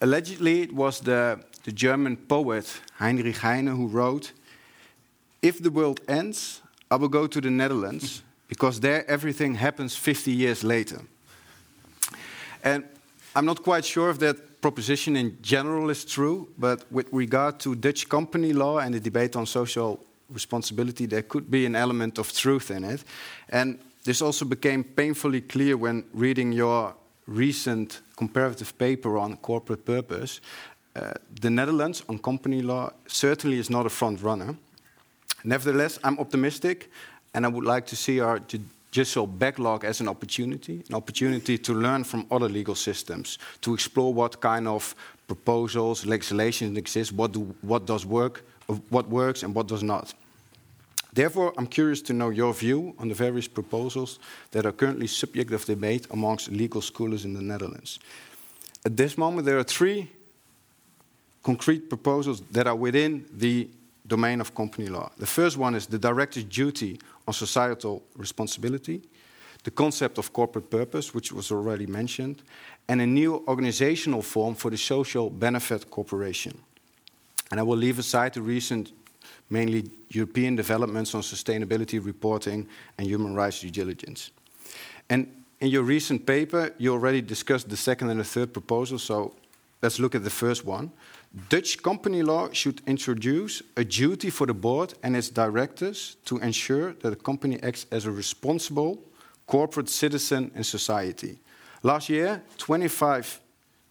allegedly, 0.00 0.62
it 0.62 0.72
was 0.72 1.00
the, 1.00 1.40
the 1.64 1.72
German 1.72 2.16
poet 2.16 2.80
Heinrich 2.98 3.38
Heine 3.38 3.66
who 3.66 3.88
wrote 3.88 4.32
if 5.42 5.62
the 5.62 5.70
world 5.70 6.00
ends, 6.08 6.62
I 6.90 6.96
will 6.96 7.08
go 7.08 7.26
to 7.26 7.40
the 7.40 7.50
Netherlands 7.50 8.22
because 8.48 8.80
there 8.80 9.08
everything 9.08 9.54
happens 9.54 9.96
50 9.96 10.30
years 10.32 10.62
later. 10.62 11.00
And 12.62 12.84
I'm 13.34 13.44
not 13.44 13.62
quite 13.62 13.84
sure 13.84 14.10
if 14.10 14.18
that 14.18 14.60
proposition 14.60 15.16
in 15.16 15.38
general 15.42 15.90
is 15.90 16.04
true, 16.04 16.48
but 16.58 16.84
with 16.90 17.06
regard 17.12 17.60
to 17.60 17.74
Dutch 17.74 18.08
company 18.08 18.52
law 18.52 18.78
and 18.78 18.94
the 18.94 19.00
debate 19.00 19.36
on 19.36 19.46
social 19.46 20.00
responsibility, 20.30 21.06
there 21.06 21.22
could 21.22 21.50
be 21.50 21.66
an 21.66 21.76
element 21.76 22.18
of 22.18 22.32
truth 22.32 22.70
in 22.70 22.84
it. 22.84 23.04
And 23.48 23.78
this 24.04 24.22
also 24.22 24.44
became 24.44 24.84
painfully 24.84 25.40
clear 25.40 25.76
when 25.76 26.04
reading 26.12 26.52
your 26.52 26.94
recent 27.26 28.00
comparative 28.16 28.76
paper 28.78 29.18
on 29.18 29.36
corporate 29.36 29.84
purpose. 29.84 30.40
Uh, 30.94 31.12
the 31.40 31.50
Netherlands 31.50 32.02
on 32.08 32.18
company 32.18 32.62
law 32.62 32.90
certainly 33.06 33.58
is 33.58 33.68
not 33.68 33.86
a 33.86 33.90
front 33.90 34.22
runner. 34.22 34.56
Nevertheless, 35.46 35.98
I'm 36.02 36.18
optimistic 36.18 36.90
and 37.32 37.46
I 37.46 37.48
would 37.48 37.64
like 37.64 37.86
to 37.86 37.96
see 37.96 38.18
our 38.18 38.40
judicial 38.40 39.28
backlog 39.28 39.84
as 39.84 40.00
an 40.00 40.08
opportunity, 40.08 40.82
an 40.88 40.94
opportunity 40.96 41.56
to 41.56 41.72
learn 41.72 42.02
from 42.02 42.26
other 42.32 42.48
legal 42.48 42.74
systems, 42.74 43.38
to 43.60 43.72
explore 43.72 44.12
what 44.12 44.40
kind 44.40 44.66
of 44.66 44.94
proposals, 45.28 46.04
legislation 46.04 46.76
exists, 46.76 47.12
what, 47.12 47.36
what 47.62 47.86
does 47.86 48.04
work, 48.04 48.44
what 48.90 49.08
works 49.08 49.44
and 49.44 49.54
what 49.54 49.68
does 49.68 49.84
not. 49.84 50.14
Therefore, 51.12 51.54
I'm 51.56 51.68
curious 51.68 52.02
to 52.02 52.12
know 52.12 52.30
your 52.30 52.52
view 52.52 52.94
on 52.98 53.08
the 53.08 53.14
various 53.14 53.46
proposals 53.46 54.18
that 54.50 54.66
are 54.66 54.72
currently 54.72 55.06
subject 55.06 55.52
of 55.52 55.64
debate 55.64 56.08
amongst 56.10 56.50
legal 56.50 56.82
scholars 56.82 57.24
in 57.24 57.34
the 57.34 57.40
Netherlands. 57.40 58.00
At 58.84 58.96
this 58.96 59.16
moment, 59.16 59.46
there 59.46 59.58
are 59.58 59.64
three 59.64 60.10
concrete 61.42 61.88
proposals 61.88 62.40
that 62.50 62.66
are 62.66 62.74
within 62.74 63.24
the 63.32 63.68
domain 64.06 64.40
of 64.40 64.54
company 64.54 64.88
law. 64.88 65.10
The 65.18 65.26
first 65.26 65.56
one 65.56 65.74
is 65.74 65.86
the 65.86 65.98
director's 65.98 66.44
duty 66.44 67.00
on 67.26 67.34
societal 67.34 68.02
responsibility, 68.16 69.02
the 69.64 69.70
concept 69.70 70.18
of 70.18 70.32
corporate 70.32 70.70
purpose, 70.70 71.14
which 71.14 71.32
was 71.32 71.50
already 71.50 71.86
mentioned, 71.86 72.42
and 72.88 73.00
a 73.00 73.06
new 73.06 73.44
organizational 73.48 74.22
form 74.22 74.54
for 74.54 74.70
the 74.70 74.76
social 74.76 75.28
benefit 75.28 75.90
corporation. 75.90 76.56
And 77.50 77.60
I 77.60 77.62
will 77.62 77.76
leave 77.76 77.98
aside 77.98 78.34
the 78.34 78.42
recent 78.42 78.92
mainly 79.50 79.90
European 80.10 80.56
developments 80.56 81.14
on 81.14 81.22
sustainability 81.22 82.04
reporting 82.04 82.68
and 82.98 83.06
human 83.06 83.34
rights 83.34 83.60
due 83.60 83.70
diligence. 83.70 84.30
And 85.08 85.44
in 85.60 85.68
your 85.68 85.82
recent 85.82 86.26
paper, 86.26 86.72
you 86.78 86.92
already 86.92 87.22
discussed 87.22 87.68
the 87.68 87.76
second 87.76 88.10
and 88.10 88.20
the 88.20 88.24
third 88.24 88.52
proposal, 88.52 88.98
so 88.98 89.34
let's 89.86 90.00
look 90.00 90.16
at 90.16 90.24
the 90.24 90.30
first 90.30 90.64
one. 90.64 90.90
Dutch 91.48 91.80
company 91.80 92.20
law 92.20 92.48
should 92.50 92.82
introduce 92.88 93.62
a 93.76 93.84
duty 93.84 94.30
for 94.30 94.44
the 94.44 94.54
board 94.54 94.94
and 95.04 95.16
its 95.16 95.30
directors 95.30 96.16
to 96.24 96.38
ensure 96.38 96.94
that 97.02 97.10
the 97.10 97.22
company 97.30 97.56
acts 97.62 97.86
as 97.92 98.04
a 98.04 98.10
responsible 98.10 98.98
corporate 99.46 99.88
citizen 99.88 100.50
in 100.56 100.64
society. 100.64 101.38
Last 101.84 102.08
year, 102.08 102.42
25 102.58 103.40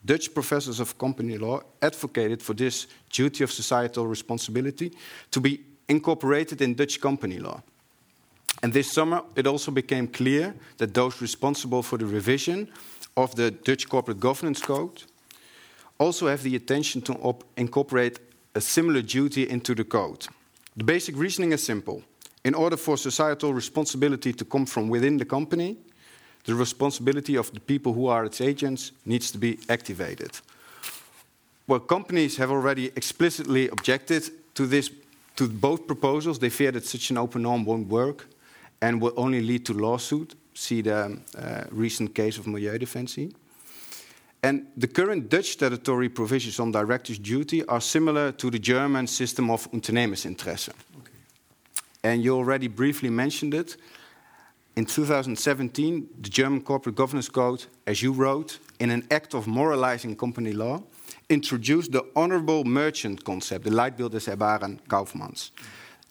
Dutch 0.03 0.33
professors 0.33 0.81
of 0.81 0.97
company 0.97 1.37
law 1.37 1.61
advocated 1.81 2.41
for 2.41 2.53
this 2.53 2.87
duty 3.09 3.45
of 3.45 3.51
societal 3.51 4.05
responsibility 4.05 4.91
to 5.31 5.39
be 5.39 5.61
incorporated 5.87 6.61
in 6.61 6.75
Dutch 6.75 6.99
company 6.99 7.39
law. 7.39 7.63
And 8.61 8.73
this 8.73 8.91
summer, 8.91 9.21
it 9.37 9.47
also 9.47 9.71
became 9.71 10.09
clear 10.09 10.55
that 10.77 10.93
those 10.93 11.21
responsible 11.21 11.83
for 11.83 11.97
the 11.97 12.05
revision 12.05 12.67
of 13.15 13.33
the 13.35 13.51
Dutch 13.51 13.87
Corporate 13.87 14.19
Governance 14.19 14.61
Code 14.61 15.03
also 15.97 16.27
have 16.27 16.43
the 16.43 16.55
intention 16.55 17.01
to 17.01 17.35
incorporate 17.57 18.19
a 18.53 18.61
similar 18.61 19.01
duty 19.01 19.49
into 19.49 19.75
the 19.75 19.83
code. 19.83 20.27
The 20.77 20.83
basic 20.83 21.17
reasoning 21.17 21.53
is 21.53 21.63
simple. 21.63 22.03
In 22.43 22.53
order 22.53 22.77
for 22.77 22.97
societal 22.97 23.53
responsibility 23.53 24.33
to 24.33 24.45
come 24.45 24.65
from 24.65 24.89
within 24.89 25.17
the 25.17 25.25
company, 25.25 25.77
the 26.45 26.53
responsibility 26.53 27.37
of 27.37 27.51
the 27.53 27.59
people 27.59 27.93
who 27.93 28.07
are 28.07 28.25
its 28.25 28.39
agents 28.39 28.91
needs 29.05 29.31
to 29.31 29.37
be 29.37 29.57
activated. 29.67 30.31
Well, 31.67 31.79
companies 31.79 32.37
have 32.37 32.51
already 32.51 32.91
explicitly 32.95 33.69
objected 33.69 34.29
to 34.53 34.67
this, 34.67 34.91
to 35.37 35.47
both 35.47 35.87
proposals. 35.87 36.37
They 36.37 36.49
fear 36.49 36.71
that 36.71 36.85
such 36.85 37.09
an 37.09 37.17
open 37.17 37.41
norm 37.41 37.65
won't 37.65 37.87
work 37.87 38.27
and 38.81 39.01
will 39.01 39.13
only 39.17 39.41
lead 39.41 39.65
to 39.65 39.73
lawsuit. 39.73 40.35
See 40.53 40.81
the 40.81 41.19
uh, 41.37 41.63
recent 41.71 42.13
case 42.13 42.37
of 42.37 42.45
Milieudefensie. 42.45 43.33
And 44.45 44.67
the 44.77 44.87
current 44.87 45.27
Dutch 45.27 45.53
statutory 45.53 46.07
provisions 46.07 46.59
on 46.59 46.71
directors' 46.71 47.17
duty 47.17 47.65
are 47.65 47.81
similar 47.81 48.31
to 48.33 48.51
the 48.51 48.59
German 48.59 49.07
system 49.07 49.49
of 49.49 49.67
Unternehmensinteresse. 49.71 50.69
Okay. 50.69 51.11
And 52.03 52.23
you 52.23 52.35
already 52.35 52.67
briefly 52.67 53.09
mentioned 53.09 53.55
it. 53.55 53.75
In 54.75 54.85
2017, 54.85 56.09
the 56.21 56.29
German 56.29 56.61
Corporate 56.61 56.95
Governance 56.95 57.27
Code, 57.27 57.65
as 57.87 58.03
you 58.03 58.13
wrote, 58.13 58.59
in 58.79 58.91
an 58.91 59.07
act 59.09 59.33
of 59.33 59.47
moralizing 59.47 60.15
company 60.15 60.53
law, 60.53 60.83
introduced 61.27 61.91
the 61.91 62.05
honorable 62.15 62.63
merchant 62.65 63.23
concept, 63.23 63.63
the 63.63 63.71
Leitbild 63.71 64.11
des 64.11 64.29
erbarmen 64.29 64.79
Kaufmanns. 64.87 65.49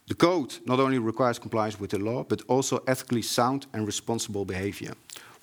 The 0.08 0.16
code 0.16 0.58
not 0.66 0.80
only 0.80 0.98
requires 0.98 1.38
compliance 1.38 1.78
with 1.78 1.90
the 1.90 2.00
law, 2.00 2.24
but 2.24 2.42
also 2.48 2.82
ethically 2.88 3.22
sound 3.22 3.66
and 3.72 3.86
responsible 3.86 4.44
behavior, 4.44 4.94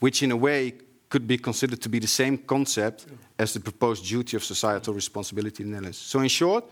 which 0.02 0.22
in 0.22 0.32
a 0.32 0.36
way 0.36 0.74
could 1.12 1.28
be 1.28 1.38
considered 1.38 1.82
to 1.82 1.90
be 1.90 2.00
the 2.00 2.08
same 2.08 2.38
concept 2.38 3.06
as 3.38 3.54
the 3.54 3.60
proposed 3.60 4.06
duty 4.06 4.38
of 4.38 4.44
societal 4.44 4.94
responsibility 4.94 5.62
in 5.62 5.70
the 5.70 5.76
Netherlands. 5.76 5.98
So, 5.98 6.22
in 6.22 6.30
short, 6.30 6.64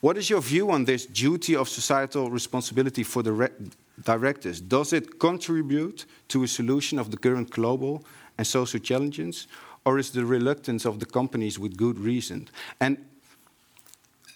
what 0.00 0.16
is 0.16 0.30
your 0.30 0.40
view 0.40 0.70
on 0.70 0.84
this 0.84 1.04
duty 1.04 1.56
of 1.56 1.68
societal 1.68 2.30
responsibility 2.30 3.02
for 3.02 3.22
the 3.22 3.50
directors? 4.04 4.60
Does 4.60 4.92
it 4.92 5.18
contribute 5.18 6.06
to 6.28 6.44
a 6.44 6.48
solution 6.48 6.98
of 6.98 7.10
the 7.10 7.16
current 7.16 7.50
global 7.50 8.04
and 8.38 8.46
social 8.46 8.80
challenges, 8.80 9.48
or 9.84 9.98
is 9.98 10.10
the 10.10 10.24
reluctance 10.24 10.84
of 10.84 11.00
the 11.00 11.06
companies 11.06 11.58
with 11.58 11.76
good 11.76 11.98
reason? 11.98 12.48
And 12.80 12.96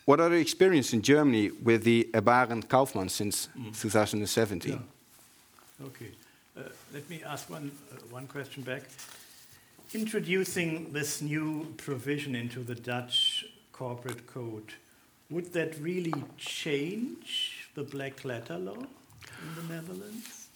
what 0.06 0.20
are 0.20 0.28
the 0.28 0.40
experience 0.40 0.92
in 0.92 1.02
Germany 1.02 1.50
with 1.62 1.84
the 1.84 2.08
Erbarmen 2.12 2.68
Kaufmann 2.68 3.08
since 3.08 3.48
mm. 3.56 3.80
2017? 3.80 4.72
Yeah. 4.72 5.86
Okay. 5.86 6.10
Uh, 6.56 6.62
let 6.92 7.08
me 7.08 7.22
ask 7.24 7.48
one, 7.48 7.70
uh, 7.92 7.96
one 8.10 8.26
question 8.26 8.62
back. 8.62 8.82
Introducing 9.94 10.92
this 10.92 11.22
new 11.22 11.72
provision 11.76 12.34
into 12.34 12.60
the 12.60 12.74
Dutch 12.74 13.46
corporate 13.72 14.26
code, 14.26 14.74
would 15.30 15.52
that 15.52 15.78
really 15.80 16.14
change 16.36 17.68
the 17.74 17.82
black 17.82 18.24
letter 18.24 18.58
law 18.58 18.74
in 18.74 19.54
the 19.54 19.74
Netherlands? 19.74 20.48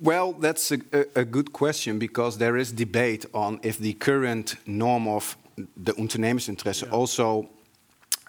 Well, 0.00 0.32
that's 0.32 0.72
a, 0.72 0.78
a, 0.92 1.04
a, 1.16 1.24
good 1.24 1.52
question 1.52 1.98
because 1.98 2.38
there 2.38 2.56
is 2.56 2.72
debate 2.72 3.26
on 3.34 3.60
if 3.62 3.78
the 3.78 3.92
current 3.92 4.56
norm 4.66 5.06
of 5.06 5.36
the 5.76 5.92
ondernemersinteresse 5.92 6.84
yeah. 6.84 6.90
also 6.90 7.50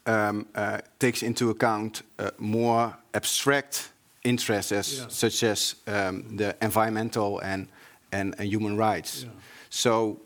um, 0.06 0.46
uh, 0.54 0.80
takes 1.00 1.24
into 1.24 1.50
account 1.50 2.02
uh, 2.20 2.32
more 2.38 2.96
abstract 3.14 3.90
interests, 4.24 5.00
yeah. 5.00 5.06
such 5.08 5.44
as 5.44 5.76
um, 5.88 6.36
the 6.36 6.56
environmental 6.62 7.40
and, 7.40 7.68
and, 8.12 8.36
and 8.38 8.50
human 8.50 8.76
rights. 8.76 9.24
Yeah. 9.24 9.30
So 9.72 10.22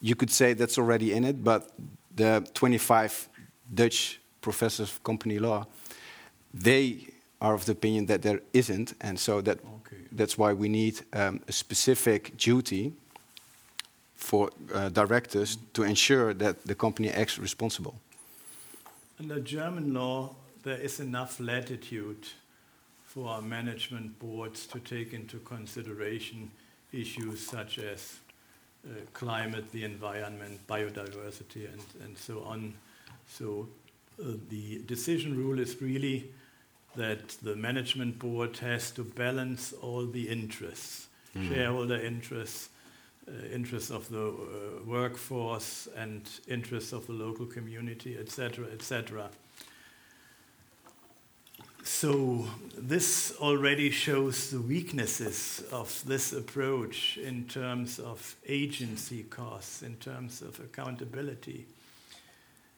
you 0.00 0.14
could 0.14 0.30
say 0.30 0.54
that's 0.54 0.78
already 0.78 1.12
in 1.12 1.24
it, 1.24 1.44
but 1.44 1.70
the 2.14 2.46
25 2.54 3.28
Dutch 3.74 4.20
professors 4.40 4.90
of 4.90 5.02
company 5.02 5.38
law, 5.38 5.66
they 6.54 7.08
are 7.40 7.54
of 7.54 7.64
the 7.66 7.72
opinion 7.72 8.06
that 8.06 8.22
there 8.22 8.40
isn't, 8.52 8.94
and 9.00 9.18
so 9.18 9.40
that 9.40 9.58
okay. 9.58 10.02
that's 10.12 10.38
why 10.38 10.52
we 10.52 10.68
need 10.68 11.00
um, 11.12 11.40
a 11.48 11.52
specific 11.52 12.36
duty 12.36 12.92
for 14.14 14.50
uh, 14.72 14.88
directors 14.90 15.58
to 15.72 15.82
ensure 15.82 16.32
that 16.32 16.64
the 16.64 16.74
company 16.74 17.10
acts 17.10 17.38
responsible. 17.38 17.94
Under 19.18 19.40
German 19.40 19.92
law, 19.92 20.36
there 20.62 20.78
is 20.78 21.00
enough 21.00 21.40
latitude 21.40 22.28
for 23.04 23.42
management 23.42 24.18
boards 24.20 24.66
to 24.68 24.78
take 24.78 25.12
into 25.12 25.38
consideration 25.40 26.50
issues 26.92 27.44
such 27.44 27.78
as 27.78 28.20
climate, 29.12 29.70
the 29.72 29.84
environment, 29.84 30.60
biodiversity, 30.66 31.72
and, 31.72 31.82
and 32.04 32.18
so 32.18 32.42
on. 32.42 32.74
So 33.28 33.68
uh, 34.20 34.32
the 34.48 34.80
decision 34.86 35.36
rule 35.36 35.58
is 35.58 35.80
really 35.80 36.30
that 36.96 37.28
the 37.42 37.56
management 37.56 38.18
board 38.18 38.56
has 38.58 38.90
to 38.92 39.04
balance 39.04 39.72
all 39.72 40.06
the 40.06 40.28
interests, 40.28 41.06
mm. 41.34 41.48
shareholder 41.48 41.96
interests, 41.96 42.68
uh, 43.26 43.46
interests 43.52 43.90
of 43.90 44.08
the 44.08 44.28
uh, 44.28 44.84
workforce, 44.84 45.88
and 45.96 46.28
interests 46.48 46.92
of 46.92 47.06
the 47.06 47.12
local 47.12 47.46
community, 47.46 48.18
etc., 48.18 48.66
etc. 48.72 49.30
So, 51.84 52.46
this 52.78 53.34
already 53.40 53.90
shows 53.90 54.50
the 54.50 54.60
weaknesses 54.60 55.64
of 55.72 56.00
this 56.06 56.32
approach 56.32 57.18
in 57.18 57.46
terms 57.48 57.98
of 57.98 58.36
agency 58.46 59.24
costs, 59.24 59.82
in 59.82 59.96
terms 59.96 60.42
of 60.42 60.60
accountability. 60.60 61.66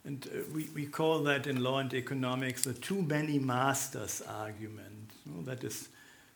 And 0.07 0.27
uh, 0.27 0.41
we, 0.55 0.71
we 0.75 0.87
call 0.87 1.23
that 1.25 1.47
in 1.47 1.63
law 1.63 1.81
and 1.81 1.93
economics 1.93 2.65
the 2.65 2.73
too 2.73 3.03
many 3.03 3.39
masters 3.39 4.23
argument. 4.27 5.11
That 5.45 5.65
is 5.65 5.89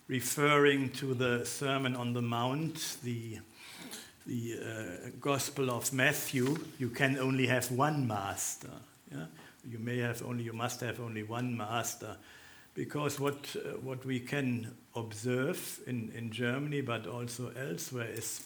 referring 0.07 0.91
to 0.93 1.15
the 1.15 1.45
Sermon 1.45 1.95
on 1.95 2.13
the 2.13 2.21
Mount, 2.21 2.97
the, 3.03 3.39
the 4.27 4.59
uh, 4.59 5.09
Gospel 5.19 5.71
of 5.71 5.91
Matthew. 5.91 6.55
You 6.77 6.89
can 6.89 7.17
only 7.17 7.47
have 7.47 7.71
one 7.71 8.07
master. 8.07 8.71
Yeah? 9.11 9.25
You 9.67 9.79
may 9.79 9.97
have 9.97 10.23
only, 10.23 10.43
you 10.43 10.53
must 10.53 10.81
have 10.81 10.99
only 10.99 11.23
one 11.23 11.57
master. 11.57 12.15
Because 12.79 13.19
what, 13.19 13.57
uh, 13.57 13.71
what 13.81 14.05
we 14.05 14.21
can 14.21 14.73
observe 14.95 15.81
in, 15.85 16.13
in 16.15 16.31
Germany, 16.31 16.79
but 16.79 17.07
also 17.07 17.51
elsewhere, 17.59 18.07
is 18.09 18.45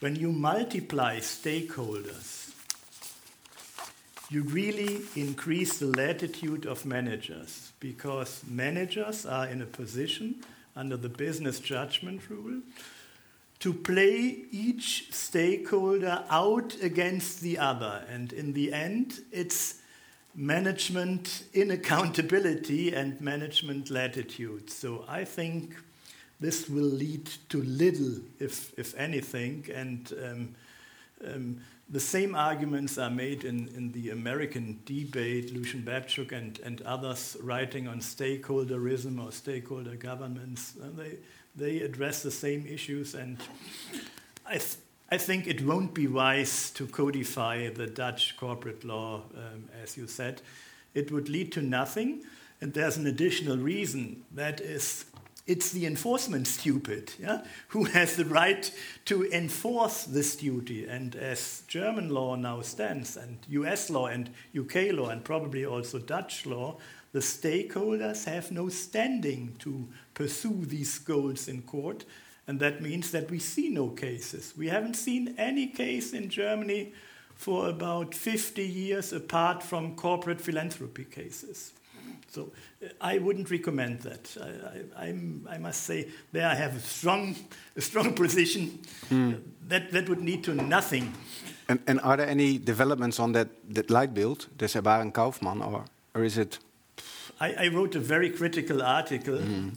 when 0.00 0.16
you 0.16 0.32
multiply 0.32 1.18
stakeholders, 1.18 2.54
you 4.30 4.42
really 4.44 5.02
increase 5.16 5.78
the 5.78 5.88
latitude 5.88 6.64
of 6.64 6.86
managers 6.86 7.72
because 7.78 8.42
managers 8.48 9.26
are 9.26 9.46
in 9.46 9.60
a 9.60 9.66
position 9.66 10.36
under 10.74 10.96
the 10.96 11.10
business 11.10 11.60
judgment 11.60 12.22
rule 12.30 12.62
to 13.58 13.74
play 13.74 14.46
each 14.50 15.12
stakeholder 15.12 16.24
out 16.30 16.74
against 16.80 17.42
the 17.42 17.58
other. 17.58 18.02
And 18.08 18.32
in 18.32 18.54
the 18.54 18.72
end, 18.72 19.20
it's 19.30 19.81
management 20.34 21.44
inaccountability 21.52 22.96
and 22.96 23.20
management 23.20 23.90
latitude. 23.90 24.70
So 24.70 25.04
I 25.08 25.24
think 25.24 25.74
this 26.40 26.68
will 26.68 26.82
lead 26.82 27.26
to 27.50 27.62
little, 27.62 28.16
if, 28.38 28.76
if 28.78 28.94
anything. 28.96 29.68
And 29.74 30.12
um, 30.24 30.54
um, 31.24 31.60
the 31.88 32.00
same 32.00 32.34
arguments 32.34 32.96
are 32.98 33.10
made 33.10 33.44
in, 33.44 33.68
in 33.76 33.92
the 33.92 34.10
American 34.10 34.80
debate, 34.86 35.52
Lucian 35.52 35.82
Bebchuk 35.82 36.32
and, 36.32 36.58
and 36.60 36.80
others 36.82 37.36
writing 37.42 37.86
on 37.86 38.00
stakeholderism 38.00 39.22
or 39.22 39.30
stakeholder 39.30 39.96
governments. 39.96 40.72
They, 40.96 41.18
they 41.54 41.80
address 41.80 42.22
the 42.22 42.30
same 42.30 42.66
issues, 42.66 43.14
and 43.14 43.38
I, 44.46 44.58
I 45.12 45.18
think 45.18 45.46
it 45.46 45.62
won't 45.62 45.92
be 45.92 46.06
wise 46.06 46.70
to 46.70 46.86
codify 46.86 47.68
the 47.68 47.86
Dutch 47.86 48.34
corporate 48.38 48.82
law, 48.82 49.20
um, 49.36 49.68
as 49.82 49.94
you 49.94 50.06
said. 50.06 50.40
It 50.94 51.12
would 51.12 51.28
lead 51.28 51.52
to 51.52 51.60
nothing, 51.60 52.22
and 52.62 52.72
there's 52.72 52.96
an 52.96 53.06
additional 53.06 53.58
reason 53.58 54.24
that 54.32 54.62
is 54.62 55.04
it's 55.46 55.70
the 55.70 55.84
enforcement 55.84 56.46
stupid 56.46 57.12
yeah? 57.20 57.42
who 57.68 57.84
has 57.84 58.16
the 58.16 58.24
right 58.24 58.72
to 59.04 59.30
enforce 59.30 60.04
this 60.04 60.34
duty. 60.36 60.86
And 60.86 61.14
as 61.14 61.64
German 61.68 62.08
law 62.08 62.34
now 62.34 62.62
stands, 62.62 63.18
and 63.18 63.36
US 63.50 63.90
law 63.90 64.06
and 64.06 64.30
UK 64.58 64.92
law, 64.92 65.10
and 65.10 65.22
probably 65.22 65.66
also 65.66 65.98
Dutch 65.98 66.46
law, 66.46 66.78
the 67.12 67.18
stakeholders 67.18 68.24
have 68.24 68.50
no 68.50 68.70
standing 68.70 69.56
to 69.58 69.88
pursue 70.14 70.64
these 70.64 70.98
goals 70.98 71.48
in 71.48 71.60
court. 71.60 72.06
And 72.46 72.58
that 72.60 72.82
means 72.82 73.10
that 73.12 73.30
we 73.30 73.38
see 73.38 73.68
no 73.68 73.88
cases. 73.88 74.54
We 74.56 74.68
haven't 74.68 74.94
seen 74.94 75.34
any 75.38 75.68
case 75.68 76.12
in 76.12 76.28
Germany 76.28 76.92
for 77.34 77.68
about 77.68 78.14
50 78.14 78.62
years 78.62 79.12
apart 79.12 79.62
from 79.62 79.94
corporate 79.96 80.40
philanthropy 80.40 81.04
cases. 81.04 81.72
So 82.32 82.50
uh, 82.82 82.88
I 83.00 83.18
wouldn't 83.18 83.50
recommend 83.50 84.00
that. 84.00 84.36
I, 84.96 85.06
I, 85.06 85.14
I, 85.54 85.58
must 85.58 85.82
say 85.82 86.08
there 86.32 86.48
I 86.48 86.54
have 86.54 86.76
a 86.76 86.80
strong, 86.80 87.36
a 87.76 87.80
strong 87.80 88.14
position. 88.22 88.80
Mm. 89.10 89.42
That, 89.68 89.92
that 89.92 90.08
would 90.08 90.24
lead 90.24 90.42
to 90.44 90.54
nothing. 90.54 91.12
And, 91.68 91.80
and 91.86 92.00
are 92.00 92.16
there 92.16 92.26
any 92.26 92.58
developments 92.58 93.20
on 93.20 93.32
that, 93.32 93.48
that 93.74 93.88
Leitbild, 93.88 94.46
the 94.56 94.82
Baron 94.82 95.12
Kaufmann, 95.12 95.62
or, 95.62 95.84
or 96.14 96.24
is 96.24 96.38
it? 96.38 96.58
I, 97.38 97.66
I 97.66 97.68
wrote 97.68 97.94
a 97.96 98.00
very 98.00 98.30
critical 98.30 98.82
article 98.82 99.38
mm. 99.38 99.76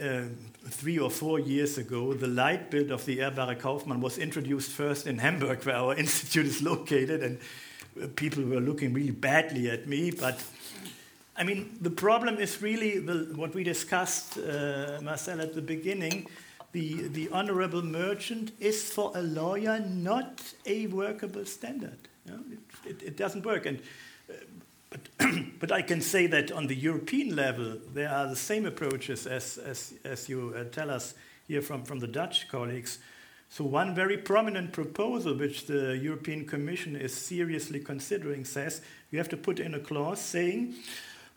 uh, 0.00 0.22
three 0.68 0.98
or 0.98 1.10
four 1.10 1.38
years 1.38 1.78
ago. 1.78 2.12
The 2.14 2.26
Leitbild 2.26 2.90
of 2.90 3.04
the 3.04 3.18
Ehrbare 3.18 3.58
Kaufmann 3.58 4.00
was 4.00 4.18
introduced 4.18 4.70
first 4.70 5.06
in 5.06 5.18
Hamburg, 5.18 5.64
where 5.64 5.76
our 5.76 5.94
institute 5.98 6.46
is 6.46 6.62
located, 6.62 7.22
and 7.22 8.16
people 8.16 8.44
were 8.44 8.60
looking 8.60 8.92
really 8.92 9.10
badly 9.10 9.70
at 9.70 9.86
me, 9.86 10.10
but 10.10 10.42
I 11.38 11.44
mean, 11.44 11.76
the 11.80 11.90
problem 11.90 12.38
is 12.38 12.62
really 12.62 12.98
the, 12.98 13.32
what 13.36 13.54
we 13.54 13.62
discussed, 13.62 14.38
uh, 14.38 14.98
Marcel, 15.02 15.40
at 15.40 15.54
the 15.54 15.60
beginning. 15.60 16.28
The, 16.72 17.08
the 17.08 17.28
honorable 17.30 17.82
merchant 17.82 18.52
is 18.58 18.90
for 18.90 19.12
a 19.14 19.22
lawyer 19.22 19.78
not 19.80 20.42
a 20.64 20.86
workable 20.88 21.44
standard. 21.44 21.98
You 22.24 22.32
know, 22.32 22.40
it, 22.50 22.90
it, 22.90 23.02
it, 23.02 23.16
doesn't 23.16 23.44
work. 23.44 23.66
And, 23.66 23.80
but, 25.18 25.28
but 25.60 25.72
I 25.72 25.82
can 25.82 26.00
say 26.00 26.26
that 26.28 26.52
on 26.52 26.66
the 26.66 26.74
European 26.74 27.34
level, 27.34 27.78
there 27.92 28.10
are 28.10 28.28
the 28.28 28.36
same 28.36 28.66
approaches 28.66 29.26
as, 29.26 29.58
as, 29.58 29.94
as 30.04 30.28
you 30.28 30.54
uh, 30.56 30.64
tell 30.64 30.90
us 30.90 31.14
here 31.48 31.62
from, 31.62 31.84
from 31.84 31.98
the 31.98 32.06
Dutch 32.06 32.48
colleagues. 32.48 32.98
So, 33.48 33.64
one 33.64 33.94
very 33.94 34.18
prominent 34.18 34.72
proposal 34.72 35.34
which 35.34 35.66
the 35.66 35.96
European 35.96 36.46
Commission 36.46 36.96
is 36.96 37.14
seriously 37.14 37.78
considering 37.78 38.44
says 38.44 38.80
you 39.10 39.18
have 39.18 39.28
to 39.28 39.36
put 39.36 39.60
in 39.60 39.74
a 39.74 39.78
clause 39.78 40.20
saying 40.20 40.74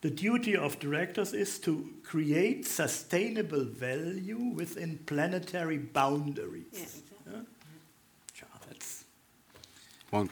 the 0.02 0.10
duty 0.10 0.56
of 0.56 0.80
directors 0.80 1.34
is 1.34 1.60
to 1.60 1.88
create 2.04 2.66
sustainable 2.66 3.64
value 3.64 4.54
within 4.56 4.98
planetary 5.06 5.78
boundaries. 5.78 6.66
Yeah, 6.72 6.80
exactly. 6.80 7.46
yeah? 8.42 8.46
that's 8.68 9.06
won't, 10.12 10.32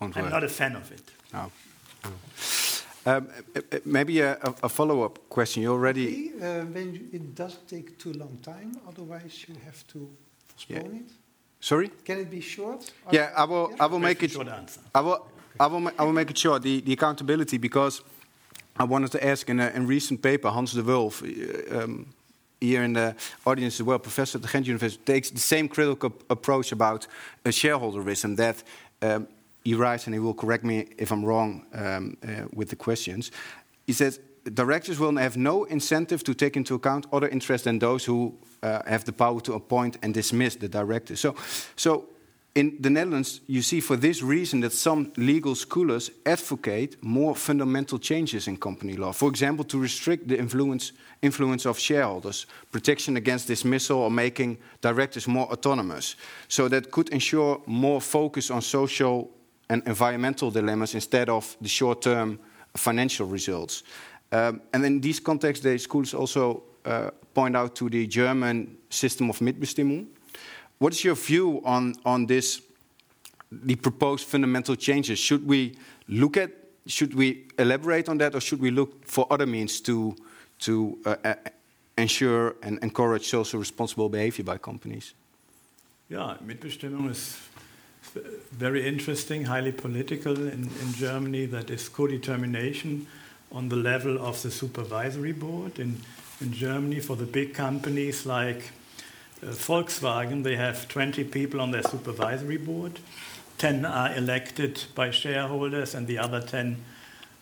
won't 0.00 0.16
I'm 0.16 0.30
not 0.30 0.42
a 0.42 0.48
fan 0.48 0.74
of 0.74 0.90
it. 0.90 1.02
No. 1.32 1.52
Um, 3.06 3.28
maybe 3.84 4.20
a, 4.20 4.36
a 4.62 4.68
follow-up 4.68 5.28
question. 5.30 5.62
You 5.62 5.72
already. 5.72 6.32
Uh, 6.34 6.64
when 6.64 6.94
you, 6.94 7.00
it 7.12 7.34
doesn't 7.34 7.66
take 7.66 7.98
too 7.98 8.12
long 8.12 8.38
time, 8.42 8.76
otherwise 8.86 9.46
you 9.48 9.54
have 9.64 9.86
to 9.88 10.10
postpone 10.48 10.94
yeah. 10.94 11.00
it. 11.00 11.10
Sorry. 11.60 11.90
Can 12.04 12.18
it 12.18 12.30
be 12.30 12.40
short? 12.40 12.92
Yeah, 13.10 13.32
I 13.36 13.44
will. 13.44 13.74
I 13.80 13.86
will 13.86 13.98
make 13.98 14.22
it. 14.22 14.30
Short 14.30 14.48
answer. 14.48 14.80
I 14.94 15.00
will. 15.00 15.26
I 15.58 15.66
will. 15.66 15.90
I 15.98 16.04
will 16.04 16.12
make 16.12 16.30
it 16.30 16.38
short. 16.38 16.62
The, 16.62 16.80
the 16.80 16.92
accountability 16.92 17.58
because 17.58 18.02
I 18.78 18.84
wanted 18.84 19.10
to 19.12 19.26
ask 19.26 19.48
in 19.48 19.58
a, 19.60 19.70
in 19.70 19.86
recent 19.86 20.22
paper, 20.22 20.50
Hans 20.50 20.72
de 20.72 20.82
Wulf, 20.82 21.22
uh, 21.22 21.82
um, 21.82 22.06
here 22.60 22.84
in 22.84 22.92
the 22.92 23.14
audience 23.44 23.80
as 23.80 23.82
well, 23.82 23.98
professor 23.98 24.38
at 24.38 24.42
the 24.42 24.48
Ghent 24.48 24.66
University, 24.66 25.02
takes 25.04 25.30
the 25.30 25.40
same 25.40 25.68
critical 25.68 26.12
approach 26.30 26.72
about 26.72 27.06
uh, 27.44 27.50
shareholderism 27.50 28.36
that 28.36 28.62
um, 29.02 29.26
he 29.68 29.74
writes, 29.74 30.06
and 30.06 30.14
he 30.14 30.20
will 30.20 30.34
correct 30.34 30.64
me 30.64 30.86
if 30.96 31.10
I'm 31.10 31.24
wrong 31.24 31.66
um, 31.74 32.16
uh, 32.22 32.46
with 32.54 32.68
the 32.70 32.76
questions. 32.76 33.30
He 33.86 33.92
says 33.92 34.20
directors 34.54 34.98
will 34.98 35.16
have 35.16 35.36
no 35.36 35.64
incentive 35.64 36.22
to 36.24 36.34
take 36.34 36.56
into 36.56 36.74
account 36.74 37.06
other 37.12 37.28
interests 37.28 37.64
than 37.64 37.78
those 37.78 38.04
who 38.04 38.34
uh, 38.62 38.80
have 38.86 39.04
the 39.04 39.12
power 39.12 39.40
to 39.40 39.52
appoint 39.52 39.98
and 40.02 40.14
dismiss 40.14 40.56
the 40.56 40.68
directors. 40.68 41.20
So, 41.20 41.34
so 41.76 42.08
in 42.54 42.76
the 42.80 42.90
Netherlands, 42.90 43.40
you 43.46 43.62
see 43.62 43.80
for 43.80 43.96
this 43.96 44.22
reason 44.22 44.60
that 44.60 44.72
some 44.72 45.12
legal 45.16 45.54
scholars 45.54 46.10
advocate 46.24 46.96
more 47.02 47.36
fundamental 47.36 47.98
changes 47.98 48.48
in 48.48 48.56
company 48.56 48.96
law. 48.96 49.12
For 49.12 49.28
example, 49.28 49.64
to 49.66 49.78
restrict 49.78 50.28
the 50.28 50.38
influence, 50.38 50.92
influence 51.20 51.66
of 51.66 51.78
shareholders, 51.78 52.46
protection 52.72 53.16
against 53.16 53.48
dismissal, 53.48 53.98
or 53.98 54.10
making 54.10 54.58
directors 54.80 55.28
more 55.28 55.46
autonomous. 55.52 56.16
So 56.48 56.68
that 56.68 56.90
could 56.90 57.10
ensure 57.10 57.60
more 57.66 58.00
focus 58.00 58.50
on 58.50 58.62
social 58.62 59.30
and 59.68 59.82
environmental 59.86 60.50
dilemmas 60.50 60.94
instead 60.94 61.28
of 61.28 61.56
the 61.60 61.68
short 61.68 62.02
term 62.02 62.38
financial 62.74 63.26
results. 63.26 63.82
Um, 64.30 64.60
and 64.72 64.84
in 64.84 65.00
these 65.00 65.20
contexts, 65.20 65.64
the 65.64 65.78
schools 65.78 66.14
also 66.14 66.62
uh, 66.84 67.10
point 67.34 67.56
out 67.56 67.74
to 67.76 67.88
the 67.88 68.06
German 68.06 68.76
system 68.90 69.30
of 69.30 69.38
Mitbestimmung 69.38 70.06
what 70.78 70.92
is 70.92 71.04
your 71.04 71.16
view 71.16 71.60
on, 71.64 71.94
on 72.04 72.26
this, 72.26 72.62
the 73.50 73.74
proposed 73.76 74.26
fundamental 74.26 74.76
changes? 74.76 75.18
Should 75.18 75.46
we 75.46 75.76
look 76.08 76.36
at, 76.36 76.50
should 76.86 77.14
we 77.14 77.46
elaborate 77.58 78.08
on 78.08 78.18
that, 78.18 78.34
or 78.34 78.40
should 78.40 78.60
we 78.60 78.70
look 78.70 79.04
for 79.04 79.26
other 79.30 79.46
means 79.46 79.80
to, 79.82 80.16
to 80.60 80.98
uh, 81.04 81.16
uh, 81.24 81.34
ensure 81.96 82.56
and 82.62 82.78
encourage 82.82 83.26
social 83.26 83.58
responsible 83.58 84.08
behavior 84.08 84.44
by 84.44 84.58
companies? 84.58 85.14
Yeah, 86.08 86.36
Mitbestimmung 86.46 87.10
is 87.10 87.38
very 88.52 88.86
interesting, 88.86 89.44
highly 89.44 89.72
political 89.72 90.36
in, 90.36 90.70
in 90.80 90.92
Germany. 90.94 91.46
That 91.46 91.70
is 91.70 91.88
co-determination 91.88 93.06
on 93.52 93.68
the 93.68 93.76
level 93.76 94.18
of 94.18 94.42
the 94.42 94.50
supervisory 94.50 95.32
board. 95.32 95.78
In, 95.78 96.00
in 96.40 96.52
Germany, 96.52 97.00
for 97.00 97.16
the 97.16 97.26
big 97.26 97.54
companies 97.54 98.26
like 98.26 98.70
uh, 99.42 99.46
Volkswagen, 99.46 100.42
they 100.42 100.56
have 100.56 100.88
20 100.88 101.24
people 101.24 101.60
on 101.60 101.70
their 101.70 101.82
supervisory 101.82 102.58
board. 102.58 103.00
10 103.58 103.84
are 103.84 104.14
elected 104.14 104.84
by 104.94 105.10
shareholders, 105.10 105.94
and 105.94 106.06
the 106.06 106.18
other 106.18 106.40
10 106.40 106.76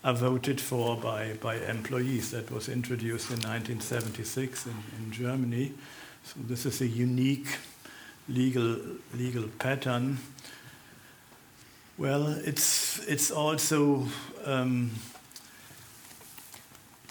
are 0.03 0.13
voted 0.13 0.59
for 0.59 0.95
by, 0.95 1.33
by 1.41 1.55
employees. 1.55 2.31
That 2.31 2.49
was 2.49 2.69
introduced 2.69 3.29
in 3.29 3.37
1976 3.37 4.65
in, 4.65 4.73
in 4.97 5.11
Germany. 5.11 5.73
So, 6.23 6.35
this 6.47 6.65
is 6.65 6.81
a 6.81 6.87
unique 6.87 7.47
legal, 8.29 8.77
legal 9.13 9.43
pattern. 9.59 10.17
Well, 11.97 12.27
it's, 12.27 12.99
it's 13.07 13.31
also 13.31 14.05
um, 14.45 14.91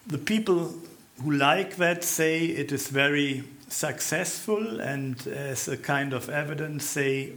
the 0.06 0.18
people 0.18 0.74
who 1.20 1.32
like 1.32 1.74
that 1.76 2.04
say 2.04 2.44
it 2.44 2.70
is 2.70 2.86
very 2.86 3.42
successful, 3.66 4.80
and 4.80 5.26
as 5.26 5.66
a 5.66 5.76
kind 5.76 6.12
of 6.12 6.28
evidence, 6.28 6.84
say, 6.84 7.32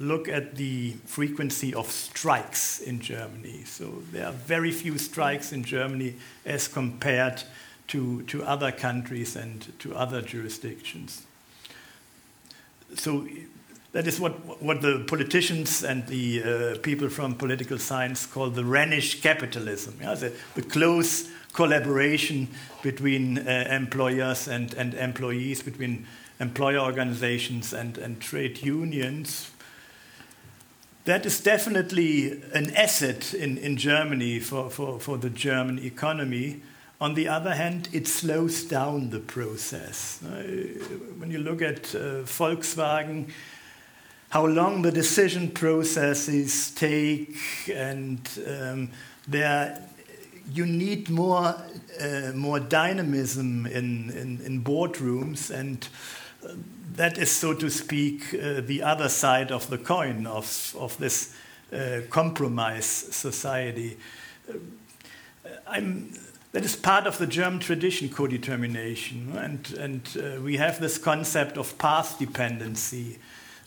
look 0.00 0.26
at 0.26 0.56
the 0.56 0.92
frequency 1.04 1.74
of 1.74 1.90
strikes 1.90 2.80
in 2.80 3.00
Germany. 3.00 3.64
So 3.64 4.02
there 4.10 4.28
are 4.28 4.32
very 4.32 4.72
few 4.72 4.96
strikes 4.96 5.52
in 5.52 5.64
Germany 5.64 6.14
as 6.46 6.66
compared 6.66 7.42
to, 7.88 8.22
to 8.22 8.42
other 8.42 8.72
countries 8.72 9.36
and 9.36 9.70
to 9.80 9.94
other 9.94 10.22
jurisdictions. 10.22 11.26
So 12.94 13.26
that 13.96 14.06
is 14.06 14.20
what, 14.20 14.62
what 14.62 14.82
the 14.82 15.02
politicians 15.08 15.82
and 15.82 16.06
the 16.08 16.42
uh, 16.42 16.78
people 16.82 17.08
from 17.08 17.34
political 17.34 17.78
science 17.78 18.26
call 18.26 18.50
the 18.50 18.62
Rhenish 18.62 19.22
capitalism, 19.22 19.96
yeah? 20.02 20.12
the, 20.12 20.34
the 20.54 20.60
close 20.60 21.30
collaboration 21.54 22.46
between 22.82 23.38
uh, 23.38 23.68
employers 23.70 24.48
and, 24.48 24.74
and 24.74 24.92
employees, 24.92 25.62
between 25.62 26.06
employer 26.40 26.78
organizations 26.78 27.72
and, 27.72 27.96
and 27.96 28.20
trade 28.20 28.62
unions. 28.62 29.50
That 31.06 31.24
is 31.24 31.40
definitely 31.40 32.42
an 32.52 32.74
asset 32.76 33.32
in, 33.32 33.56
in 33.56 33.78
Germany 33.78 34.40
for, 34.40 34.68
for, 34.68 35.00
for 35.00 35.16
the 35.16 35.30
German 35.30 35.78
economy. 35.78 36.60
On 37.00 37.14
the 37.14 37.28
other 37.28 37.54
hand, 37.54 37.88
it 37.94 38.06
slows 38.06 38.62
down 38.62 39.08
the 39.08 39.20
process. 39.20 40.22
Uh, 40.22 40.42
when 41.16 41.30
you 41.30 41.38
look 41.38 41.62
at 41.62 41.94
uh, 41.94 42.24
Volkswagen, 42.24 43.30
how 44.30 44.46
long 44.46 44.82
the 44.82 44.92
decision 44.92 45.50
processes 45.50 46.70
take, 46.70 47.36
and 47.72 48.20
um, 48.46 48.90
there 49.28 49.82
you 50.52 50.66
need 50.66 51.10
more 51.10 51.54
uh, 52.00 52.32
more 52.34 52.60
dynamism 52.60 53.66
in, 53.66 54.10
in, 54.10 54.40
in 54.44 54.62
boardrooms, 54.62 55.50
and 55.50 55.88
uh, 56.44 56.52
that 56.94 57.18
is, 57.18 57.30
so 57.30 57.54
to 57.54 57.70
speak, 57.70 58.34
uh, 58.34 58.60
the 58.60 58.82
other 58.82 59.08
side 59.08 59.50
of 59.50 59.68
the 59.70 59.78
coin 59.78 60.26
of 60.26 60.74
of 60.78 60.96
this 60.98 61.34
uh, 61.72 62.00
compromise 62.10 62.86
society. 62.86 63.96
Uh, 64.48 64.54
I'm 65.66 66.12
that 66.52 66.64
is 66.64 66.74
part 66.74 67.06
of 67.06 67.18
the 67.18 67.26
German 67.26 67.60
tradition, 67.60 68.08
co-determination, 68.08 69.36
and, 69.36 69.72
and 69.78 70.16
uh, 70.16 70.40
we 70.40 70.56
have 70.56 70.80
this 70.80 70.96
concept 70.96 71.58
of 71.58 71.76
path 71.76 72.18
dependency. 72.18 73.18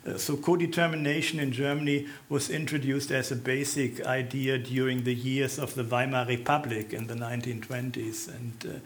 Uh, 0.10 0.18
so 0.18 0.36
co-determination 0.36 1.40
in 1.40 1.52
Germany 1.52 2.08
was 2.30 2.50
introduced 2.50 3.12
as 3.12 3.32
a 3.32 3.36
basic 3.36 4.06
idea 4.06 4.58
during 4.58 5.04
the 5.04 5.14
years 5.14 5.60
of 5.60 5.76
the 5.76 5.84
Weimar 5.84 6.26
Republic 6.26 6.94
in 6.94 7.08
the 7.08 7.14
1920s. 7.14 8.30
And 8.34 8.82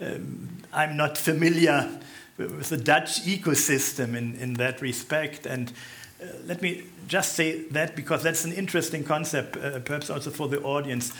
uh, 0.00 0.06
um, 0.06 0.48
I'm 0.72 0.96
not 0.96 1.18
familiar 1.18 1.88
with 2.38 2.68
the 2.68 2.76
Dutch 2.76 3.22
ecosystem 3.24 4.16
in, 4.16 4.34
in 4.36 4.54
that 4.54 4.80
respect. 4.80 5.46
And 5.46 5.72
uh, 6.22 6.26
let 6.46 6.62
me 6.62 6.84
just 7.06 7.34
say 7.34 7.62
that 7.70 7.96
because 7.96 8.22
that's 8.22 8.44
an 8.44 8.52
interesting 8.52 9.04
concept, 9.04 9.56
uh, 9.56 9.80
perhaps 9.80 10.10
also 10.10 10.30
for 10.30 10.48
the 10.48 10.62
audience 10.62 11.12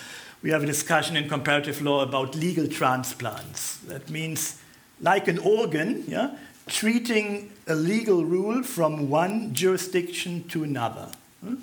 we 0.42 0.50
have 0.50 0.64
a 0.64 0.66
discussion 0.66 1.16
in 1.16 1.28
comparative 1.28 1.80
law 1.82 2.02
about 2.02 2.34
legal 2.34 2.66
transplants. 2.66 3.76
That 3.78 4.10
means, 4.10 4.60
like 5.00 5.28
an 5.28 5.38
organ, 5.38 6.04
yeah, 6.08 6.36
treating 6.66 7.52
a 7.66 7.74
legal 7.74 8.24
rule 8.24 8.62
from 8.62 9.08
one 9.10 9.54
jurisdiction 9.54 10.48
to 10.48 10.64
another. 10.64 11.08
Hmm? 11.44 11.54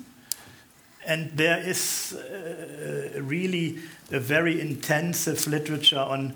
And 1.06 1.30
there 1.36 1.58
is 1.58 2.12
uh, 2.12 3.20
really 3.20 3.78
a 4.12 4.20
very 4.20 4.60
intensive 4.60 5.46
literature 5.46 5.98
on 5.98 6.34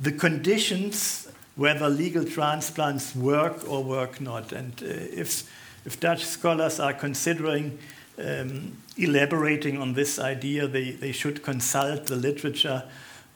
the 0.00 0.12
conditions 0.12 1.28
whether 1.56 1.88
legal 1.88 2.24
transplants 2.24 3.14
work 3.14 3.68
or 3.68 3.82
work 3.82 4.20
not. 4.20 4.52
And 4.52 4.72
uh, 4.82 4.86
if, 4.86 5.50
if 5.84 6.00
Dutch 6.00 6.24
scholars 6.24 6.80
are 6.80 6.92
considering 6.92 7.78
um, 8.18 8.76
elaborating 8.96 9.78
on 9.78 9.94
this 9.94 10.18
idea, 10.18 10.66
they, 10.66 10.90
they 10.90 11.12
should 11.12 11.42
consult 11.42 12.06
the 12.06 12.16
literature 12.16 12.82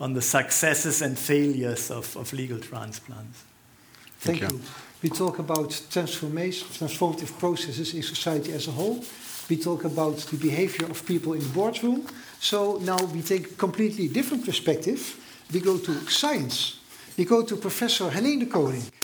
on 0.00 0.14
the 0.14 0.22
successes 0.22 1.02
and 1.02 1.18
failures 1.18 1.90
of, 1.90 2.16
of 2.16 2.32
legal 2.32 2.58
transplants. 2.58 3.44
Thank, 4.20 4.40
Thank 4.40 4.52
you. 4.52 4.58
you. 4.58 4.64
We 5.02 5.10
talk 5.10 5.38
about 5.38 5.80
transformation, 5.90 6.66
transformative 6.68 7.38
processes 7.38 7.94
in 7.94 8.02
society 8.02 8.52
as 8.52 8.66
a 8.66 8.72
whole. 8.72 9.04
We 9.48 9.56
talk 9.56 9.84
about 9.84 10.16
the 10.16 10.36
behavior 10.36 10.90
of 10.90 11.06
people 11.06 11.34
in 11.34 11.40
the 11.40 11.48
boardroom. 11.48 12.06
So 12.40 12.78
now 12.82 12.98
we 13.14 13.22
take 13.22 13.52
a 13.52 13.54
completely 13.54 14.08
different 14.08 14.44
perspective. 14.44 15.00
We 15.52 15.60
go 15.60 15.78
to 15.78 15.92
science. 16.10 16.80
We 17.16 17.24
go 17.24 17.44
to 17.44 17.56
Professor 17.56 18.10
Heleen 18.10 18.40
de 18.40 18.46
Coninck. 18.46 18.97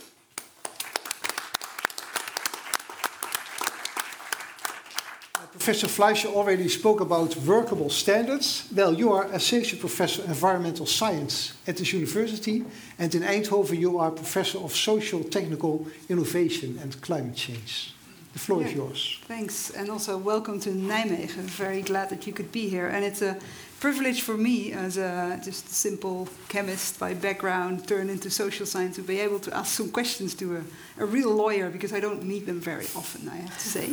Professor 5.65 5.89
Fleischer 5.89 6.29
already 6.29 6.69
spoke 6.69 7.01
about 7.01 7.35
workable 7.37 7.89
standards. 7.89 8.69
Well, 8.77 8.93
you 8.93 9.15
are 9.15 9.25
Associate 9.33 9.81
Professor 9.81 10.23
Environmental 10.25 10.85
Science 10.85 11.55
at 11.67 11.79
this 11.79 11.91
university, 11.95 12.67
and 12.99 13.15
in 13.15 13.23
Eindhoven 13.23 13.79
you 13.79 13.99
are 13.99 14.11
Professor 14.11 14.59
of 14.59 14.77
Social 14.77 15.25
Technical 15.25 15.87
Innovation 16.11 16.79
and 16.83 17.01
Climate 17.01 17.35
Change. 17.35 17.95
The 18.35 18.41
floor 18.41 18.63
yeah, 18.63 18.67
is 18.67 18.75
yours. 18.75 19.19
Thanks, 19.29 19.71
and 19.71 19.89
also 19.89 20.19
welcome 20.19 20.59
to 20.61 20.71
Nijmegen. 20.71 21.47
Very 21.57 21.83
glad 21.83 22.11
that 22.11 22.27
you 22.27 22.33
could 22.33 22.51
be 22.51 22.69
here, 22.69 22.89
and 22.89 23.05
it's 23.05 23.23
a 23.23 23.39
privilege 23.79 24.23
for 24.23 24.37
me 24.37 24.73
as 24.73 24.97
a 24.97 25.39
just 25.45 25.67
a 25.67 25.75
simple 25.75 26.27
chemist 26.49 26.99
by 26.99 27.15
background 27.15 27.87
turned 27.87 28.11
into 28.11 28.29
social 28.31 28.67
science 28.67 28.97
to 28.97 29.03
be 29.03 29.21
able 29.21 29.39
to 29.39 29.57
ask 29.57 29.77
some 29.77 29.89
questions 29.89 30.35
to 30.35 30.57
a, 30.57 30.63
a 31.05 31.07
real 31.07 31.33
lawyer 31.33 31.71
because 31.71 31.93
I 31.93 32.01
don't 32.01 32.25
meet 32.25 32.45
them 32.45 32.61
very 32.61 32.87
often, 32.97 33.29
I 33.29 33.37
have 33.37 33.57
to 33.57 33.69
say. 33.69 33.87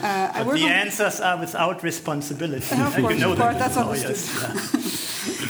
uh, 0.00 0.30
I 0.32 0.44
the 0.44 0.68
answers 0.84 1.20
are 1.20 1.40
without 1.40 1.82
responsibility. 1.82 2.80
of 2.80 2.94
course, 2.94 3.14
you 3.14 3.20
know 3.20 3.34
part, 3.34 3.58
that's 3.58 3.76
understood. 3.76 5.49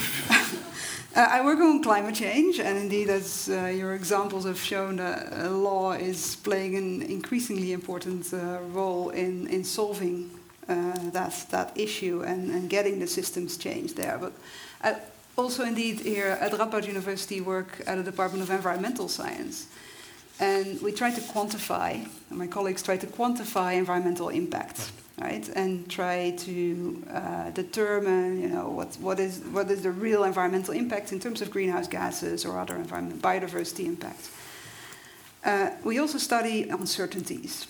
Uh, 1.13 1.27
I 1.29 1.43
work 1.43 1.59
on 1.59 1.83
climate 1.83 2.15
change, 2.15 2.57
and 2.59 2.77
indeed, 2.77 3.09
as 3.09 3.49
uh, 3.49 3.65
your 3.65 3.95
examples 3.95 4.45
have 4.45 4.57
shown, 4.57 5.01
uh, 5.01 5.49
law 5.51 5.91
is 5.91 6.37
playing 6.37 6.77
an 6.77 7.01
increasingly 7.01 7.73
important 7.73 8.33
uh, 8.33 8.59
role 8.71 9.09
in, 9.09 9.45
in 9.47 9.65
solving 9.65 10.31
uh, 10.69 10.93
that, 11.11 11.33
that 11.49 11.73
issue 11.75 12.23
and, 12.23 12.49
and 12.49 12.69
getting 12.69 12.99
the 12.99 13.07
systems 13.07 13.57
changed 13.57 13.97
there. 13.97 14.17
But 14.17 14.31
I 14.81 14.95
also, 15.35 15.65
indeed, 15.65 15.99
here 15.99 16.37
at 16.39 16.53
Radboud 16.53 16.87
University, 16.87 17.41
work 17.41 17.81
at 17.85 17.97
the 17.97 18.03
Department 18.03 18.41
of 18.41 18.49
Environmental 18.49 19.09
Science. 19.09 19.67
And 20.39 20.81
we 20.81 20.93
try 20.93 21.11
to 21.11 21.21
quantify, 21.21 22.07
my 22.29 22.47
colleagues 22.47 22.83
try 22.83 22.95
to 22.95 23.07
quantify 23.07 23.73
environmental 23.73 24.29
impact, 24.29 24.93
right? 25.21 25.47
And 25.55 25.89
try 25.89 26.31
to 26.31 27.03
uh, 27.11 27.49
determine, 27.51 28.41
you 28.41 28.49
know, 28.49 28.69
what, 28.69 28.95
what, 28.99 29.19
is, 29.19 29.39
what 29.51 29.69
is 29.69 29.83
the 29.83 29.91
real 29.91 30.23
environmental 30.23 30.73
impact 30.73 31.11
in 31.11 31.19
terms 31.19 31.41
of 31.41 31.51
greenhouse 31.51 31.87
gases 31.87 32.45
or 32.45 32.59
other 32.59 32.75
environment, 32.75 33.21
biodiversity 33.21 33.85
impact. 33.85 34.29
Uh, 35.43 35.71
we 35.83 35.99
also 35.99 36.17
study 36.17 36.69
uncertainties, 36.69 37.67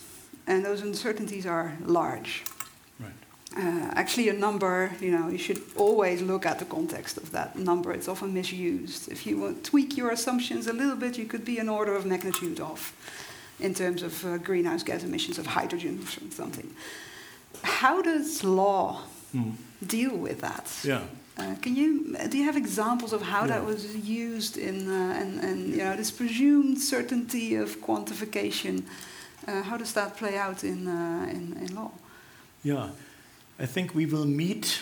and 0.48 0.66
those 0.66 0.82
uncertainties 0.82 1.46
are 1.46 1.78
large. 1.86 2.44
Uh, 3.54 3.92
actually, 3.96 4.30
a 4.30 4.34
number, 4.34 4.92
you 5.02 5.12
know, 5.12 5.28
you 5.28 5.38
should 5.38 5.62
always 5.76 6.22
look 6.22 6.46
at 6.46 6.58
the 6.58 6.66
context 6.66 7.18
of 7.18 7.32
that 7.32 7.58
number. 7.58 7.92
It's 7.92 8.08
often 8.08 8.34
misused. 8.34 9.12
If 9.12 9.28
you 9.28 9.60
tweak 9.62 9.98
your 9.98 10.12
assumptions 10.12 10.68
a 10.68 10.74
little 10.74 10.96
bit, 10.96 11.18
you 11.18 11.26
could 11.26 11.44
be 11.44 11.58
an 11.58 11.68
order 11.68 11.94
of 11.94 12.06
magnitude 12.06 12.62
off 12.62 12.94
in 13.60 13.74
terms 13.74 14.04
of 14.04 14.26
uh, 14.26 14.38
greenhouse 14.38 14.84
gas 14.84 15.04
emissions 15.04 15.38
of 15.38 15.48
hydrogen 15.48 16.00
or 16.02 16.32
something. 16.32 16.74
How 17.64 18.02
does 18.02 18.44
law 18.44 19.02
mm. 19.36 19.54
deal 19.86 20.16
with 20.16 20.42
that? 20.42 20.72
Yeah. 20.84 21.02
Uh, 21.38 21.56
can 21.62 21.76
you 21.76 22.16
do 22.30 22.38
you 22.38 22.44
have 22.44 22.58
examples 22.58 23.14
of 23.14 23.22
how 23.22 23.42
yeah. 23.42 23.48
that 23.48 23.66
was 23.66 23.96
used 23.96 24.58
in 24.58 24.90
uh, 24.90 25.20
and, 25.20 25.40
and 25.40 25.70
you 25.70 25.78
know 25.78 25.96
this 25.96 26.12
presumed 26.12 26.78
certainty 26.78 27.56
of 27.56 27.82
quantification? 27.82 28.84
Uh, 29.48 29.64
how 29.64 29.78
does 29.78 29.94
that 29.94 30.16
play 30.18 30.38
out 30.38 30.64
in, 30.64 30.88
uh, 30.88 31.28
in, 31.32 31.58
in 31.66 31.76
law? 31.76 31.92
Yeah. 32.64 32.90
I 33.60 33.66
think 33.66 33.96
we 33.96 34.06
will 34.06 34.26
meet 34.26 34.82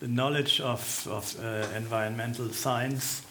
the 0.00 0.08
knowledge 0.08 0.60
of, 0.60 1.06
of 1.10 1.36
uh, 1.42 1.66
environmental 1.76 2.50
science 2.50 3.22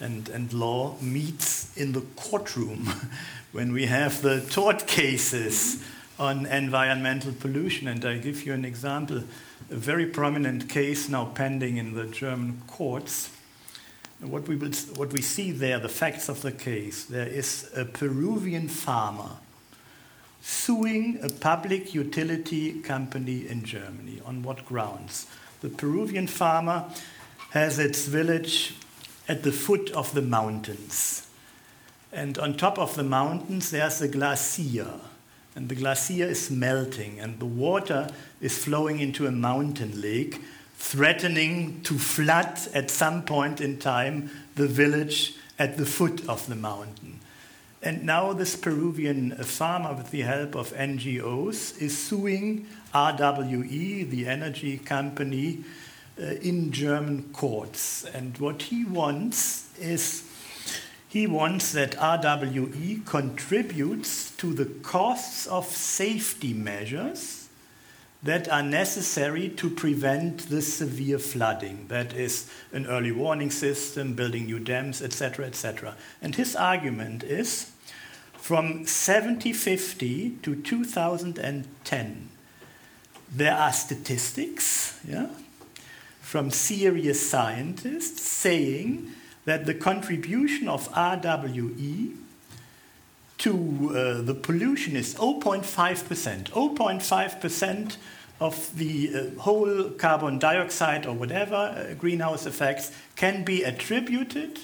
and, 0.00 0.28
and 0.28 0.52
law 0.52 0.96
meets 1.00 1.76
in 1.76 1.92
the 1.92 2.02
courtroom 2.16 2.92
when 3.52 3.72
we 3.72 3.86
have 3.86 4.22
the 4.22 4.40
tort 4.40 4.86
cases 4.86 5.82
on 6.18 6.46
environmental 6.46 7.32
pollution. 7.32 7.88
And 7.88 8.04
I 8.04 8.18
give 8.18 8.44
you 8.44 8.52
an 8.52 8.64
example 8.64 9.24
a 9.70 9.74
very 9.74 10.06
prominent 10.06 10.68
case 10.68 11.08
now 11.08 11.26
pending 11.26 11.76
in 11.76 11.94
the 11.94 12.06
German 12.06 12.62
courts. 12.66 13.30
What 14.20 14.46
we, 14.48 14.56
will, 14.56 14.72
what 14.96 15.12
we 15.12 15.22
see 15.22 15.50
there, 15.50 15.78
the 15.78 15.88
facts 15.88 16.28
of 16.28 16.42
the 16.42 16.52
case, 16.52 17.04
there 17.04 17.26
is 17.26 17.70
a 17.76 17.84
Peruvian 17.84 18.68
farmer 18.68 19.30
suing 20.40 21.18
a 21.22 21.28
public 21.28 21.94
utility 21.94 22.80
company 22.80 23.48
in 23.48 23.64
Germany. 23.64 24.20
On 24.24 24.42
what 24.42 24.64
grounds? 24.66 25.26
The 25.62 25.70
Peruvian 25.70 26.26
farmer 26.26 26.84
has 27.50 27.78
its 27.78 28.06
village 28.06 28.74
at 29.26 29.42
the 29.42 29.52
foot 29.52 29.90
of 29.92 30.12
the 30.12 30.22
mountains. 30.22 31.26
And 32.12 32.38
on 32.38 32.56
top 32.56 32.78
of 32.78 32.94
the 32.94 33.02
mountains, 33.02 33.70
there's 33.70 34.00
a 34.02 34.08
glacier. 34.08 35.00
And 35.56 35.68
the 35.68 35.74
glacier 35.74 36.26
is 36.26 36.50
melting, 36.50 37.20
and 37.20 37.38
the 37.38 37.46
water 37.46 38.08
is 38.40 38.62
flowing 38.62 38.98
into 38.98 39.26
a 39.26 39.30
mountain 39.30 40.00
lake, 40.00 40.40
threatening 40.76 41.80
to 41.82 41.98
flood 41.98 42.58
at 42.74 42.90
some 42.90 43.22
point 43.22 43.60
in 43.60 43.78
time 43.78 44.30
the 44.56 44.66
village 44.66 45.34
at 45.58 45.76
the 45.76 45.86
foot 45.86 46.28
of 46.28 46.46
the 46.48 46.56
mountain. 46.56 47.20
And 47.82 48.04
now 48.04 48.32
this 48.32 48.56
Peruvian 48.56 49.32
farmer, 49.36 49.92
with 49.92 50.10
the 50.10 50.22
help 50.22 50.56
of 50.56 50.72
NGOs, 50.72 51.80
is 51.80 51.96
suing 51.96 52.66
RWE, 52.94 54.08
the 54.08 54.26
energy 54.26 54.78
company, 54.78 55.64
uh, 56.18 56.26
in 56.42 56.72
German 56.72 57.24
courts. 57.32 58.04
And 58.04 58.38
what 58.38 58.62
he 58.62 58.84
wants 58.84 59.68
is 59.78 60.22
he 61.14 61.28
wants 61.28 61.70
that 61.70 61.92
RWE 61.92 63.06
contributes 63.06 64.32
to 64.32 64.52
the 64.52 64.64
costs 64.64 65.46
of 65.46 65.64
safety 65.64 66.52
measures 66.52 67.48
that 68.24 68.48
are 68.48 68.64
necessary 68.64 69.48
to 69.48 69.70
prevent 69.70 70.48
the 70.48 70.60
severe 70.60 71.20
flooding. 71.20 71.86
That 71.86 72.14
is, 72.14 72.50
an 72.72 72.86
early 72.86 73.12
warning 73.12 73.52
system, 73.52 74.14
building 74.14 74.46
new 74.46 74.58
dams, 74.58 75.00
etc., 75.00 75.46
etc. 75.46 75.94
And 76.20 76.34
his 76.34 76.56
argument 76.56 77.22
is 77.22 77.70
from 78.32 78.84
7050 78.84 80.38
to 80.42 80.56
2010, 80.56 82.28
there 83.32 83.54
are 83.54 83.72
statistics 83.72 84.98
yeah, 85.06 85.28
from 86.20 86.50
serious 86.50 87.30
scientists 87.30 88.20
saying 88.20 89.13
that 89.44 89.66
the 89.66 89.74
contribution 89.74 90.68
of 90.68 90.90
RWE 90.92 92.16
to 93.38 93.90
uh, 93.90 94.22
the 94.22 94.34
pollution 94.34 94.96
is 94.96 95.14
0.5%. 95.14 96.44
0.5% 96.50 97.96
of 98.40 98.76
the 98.76 99.10
uh, 99.14 99.40
whole 99.40 99.90
carbon 99.90 100.38
dioxide 100.38 101.06
or 101.06 101.14
whatever 101.14 101.54
uh, 101.54 101.94
greenhouse 101.94 102.46
effects 102.46 102.92
can 103.16 103.44
be 103.44 103.62
attributed 103.62 104.60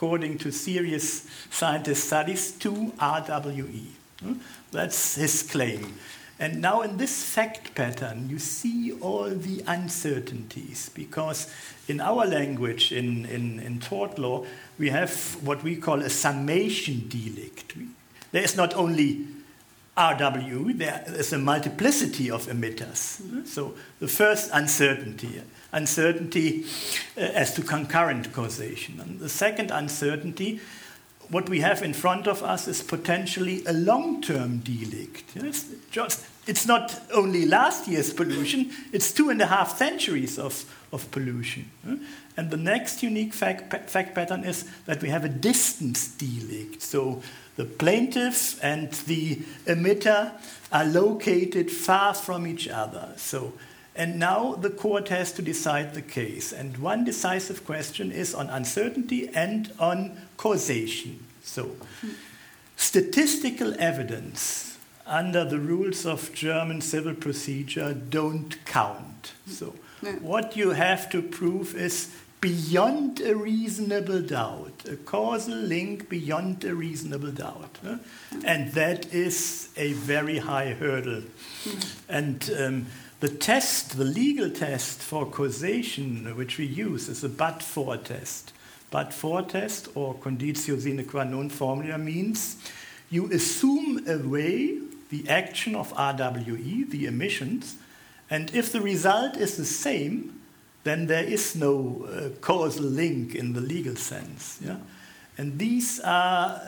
according 0.00 0.38
to 0.38 0.50
serious 0.50 1.26
scientist 1.50 2.06
studies, 2.06 2.52
to 2.52 2.70
RWE. 2.98 3.84
Hmm? 4.22 4.34
That's 4.72 5.16
his 5.16 5.42
claim. 5.42 5.94
And 6.40 6.62
now, 6.62 6.80
in 6.80 6.96
this 6.96 7.22
fact 7.22 7.74
pattern, 7.74 8.28
you 8.30 8.38
see 8.38 8.92
all 9.00 9.28
the 9.28 9.62
uncertainties 9.66 10.90
because 10.94 11.52
in 11.86 12.00
our 12.00 12.26
language, 12.26 12.92
in, 12.92 13.26
in, 13.26 13.60
in 13.60 13.78
tort 13.78 14.18
law, 14.18 14.46
we 14.78 14.88
have 14.88 15.36
what 15.44 15.62
we 15.62 15.76
call 15.76 16.00
a 16.00 16.10
summation 16.10 17.06
delict. 17.08 17.74
There 18.32 18.42
is 18.42 18.56
not 18.56 18.74
only 18.74 19.26
RW, 19.98 20.78
there 20.78 21.04
is 21.08 21.32
a 21.32 21.38
multiplicity 21.38 22.30
of 22.30 22.46
emitters. 22.46 23.46
So 23.46 23.74
the 23.98 24.08
first 24.08 24.50
uncertainty 24.52 25.42
uncertainty 25.72 26.64
uh, 27.16 27.20
as 27.20 27.54
to 27.54 27.62
concurrent 27.62 28.32
causation. 28.32 29.00
And 29.00 29.20
the 29.20 29.28
second 29.28 29.70
uncertainty, 29.70 30.60
what 31.28 31.48
we 31.48 31.60
have 31.60 31.82
in 31.82 31.94
front 31.94 32.26
of 32.26 32.42
us 32.42 32.66
is 32.66 32.82
potentially 32.82 33.64
a 33.66 33.72
long 33.72 34.20
term 34.20 34.58
delict. 34.58 35.36
It's, 35.36 35.66
just, 35.90 36.26
it's 36.46 36.66
not 36.66 37.00
only 37.12 37.46
last 37.46 37.86
year's 37.86 38.12
pollution, 38.12 38.70
it's 38.92 39.12
two 39.12 39.30
and 39.30 39.40
a 39.40 39.46
half 39.46 39.76
centuries 39.76 40.38
of, 40.38 40.64
of 40.92 41.10
pollution. 41.10 41.70
And 42.36 42.50
the 42.50 42.56
next 42.56 43.02
unique 43.02 43.34
fact, 43.34 43.90
fact 43.90 44.14
pattern 44.14 44.44
is 44.44 44.64
that 44.86 45.02
we 45.02 45.10
have 45.10 45.24
a 45.24 45.28
distance 45.28 46.08
delict. 46.08 46.82
So 46.82 47.22
the 47.56 47.64
plaintiff 47.64 48.58
and 48.64 48.90
the 48.92 49.36
emitter 49.66 50.32
are 50.72 50.84
located 50.84 51.70
far 51.70 52.14
from 52.14 52.46
each 52.46 52.68
other. 52.68 53.12
So 53.16 53.52
and 53.94 54.18
now 54.18 54.54
the 54.54 54.70
court 54.70 55.08
has 55.08 55.32
to 55.32 55.42
decide 55.42 55.94
the 55.94 56.02
case. 56.02 56.52
And 56.52 56.78
one 56.78 57.04
decisive 57.04 57.66
question 57.66 58.12
is 58.12 58.34
on 58.34 58.48
uncertainty 58.48 59.28
and 59.34 59.72
on 59.78 60.16
causation. 60.36 61.26
So, 61.42 61.76
statistical 62.76 63.74
evidence 63.78 64.69
under 65.10 65.44
the 65.44 65.58
rules 65.58 66.06
of 66.06 66.32
German 66.32 66.80
civil 66.80 67.14
procedure 67.14 67.92
don't 67.92 68.64
count. 68.64 69.32
So, 69.46 69.74
what 70.20 70.56
you 70.56 70.70
have 70.70 71.10
to 71.10 71.20
prove 71.20 71.74
is 71.74 72.14
beyond 72.40 73.20
a 73.20 73.34
reasonable 73.34 74.22
doubt, 74.22 74.72
a 74.88 74.96
causal 74.96 75.56
link 75.56 76.08
beyond 76.08 76.64
a 76.64 76.74
reasonable 76.74 77.32
doubt. 77.32 77.78
And 78.44 78.72
that 78.72 79.12
is 79.12 79.68
a 79.76 79.92
very 79.92 80.38
high 80.38 80.72
hurdle. 80.72 81.22
Mm. 81.64 81.96
And 82.08 82.50
um, 82.58 82.86
the 83.18 83.28
test, 83.28 83.98
the 83.98 84.04
legal 84.04 84.48
test 84.48 85.00
for 85.00 85.26
causation, 85.26 86.34
which 86.36 86.56
we 86.56 86.64
use, 86.64 87.08
is 87.08 87.22
a 87.22 87.28
but 87.28 87.62
for 87.62 87.96
test. 87.98 88.52
But 88.90 89.12
for 89.12 89.42
test, 89.42 89.88
or 89.94 90.14
conditio 90.14 90.80
sine 90.80 91.04
qua 91.04 91.24
non 91.24 91.50
formula, 91.50 91.98
means 91.98 92.56
you 93.10 93.30
assume 93.32 94.08
away 94.08 94.78
the 95.10 95.28
action 95.28 95.74
of 95.74 95.92
RWE, 95.94 96.90
the 96.90 97.06
emissions, 97.06 97.76
and 98.30 98.54
if 98.54 98.72
the 98.72 98.80
result 98.80 99.36
is 99.36 99.56
the 99.56 99.64
same, 99.64 100.40
then 100.84 101.06
there 101.06 101.24
is 101.24 101.54
no 101.54 102.06
uh, 102.08 102.28
causal 102.40 102.84
link 102.84 103.34
in 103.34 103.52
the 103.52 103.60
legal 103.60 103.96
sense. 103.96 104.58
Yeah? 104.64 104.76
And 105.36 105.58
these 105.58 106.00
are 106.00 106.62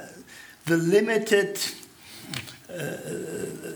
the 0.66 0.76
limited, 0.76 1.60
uh, 2.68 2.74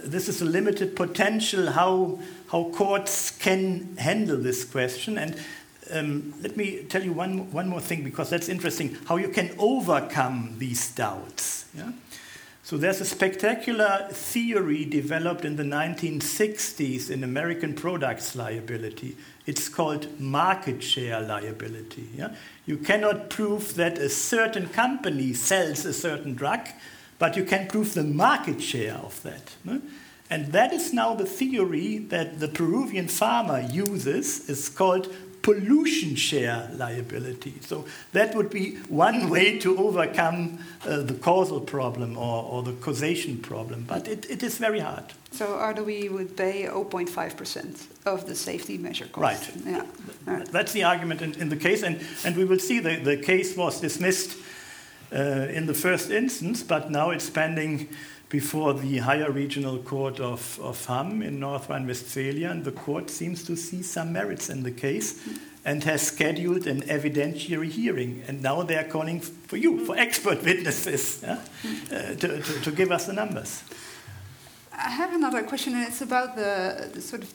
this 0.05 0.29
is 0.29 0.43
a 0.43 0.45
limited 0.45 0.97
potential 0.97 1.71
how 1.71 2.19
how 2.51 2.71
courts 2.71 3.31
can 3.31 3.97
handle 3.97 4.37
this 4.37 4.64
question. 4.64 5.19
And 5.19 5.37
um, 5.93 6.35
let 6.43 6.57
me 6.57 6.85
tell 6.89 7.03
you 7.03 7.12
one, 7.12 7.51
one 7.53 7.69
more 7.69 7.81
thing, 7.81 8.05
because 8.05 8.31
that's 8.31 8.49
interesting 8.49 8.97
how 9.07 9.17
you 9.17 9.29
can 9.29 9.51
overcome 9.59 10.55
these 10.59 10.91
doubts. 10.93 11.67
Yeah? 11.75 11.93
So 12.67 12.77
there's 12.77 13.01
a 13.01 13.05
spectacular 13.05 14.09
theory 14.11 14.85
developed 14.85 15.45
in 15.45 15.55
the 15.55 15.62
1960s 15.62 17.12
in 17.12 17.23
American 17.23 17.75
products 17.75 18.35
liability. 18.35 19.17
It's 19.47 19.69
called 19.69 20.19
market 20.19 20.83
share 20.83 21.21
liability. 21.21 22.09
Yeah? 22.17 22.35
You 22.67 22.79
cannot 22.79 23.31
prove 23.31 23.77
that 23.77 23.99
a 23.99 24.09
certain 24.09 24.69
company 24.69 25.33
sells 25.33 25.85
a 25.85 25.93
certain 25.93 26.35
drug, 26.35 26.67
but 27.21 27.37
you 27.37 27.45
can 27.45 27.69
prove 27.69 27.95
the 27.95 28.03
market 28.03 28.61
share 28.61 28.95
of 28.95 29.23
that. 29.23 29.55
Yeah? 29.64 29.79
And 30.29 30.51
that 30.51 30.73
is 30.73 30.93
now 30.93 31.14
the 31.14 31.25
theory 31.25 31.99
that 31.99 32.41
the 32.41 32.49
Peruvian 32.49 33.07
farmer 33.07 33.61
uses. 33.61 34.51
It's 34.51 34.69
called 34.69 35.14
pollution 35.47 36.17
share 36.17 36.69
liability. 36.75 37.55
So 37.61 37.85
that 38.13 38.35
would 38.35 38.51
be 38.51 38.79
one 38.89 39.31
way 39.35 39.61
to 39.61 39.79
overcome 39.79 40.59
uh, 40.85 41.03
the 41.03 41.15
causal 41.15 41.61
problem 41.61 42.19
or, 42.19 42.43
or, 42.43 42.63
the 42.65 42.73
causation 42.73 43.39
problem, 43.39 43.85
but 43.87 44.09
it, 44.09 44.29
it 44.29 44.43
is 44.43 44.59
very 44.59 44.81
hard. 44.81 45.05
So 45.31 45.47
RWE 45.47 46.11
would 46.11 46.37
pay 46.37 46.65
0.5% 46.65 47.87
of 48.07 48.27
the 48.27 48.35
safety 48.35 48.77
measure 48.77 49.07
cost. 49.07 49.23
Right. 49.23 49.53
Yeah. 49.65 49.87
right. 50.25 50.51
That's 50.51 50.73
the 50.73 50.83
argument 50.83 51.23
in, 51.23 51.41
in, 51.41 51.49
the 51.49 51.57
case, 51.57 51.85
and, 51.85 52.01
and 52.25 52.37
we 52.37 52.45
will 52.45 52.59
see 52.59 52.81
the, 52.81 52.97
the 52.97 53.17
case 53.17 53.57
was 53.57 53.81
dismissed 53.81 54.37
uh, 55.13 55.47
in 55.55 55.67
the 55.67 55.75
first 55.75 56.11
instance, 56.11 56.65
but 56.65 56.91
now 56.91 57.11
it's 57.11 57.31
pending 57.31 57.89
before 58.29 58.74
the 58.74 58.99
higher 58.99 59.31
regional 59.31 59.79
court 59.79 60.18
of, 60.18 60.59
of 60.61 60.85
Hamm 60.87 61.22
in 61.22 61.39
North 61.39 61.68
Rhine-Westphalia, 61.68 62.51
and 62.51 62.64
the 62.64 62.72
court 62.72 63.09
seems 63.09 63.45
to 63.45 63.57
see 63.57 63.83
some 63.83 64.12
merits 64.12 64.51
in 64.51 64.62
the 64.62 64.72
case 64.72 65.20
and 65.64 65.83
has 65.85 66.03
scheduled 66.03 66.66
an 66.66 66.83
evidentiary 66.83 67.68
hearing. 67.68 68.22
And 68.29 68.43
now 68.43 68.62
they 68.62 68.77
are 68.77 68.85
calling 68.85 69.20
for 69.20 69.57
you, 69.57 69.85
for 69.85 69.97
expert 69.97 70.43
witnesses, 70.45 71.22
yeah, 71.22 71.41
uh, 71.91 72.14
to, 72.14 72.43
to, 72.43 72.61
to, 72.62 72.70
give 72.70 72.93
us 72.93 73.07
the 73.07 73.12
numbers. 73.12 73.62
I 74.72 74.91
have 74.91 75.12
another 75.14 75.43
question, 75.43 75.74
and 75.74 75.87
it's 75.87 76.03
about 76.03 76.37
the, 76.37 76.91
the 76.93 77.01
sort 77.01 77.22
of 77.22 77.35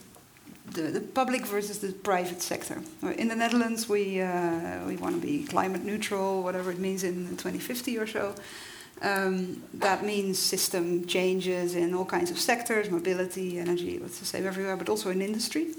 the, 0.72 0.84
the, 0.84 1.02
public 1.02 1.46
versus 1.46 1.80
the 1.80 1.92
private 1.92 2.42
sector. 2.42 2.82
In 3.18 3.28
the 3.28 3.36
Netherlands, 3.36 3.90
we, 3.90 4.22
uh, 4.22 4.86
we 4.86 4.96
want 4.96 5.20
to 5.20 5.28
be 5.28 5.44
climate 5.44 5.84
neutral, 5.84 6.44
whatever 6.44 6.72
it 6.72 6.80
means 6.80 7.04
in 7.04 7.28
2050 7.32 7.98
or 7.98 8.08
so. 8.08 8.36
Um, 9.02 9.64
that 9.74 10.06
means 10.06 10.38
system 10.38 11.06
changes 11.06 11.76
in 11.76 11.94
all 11.96 12.06
kinds 12.06 12.30
of 12.30 12.40
sectors, 12.40 12.90
mobility, 12.90 13.58
energy, 13.58 13.98
what's 13.98 14.20
the 14.20 14.26
same 14.26 14.46
everywhere, 14.46 14.78
but 14.78 14.90
also 14.90 15.10
in 15.10 15.22
industry. 15.22 15.74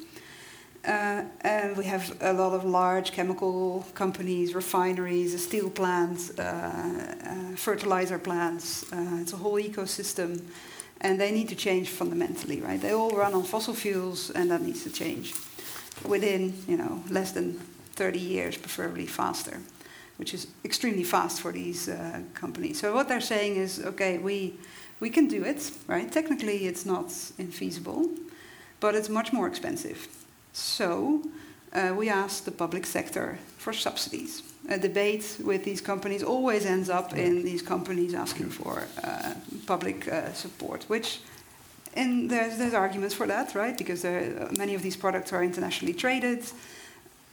Uh, 0.85 1.23
and 1.43 1.77
we 1.77 1.85
have 1.85 2.17
a 2.21 2.33
lot 2.33 2.53
of 2.53 2.65
large 2.65 3.13
chemical 3.13 3.87
companies, 3.95 4.53
refineries, 4.53 5.41
steel 5.41 5.71
plants, 5.71 6.37
uh, 6.37 6.43
uh, 6.43 7.57
fertilizer 7.57 8.19
plants. 8.19 8.93
Uh, 8.93 9.19
it's 9.21 9.33
a 9.33 9.37
whole 9.37 9.61
ecosystem. 9.61 10.41
and 11.05 11.21
they 11.21 11.33
need 11.33 11.49
to 11.49 11.57
change 11.57 11.89
fundamentally, 11.89 12.61
right? 12.61 12.81
They 12.81 12.95
all 12.95 13.11
run 13.11 13.35
on 13.35 13.43
fossil 13.43 13.75
fuels, 13.75 14.31
and 14.31 14.53
that 14.53 14.63
needs 14.63 14.85
to 14.85 14.91
change 14.91 15.35
within, 16.05 16.55
you 16.69 16.77
know, 16.77 17.03
less 17.11 17.33
than 17.33 17.59
30 17.95 18.21
years, 18.21 18.57
preferably 18.57 19.07
faster, 19.07 19.61
which 20.23 20.35
is 20.35 20.47
extremely 20.65 21.03
fast 21.03 21.41
for 21.41 21.51
these 21.51 21.89
uh, 21.89 22.21
companies. 22.33 22.79
So 22.79 22.95
what 22.95 23.09
they're 23.09 23.29
saying 23.35 23.57
is, 23.57 23.81
okay, 23.85 24.19
we 24.19 24.55
we 25.01 25.11
can 25.11 25.27
do 25.27 25.43
it, 25.45 25.73
right? 25.89 26.13
Technically, 26.13 26.59
it's 26.71 26.85
not 26.87 27.09
infeasible, 27.39 28.07
but 28.79 28.95
it's 28.95 29.09
much 29.09 29.33
more 29.33 29.49
expensive. 29.49 29.99
So 30.53 31.23
uh, 31.73 31.93
we 31.99 32.09
asked 32.09 32.45
the 32.45 32.53
public 32.53 32.87
sector 32.87 33.39
for 33.59 33.73
subsidies. 33.73 34.43
A 34.69 34.79
debate 34.79 35.27
with 35.45 35.65
these 35.65 35.83
companies 35.83 36.23
always 36.23 36.67
ends 36.67 36.89
up 36.89 37.13
in 37.17 37.43
these 37.43 37.63
companies 37.63 38.15
asking 38.15 38.51
for 38.51 38.75
uh, 39.03 39.35
public 39.67 40.07
uh, 40.07 40.33
support, 40.35 40.85
which 40.89 41.19
and 41.95 42.31
there's, 42.31 42.57
there's 42.59 42.75
arguments 42.75 43.15
for 43.15 43.27
that, 43.27 43.55
right? 43.55 43.77
Because 43.77 44.03
there, 44.03 44.49
many 44.57 44.75
of 44.77 44.83
these 44.83 44.97
products 44.97 45.33
are 45.33 45.43
internationally 45.45 45.95
traded. 45.95 46.45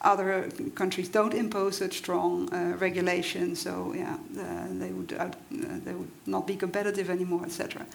Other 0.02 0.50
countries 0.76 1.10
don't 1.10 1.34
impose 1.34 1.78
such 1.78 1.98
strong 1.98 2.48
uh, 2.54 2.78
regulations, 2.78 3.60
so 3.60 3.94
yeah, 3.94 4.18
uh, 4.40 4.68
they 4.72 4.92
would 4.92 5.12
uh, 5.12 5.30
they 5.52 5.94
would 5.94 6.12
not 6.26 6.48
be 6.48 6.56
competitive 6.56 7.10
anymore, 7.10 7.44
etc. 7.44 7.86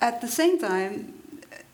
At 0.00 0.20
the 0.20 0.26
same 0.26 0.58
time, 0.58 1.14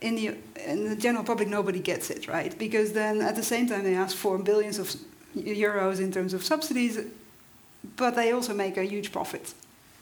in 0.01 0.15
the 0.15 0.35
in 0.67 0.87
the 0.87 0.95
general 0.95 1.23
public, 1.23 1.47
nobody 1.47 1.79
gets 1.79 2.11
it, 2.11 2.27
right? 2.27 2.55
Because 2.59 2.93
then 2.93 3.21
at 3.21 3.35
the 3.35 3.43
same 3.43 3.67
time 3.67 3.83
they 3.83 3.95
ask 3.95 4.15
for 4.15 4.37
billions 4.37 4.77
of 4.77 4.95
euros 5.35 5.99
in 5.99 6.11
terms 6.11 6.33
of 6.33 6.43
subsidies, 6.43 6.99
but 7.95 8.15
they 8.15 8.31
also 8.33 8.53
make 8.53 8.77
a 8.77 8.83
huge 8.83 9.11
profit. 9.11 9.53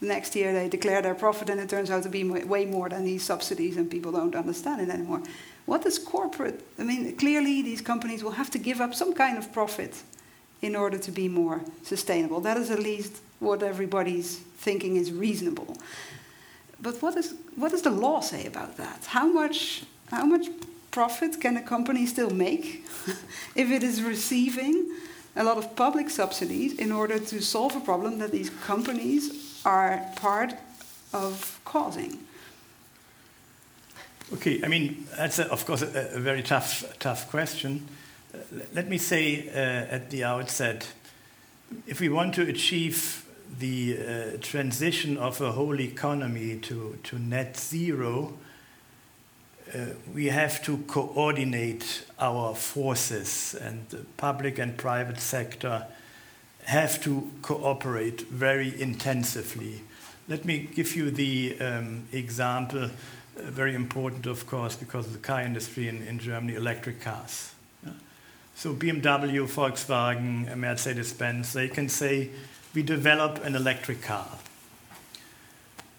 Next 0.02 0.36
year 0.36 0.52
they 0.52 0.68
declare 0.68 1.00
their 1.00 1.14
profit, 1.14 1.48
and 1.48 1.60
it 1.60 1.70
turns 1.70 1.90
out 1.90 2.02
to 2.02 2.08
be 2.08 2.24
way 2.24 2.66
more 2.66 2.88
than 2.90 3.04
these 3.04 3.22
subsidies, 3.22 3.76
and 3.76 3.90
people 3.90 4.12
don't 4.12 4.34
understand 4.34 4.82
it 4.82 4.90
anymore. 4.90 5.22
What 5.66 5.86
is 5.86 5.98
corporate? 5.98 6.64
I 6.78 6.82
mean, 6.82 7.16
clearly 7.16 7.62
these 7.62 7.80
companies 7.80 8.24
will 8.24 8.32
have 8.32 8.50
to 8.50 8.58
give 8.58 8.80
up 8.80 8.94
some 8.94 9.14
kind 9.14 9.38
of 9.38 9.52
profit 9.52 10.02
in 10.60 10.76
order 10.76 10.98
to 10.98 11.10
be 11.10 11.28
more 11.28 11.60
sustainable. 11.82 12.40
That 12.40 12.56
is 12.56 12.70
at 12.70 12.78
least 12.78 13.20
what 13.40 13.62
everybody's 13.62 14.38
thinking 14.38 14.96
is 14.96 15.12
reasonable. 15.12 15.76
But 16.80 17.00
what, 17.02 17.16
is, 17.16 17.34
what 17.56 17.70
does 17.70 17.82
the 17.82 17.90
law 17.90 18.20
say 18.20 18.46
about 18.46 18.76
that? 18.76 19.04
How 19.06 19.26
much, 19.26 19.84
how 20.10 20.24
much 20.24 20.46
profit 20.90 21.40
can 21.40 21.56
a 21.56 21.62
company 21.62 22.06
still 22.06 22.30
make 22.30 22.84
if 23.54 23.70
it 23.70 23.82
is 23.82 24.02
receiving 24.02 24.90
a 25.34 25.44
lot 25.44 25.58
of 25.58 25.74
public 25.76 26.10
subsidies 26.10 26.74
in 26.74 26.92
order 26.92 27.18
to 27.18 27.40
solve 27.40 27.74
a 27.76 27.80
problem 27.80 28.18
that 28.18 28.30
these 28.30 28.50
companies 28.66 29.60
are 29.64 30.04
part 30.16 30.54
of 31.12 31.60
causing? 31.64 32.18
Okay, 34.34 34.60
I 34.64 34.68
mean, 34.68 35.06
that's 35.16 35.38
a, 35.38 35.50
of 35.50 35.66
course 35.66 35.82
a, 35.82 36.14
a, 36.14 36.18
very 36.18 36.42
tough, 36.42 36.84
tough 36.98 37.30
question. 37.30 37.86
Uh, 38.34 38.38
let 38.74 38.88
me 38.88 38.96
say 38.96 39.48
uh, 39.48 39.94
at 39.94 40.10
the 40.10 40.24
outset 40.24 40.90
if 41.86 42.00
we 42.00 42.08
want 42.08 42.34
to 42.34 42.42
achieve 42.42 43.26
the 43.58 43.98
uh, 43.98 44.38
transition 44.40 45.16
of 45.18 45.40
a 45.40 45.52
whole 45.52 45.80
economy 45.80 46.56
to, 46.60 46.98
to 47.02 47.18
net 47.18 47.56
zero, 47.56 48.32
uh, 49.74 49.86
we 50.14 50.26
have 50.26 50.62
to 50.64 50.78
coordinate 50.86 52.04
our 52.18 52.54
forces, 52.54 53.54
and 53.60 53.86
the 53.90 54.04
public 54.16 54.58
and 54.58 54.76
private 54.76 55.20
sector 55.20 55.86
have 56.64 57.02
to 57.02 57.30
cooperate 57.42 58.22
very 58.22 58.80
intensively. 58.80 59.82
Let 60.28 60.44
me 60.44 60.68
give 60.74 60.94
you 60.94 61.10
the 61.10 61.58
um, 61.60 62.04
example 62.12 62.84
uh, 62.84 62.88
very 63.36 63.74
important, 63.74 64.26
of 64.26 64.46
course, 64.46 64.76
because 64.76 65.06
of 65.06 65.12
the 65.12 65.18
car 65.18 65.42
industry 65.42 65.88
in, 65.88 66.02
in 66.02 66.18
Germany, 66.18 66.54
electric 66.54 67.00
cars. 67.00 67.52
Yeah? 67.84 67.92
So 68.54 68.74
BMW, 68.74 69.46
Volkswagen, 69.48 70.54
Mercedes-Benz, 70.56 71.52
they 71.52 71.68
can 71.68 71.88
say, 71.88 72.30
we 72.74 72.82
develop 72.82 73.44
an 73.44 73.54
electric 73.54 74.02
car. 74.02 74.28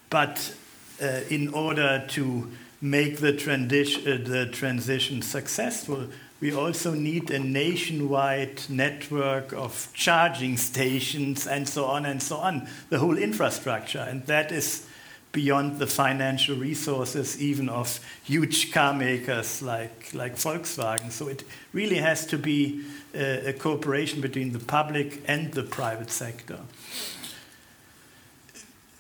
But 0.09 0.55
uh, 1.01 1.21
in 1.29 1.53
order 1.53 2.05
to 2.09 2.51
make 2.81 3.17
the, 3.17 3.33
transi- 3.33 4.05
uh, 4.05 4.27
the 4.27 4.47
transition 4.51 5.21
successful, 5.21 6.07
we 6.39 6.53
also 6.53 6.93
need 6.93 7.31
a 7.31 7.39
nationwide 7.39 8.61
network 8.69 9.53
of 9.53 9.87
charging 9.93 10.57
stations 10.57 11.47
and 11.47 11.67
so 11.67 11.85
on 11.85 12.05
and 12.05 12.21
so 12.21 12.35
on, 12.35 12.67
the 12.89 12.99
whole 12.99 13.17
infrastructure. 13.17 14.05
And 14.07 14.25
that 14.27 14.51
is 14.51 14.85
beyond 15.33 15.79
the 15.79 15.87
financial 15.87 16.55
resources 16.55 17.41
even 17.41 17.67
of 17.67 17.99
huge 18.23 18.71
car 18.71 18.93
makers 18.93 19.61
like, 19.61 20.13
like 20.13 20.35
Volkswagen. 20.35 21.11
So 21.11 21.27
it 21.27 21.43
really 21.73 21.97
has 21.97 22.25
to 22.27 22.37
be 22.37 22.85
a, 23.13 23.49
a 23.49 23.53
cooperation 23.53 24.21
between 24.21 24.53
the 24.53 24.59
public 24.59 25.21
and 25.27 25.51
the 25.51 25.63
private 25.63 26.11
sector. 26.11 26.59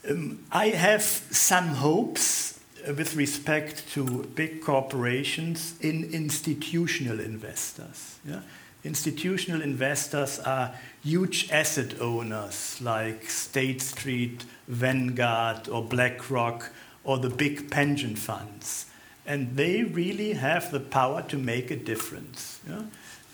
Um, 0.09 0.43
I 0.51 0.69
have 0.69 1.03
some 1.03 1.67
hopes 1.67 2.59
with 2.87 3.15
respect 3.15 3.87
to 3.93 4.23
big 4.35 4.61
corporations 4.61 5.75
in 5.81 6.09
institutional 6.11 7.19
investors. 7.19 8.17
Yeah? 8.25 8.41
Institutional 8.83 9.61
investors 9.61 10.39
are 10.39 10.75
huge 11.03 11.49
asset 11.51 11.99
owners 12.01 12.79
like 12.81 13.29
State 13.29 13.81
Street, 13.81 14.43
Vanguard, 14.67 15.69
or 15.69 15.83
BlackRock, 15.83 16.69
or 17.03 17.17
the 17.17 17.29
big 17.29 17.71
pension 17.71 18.15
funds. 18.15 18.85
And 19.25 19.55
they 19.55 19.83
really 19.83 20.33
have 20.33 20.71
the 20.71 20.81
power 20.81 21.21
to 21.23 21.37
make 21.37 21.71
a 21.71 21.77
difference. 21.77 22.59
Yeah? 22.69 22.83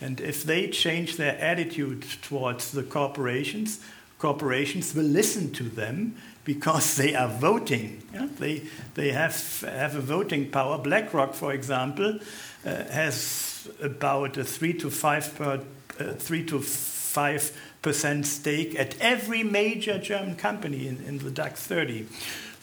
And 0.01 0.21
if 0.21 0.43
they 0.43 0.67
change 0.69 1.17
their 1.17 1.37
attitude 1.39 2.05
towards 2.21 2.71
the 2.71 2.83
corporations, 2.83 3.79
corporations 4.19 4.93
will 4.93 5.03
listen 5.03 5.51
to 5.53 5.63
them 5.63 6.15
because 6.43 6.95
they 6.95 7.15
are 7.15 7.27
voting. 7.27 8.03
Yeah? 8.13 8.27
They, 8.37 8.63
they 8.93 9.11
have, 9.11 9.61
have 9.61 9.95
a 9.95 10.01
voting 10.01 10.51
power. 10.51 10.77
BlackRock, 10.77 11.33
for 11.33 11.53
example, 11.53 12.19
uh, 12.65 12.83
has 12.85 13.48
about 13.81 14.37
a 14.37 14.43
3 14.43 14.73
to 14.73 14.89
5 14.89 15.35
per, 15.35 15.61
uh, 15.99 16.13
3 16.13 16.45
to 16.45 16.59
5 16.59 17.51
percent 17.81 18.25
stake 18.25 18.77
at 18.77 18.99
every 18.99 19.43
major 19.43 19.97
German 19.99 20.35
company 20.35 20.87
in, 20.87 21.01
in 21.03 21.17
the 21.19 21.31
DAX 21.31 21.65
30. 21.65 22.07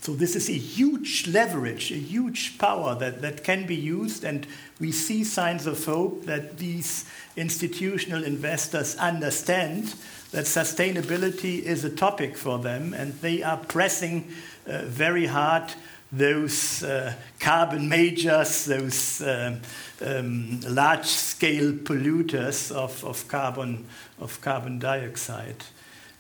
So 0.01 0.15
this 0.15 0.37
is 0.37 0.49
a 0.49 0.53
huge 0.53 1.27
leverage, 1.27 1.91
a 1.91 1.97
huge 1.97 2.59
power 2.59 2.95
that, 2.97 3.23
that 3.23 3.43
can 3.43 3.67
be 3.67 3.75
used, 3.75 4.25
and 4.25 4.47
we 4.79 4.93
see 4.93 5.25
signs 5.25 5.67
of 5.67 5.85
hope 5.85 6.27
that 6.27 6.59
these 6.59 7.07
institutional 7.37 8.23
investors 8.23 8.95
understand 8.97 9.95
that 10.31 10.45
sustainability 10.45 11.61
is 11.61 11.83
a 11.85 11.91
topic 11.91 12.37
for 12.37 12.59
them, 12.59 12.95
and 12.95 13.15
they 13.15 13.43
are 13.43 13.57
pressing 13.57 14.31
uh, 14.67 14.83
very 14.85 15.27
hard 15.27 15.75
those 16.13 16.83
uh, 16.83 17.15
carbon 17.41 17.89
majors, 17.89 18.65
those 18.65 19.21
uh, 19.21 19.57
um, 20.05 20.61
large-scale 20.61 21.73
polluters 21.73 22.71
of, 22.71 23.05
of, 23.05 23.27
carbon, 23.29 23.87
of 24.21 24.41
carbon 24.41 24.79
dioxide. 24.79 25.65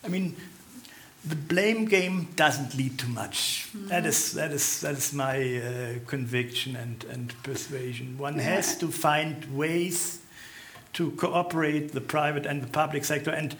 I 0.04 0.08
mean, 0.08 0.36
the 1.24 1.36
blame 1.36 1.86
game 1.86 2.28
doesn't 2.36 2.76
lead 2.76 2.98
to 2.98 3.08
much. 3.08 3.68
Mm-hmm. 3.68 3.88
That, 3.88 4.06
is, 4.06 4.32
that, 4.32 4.52
is, 4.52 4.80
that 4.80 4.94
is 4.96 5.12
my 5.12 5.56
uh, 5.56 6.06
conviction 6.06 6.76
and, 6.76 7.04
and 7.04 7.42
persuasion. 7.42 8.16
One 8.18 8.38
has 8.38 8.76
to 8.78 8.88
find 8.88 9.44
ways 9.56 10.20
to 10.94 11.10
cooperate 11.12 11.92
the 11.92 12.00
private 12.00 12.46
and 12.46 12.62
the 12.62 12.68
public 12.68 13.04
sector. 13.04 13.30
And 13.30 13.56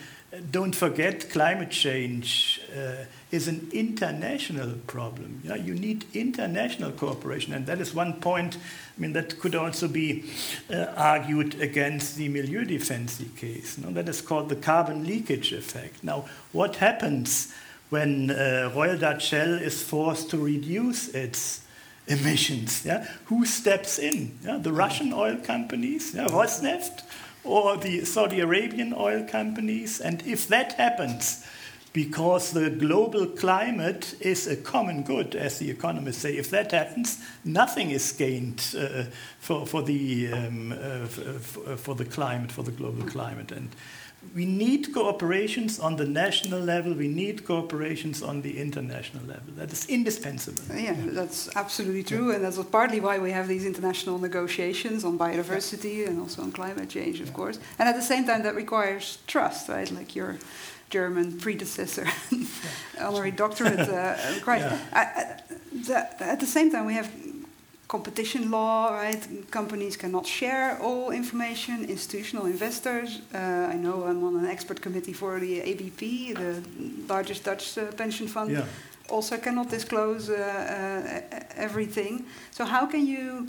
don't 0.51 0.75
forget, 0.75 1.29
climate 1.31 1.71
change 1.71 2.61
uh, 2.77 3.05
is 3.37 3.47
an 3.47 3.69
international 3.73 4.73
problem. 4.87 5.41
Yeah? 5.45 5.55
You 5.55 5.75
need 5.75 6.07
international 6.15 6.91
cooperation, 6.93 7.53
and 7.53 7.67
that 7.67 7.81
is 7.81 7.95
one 7.95 8.15
point. 8.15 8.57
I 8.57 9.01
mean, 9.01 9.13
that 9.13 9.39
could 9.39 9.55
also 9.55 9.87
be 9.89 10.25
uh, 10.73 10.87
argued 10.97 11.61
against 11.61 12.17
the 12.17 12.29
Milieudefensie 12.29 13.37
case. 13.37 13.79
No? 13.79 13.91
That 13.93 14.09
is 14.09 14.23
called 14.23 14.49
the 14.49 14.57
carbon 14.57 15.07
leakage 15.07 15.53
effect. 15.53 16.03
Now, 16.03 16.25
what 16.53 16.77
happens 16.77 17.53
when 17.91 18.31
uh, 18.31 18.73
Royal 18.75 18.99
Dutch 18.99 19.27
Shell 19.29 19.55
is 19.55 19.83
forced 19.83 20.31
to 20.31 20.39
reduce 20.39 21.09
its 21.09 21.61
emissions? 22.07 22.85
Yeah? 22.85 23.07
Who 23.27 23.45
steps 23.45 23.99
in? 23.99 24.39
Yeah? 24.43 24.59
The 24.59 24.73
Russian 24.73 25.13
oil 25.13 25.37
companies, 25.37 26.15
yeah? 26.15 26.27
Rosneft, 26.29 27.03
or 27.45 27.77
the 27.77 28.05
Saudi 28.05 28.41
Arabian 28.41 28.95
oil 28.97 29.25
companies. 29.25 30.01
And 30.01 30.27
if 30.27 30.49
that 30.49 30.73
happens, 30.73 31.47
because 31.97 32.53
the 32.53 32.69
global 32.69 33.25
climate 33.25 34.15
is 34.21 34.47
a 34.47 34.55
common 34.55 35.03
good, 35.03 35.35
as 35.35 35.59
the 35.59 35.71
economists 35.71 36.19
say. 36.19 36.37
If 36.37 36.51
that 36.51 36.71
happens, 36.73 37.25
nothing 37.43 37.91
is 37.91 38.13
gained 38.13 38.63
uh, 38.79 39.05
for, 39.39 39.65
for, 39.65 39.81
the, 39.83 40.31
um, 40.31 40.73
uh, 40.73 41.07
for, 41.07 41.77
for, 41.79 41.95
the 41.95 42.05
climate, 42.05 42.53
for 42.53 42.63
the 42.65 42.71
global 42.71 43.03
climate. 43.07 43.51
And 43.51 43.71
we 44.35 44.45
need 44.45 44.93
cooperations 44.93 45.83
on 45.83 45.97
the 45.97 46.05
national 46.05 46.61
level, 46.61 46.93
we 46.93 47.09
need 47.09 47.45
cooperations 47.47 48.23
on 48.23 48.43
the 48.43 48.59
international 48.59 49.25
level. 49.25 49.55
That 49.57 49.73
is 49.73 49.87
indispensable. 49.87 50.65
Yeah, 50.77 50.97
that's 50.99 51.49
absolutely 51.57 52.03
true, 52.03 52.31
and 52.33 52.45
that's 52.45 52.63
partly 52.65 53.01
why 53.01 53.19
we 53.19 53.31
have 53.31 53.49
these 53.49 53.65
international 53.65 54.19
negotiations 54.19 55.03
on 55.03 55.19
biodiversity 55.19 56.07
and 56.07 56.21
also 56.21 56.43
on 56.43 56.53
climate 56.53 56.91
change, 56.91 57.21
of 57.21 57.33
course. 57.33 57.59
And 57.79 57.89
at 57.89 57.97
the 57.97 58.03
same 58.03 58.27
time, 58.27 58.43
that 58.43 58.55
requires 58.55 59.17
trust, 59.27 59.71
right? 59.71 59.91
Like 59.91 60.15
your 60.15 60.37
German 60.91 61.39
predecessor, 61.39 62.07
honorary 63.01 63.33
doctorate, 63.33 63.81
uh, 63.81 64.17
right? 64.47 64.61
Yeah. 64.61 64.79
I, 64.93 65.01
I, 65.01 65.41
the, 65.73 66.23
at 66.23 66.41
the 66.41 66.47
same 66.47 66.71
time, 66.71 66.87
we 66.87 66.95
have 66.95 67.11
competition 67.89 68.51
law, 68.51 68.95
right? 68.95 69.51
Companies 69.51 69.97
cannot 69.97 70.27
share 70.27 70.79
all 70.81 71.11
information. 71.11 71.85
Institutional 71.85 72.47
investors. 72.47 73.21
Uh, 73.35 73.39
I 73.75 73.77
know 73.77 74.05
I'm 74.05 74.25
on 74.25 74.37
an 74.37 74.47
expert 74.47 74.81
committee 74.81 75.13
for 75.13 75.41
the 75.41 75.61
ABP, 75.61 76.33
the 76.35 76.63
largest 77.09 77.45
Dutch 77.45 77.79
uh, 77.79 77.93
pension 77.93 78.27
fund. 78.29 78.51
Yeah. 78.53 78.65
Also 79.09 79.37
cannot 79.39 79.71
disclose 79.71 80.31
uh, 80.31 80.35
uh, 80.35 81.45
everything. 81.57 82.27
So 82.51 82.65
how 82.65 82.87
can 82.87 83.07
you? 83.07 83.47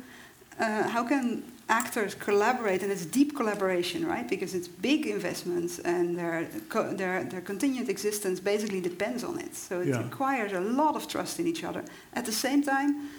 Uh, 0.59 0.88
how 0.88 1.03
can 1.03 1.43
actors 1.70 2.15
collaborate? 2.15 2.84
And 2.84 2.91
it's 2.91 3.05
deep 3.05 3.36
collaboration, 3.36 4.05
right? 4.05 4.28
Because 4.30 4.53
it's 4.55 4.68
big 4.68 5.05
investments, 5.05 5.80
and 5.80 6.18
their 6.18 6.47
co- 6.70 6.93
their 6.93 7.24
their 7.24 7.41
continued 7.41 7.89
existence 7.89 8.39
basically 8.39 8.82
depends 8.82 9.24
on 9.24 9.39
it. 9.39 9.55
So 9.55 9.82
it 9.82 9.88
Yeah. 9.88 10.03
requires 10.03 10.51
a 10.53 10.59
lot 10.61 10.95
of 10.95 11.07
trust 11.07 11.39
in 11.39 11.47
each 11.47 11.63
other. 11.63 11.84
At 12.13 12.26
the 12.26 12.32
same 12.32 12.61
time 12.63 13.09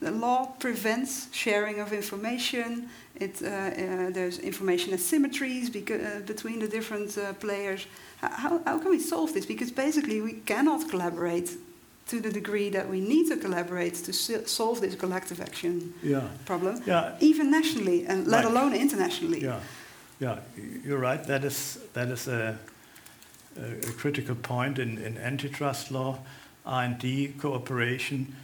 the 0.00 0.10
law 0.10 0.46
prevents 0.58 1.28
sharing 1.32 1.80
of 1.80 1.92
information. 1.92 2.88
It, 3.20 3.40
uh, 3.42 3.46
uh, 3.46 4.10
there's 4.10 4.38
information 4.38 4.92
asymmetries 4.92 5.70
beca- 5.70 6.16
uh, 6.16 6.20
between 6.26 6.58
the 6.58 6.68
different 6.68 7.16
uh, 7.16 7.32
players. 7.34 7.86
How, 8.20 8.60
how 8.66 8.78
can 8.78 8.90
we 8.90 8.98
solve 8.98 9.32
this? 9.32 9.46
Because 9.46 9.70
basically, 9.70 10.20
we 10.20 10.32
cannot 10.44 10.88
collaborate 10.90 11.50
to 12.06 12.20
the 12.20 12.30
degree 12.30 12.68
that 12.70 12.88
we 12.88 13.00
need 13.00 13.28
to 13.28 13.36
collaborate 13.36 13.94
to 13.94 14.12
solve 14.46 14.80
this 14.80 14.94
collective 14.94 15.40
action 15.40 15.94
Yeah. 16.02 16.28
problem, 16.44 16.82
Yeah. 16.86 17.16
even 17.20 17.50
nationally, 17.50 18.06
and 18.06 18.26
let 18.26 18.44
Right. 18.44 18.54
alone 18.54 18.74
internationally. 18.74 19.42
Yeah, 19.42 19.60
yeah, 20.20 20.38
you're 20.84 20.98
right. 20.98 21.24
That 21.26 21.44
is 21.44 21.78
that 21.94 22.08
is 22.10 22.28
a, 22.28 22.58
a, 23.56 23.92
critical 23.96 24.34
point 24.34 24.78
in, 24.78 24.98
in 24.98 25.16
antitrust 25.16 25.90
law, 25.90 26.18
R&D 26.66 27.34
cooperation. 27.38 28.34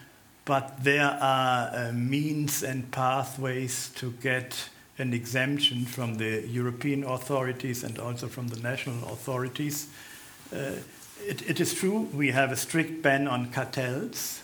But 0.45 0.83
there 0.83 1.19
are 1.21 1.71
uh, 1.75 1.93
means 1.93 2.63
and 2.63 2.91
pathways 2.91 3.91
to 3.97 4.13
get 4.23 4.71
an 4.99 5.13
exemption 5.13 5.85
from 5.87 6.17
the 6.17 6.43
European 6.49 7.05
authorities 7.05 7.85
and 7.85 7.99
also 7.99 8.29
from 8.29 8.49
the 8.49 8.61
national 8.61 9.13
authorities. 9.13 9.87
Uh, 10.53 10.73
it, 11.27 11.49
it 11.49 11.61
is 11.61 11.75
true 11.75 12.09
we 12.15 12.31
have 12.31 12.53
a 12.53 12.57
strict 12.57 13.03
ban 13.03 13.29
on 13.29 13.51
cartels, 13.51 14.43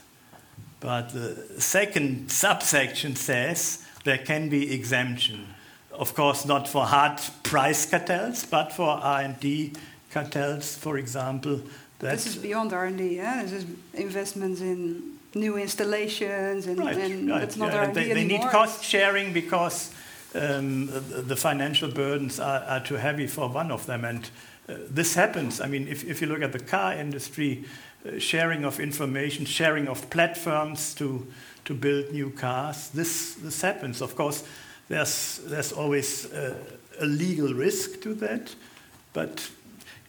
but 0.81 1.11
the 1.11 1.61
second 1.61 2.31
subsection 2.31 3.16
says 3.16 3.85
there 4.05 4.18
can 4.18 4.49
be 4.49 4.72
exemption. 4.72 5.47
Of 5.93 6.14
course, 6.14 6.45
not 6.45 6.68
for 6.68 6.85
hard 6.85 7.20
price 7.43 7.87
cartels, 7.87 8.45
but 8.45 8.72
for 8.72 8.89
R&D 8.89 9.72
cartels, 10.11 10.77
for 10.77 10.99
example. 10.99 11.61
That's 11.99 12.24
This 12.24 12.37
is 12.37 12.43
beyond 12.43 12.72
R&D. 12.72 13.16
Yeah? 13.16 13.43
This 13.43 13.53
is 13.53 13.66
investments 13.95 14.61
in 14.61 15.16
new 15.35 15.57
installations, 15.57 16.66
and, 16.66 16.79
right. 16.79 16.97
and 16.97 17.31
right, 17.31 17.43
it's 17.43 17.57
not 17.57 17.72
yeah, 17.72 17.87
R&D 17.87 17.93
They, 17.93 18.05
they 18.05 18.11
anymore. 18.22 18.39
need 18.45 18.51
cost 18.51 18.85
sharing 18.85 19.33
because 19.33 19.93
um, 20.35 20.89
the 20.93 21.37
financial 21.37 21.91
burdens 21.91 22.39
are, 22.39 22.61
are 22.64 22.81
too 22.81 22.97
heavy 22.97 23.27
for 23.27 23.49
one 23.49 23.70
of 23.70 23.87
them, 23.87 24.05
and 24.05 24.29
this 24.67 25.14
happens. 25.14 25.61
I 25.61 25.67
mean, 25.67 25.89
if, 25.89 26.05
if 26.05 26.21
you 26.21 26.27
look 26.27 26.43
at 26.43 26.53
the 26.53 26.59
car 26.59 26.95
industry, 26.95 27.64
uh, 28.05 28.19
sharing 28.19 28.64
of 28.64 28.81
information, 28.81 29.45
sharing 29.47 29.89
of 29.89 30.11
platforms 30.11 30.95
to 30.95 31.27
to 31.64 31.75
build 31.75 32.12
new 32.12 32.31
cars, 32.31 32.91
this 32.91 33.35
this 33.35 33.61
happens. 33.62 34.01
Of 34.01 34.14
course, 34.14 34.45
there's 34.89 35.41
there's 35.49 35.73
always 35.73 36.33
uh, 36.33 36.55
a 37.01 37.07
legal 37.07 37.55
risk 37.55 38.01
to 38.03 38.14
that, 38.14 38.55
but 39.12 39.51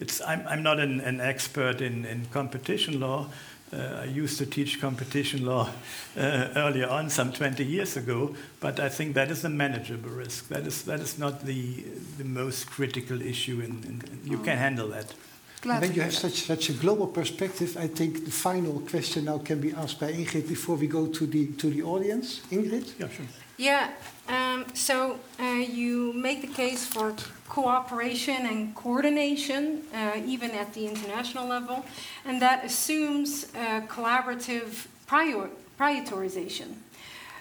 it's, 0.00 0.20
I'm, 0.20 0.46
I'm 0.46 0.62
not 0.62 0.78
an, 0.78 1.00
an 1.00 1.20
expert 1.20 1.80
in, 1.80 2.04
in 2.04 2.26
competition 2.26 3.00
law. 3.00 3.26
Uh, 3.72 4.00
I 4.02 4.04
used 4.04 4.38
to 4.38 4.46
teach 4.46 4.80
competition 4.80 5.44
law 5.44 5.68
uh, 6.16 6.48
earlier 6.56 6.88
on, 6.88 7.10
some 7.10 7.32
20 7.32 7.64
years 7.64 7.96
ago, 7.96 8.34
but 8.60 8.80
I 8.80 8.88
think 8.88 9.14
that 9.14 9.30
is 9.30 9.44
a 9.44 9.48
manageable 9.48 10.10
risk. 10.10 10.48
That 10.48 10.66
is, 10.66 10.82
that 10.82 11.00
is 11.00 11.18
not 11.18 11.44
the, 11.44 11.84
the 12.16 12.24
most 12.24 12.70
critical 12.70 13.20
issue, 13.20 13.60
in, 13.60 13.84
in, 13.84 14.20
you 14.24 14.38
can 14.38 14.56
handle 14.56 14.88
that. 14.88 15.12
Glad 15.60 15.82
when 15.82 15.92
you 15.92 16.02
have 16.02 16.14
such, 16.14 16.42
such 16.42 16.70
a 16.70 16.72
global 16.72 17.08
perspective, 17.08 17.76
I 17.76 17.88
think 17.88 18.24
the 18.24 18.30
final 18.30 18.80
question 18.80 19.24
now 19.24 19.38
can 19.38 19.60
be 19.60 19.72
asked 19.72 19.98
by 20.00 20.12
Ingrid 20.12 20.48
before 20.48 20.76
we 20.76 20.86
go 20.86 21.06
to 21.08 21.26
the, 21.26 21.48
to 21.58 21.68
the 21.68 21.82
audience. 21.82 22.40
Ingrid? 22.50 22.92
Yeah, 22.98 23.08
sure. 23.08 23.26
Yeah, 23.56 23.90
um, 24.28 24.66
so 24.72 25.18
uh, 25.40 25.44
you 25.44 26.12
make 26.12 26.42
the 26.42 26.54
case 26.54 26.86
for 26.86 27.12
cooperation 27.48 28.46
and 28.46 28.74
coordination, 28.74 29.82
uh, 29.94 30.20
even 30.26 30.50
at 30.52 30.72
the 30.74 30.86
international 30.86 31.46
level, 31.46 31.84
and 32.24 32.40
that 32.42 32.64
assumes 32.64 33.46
uh, 33.54 33.80
collaborative 33.88 34.86
prior- 35.06 35.50
prioritization. 35.78 36.74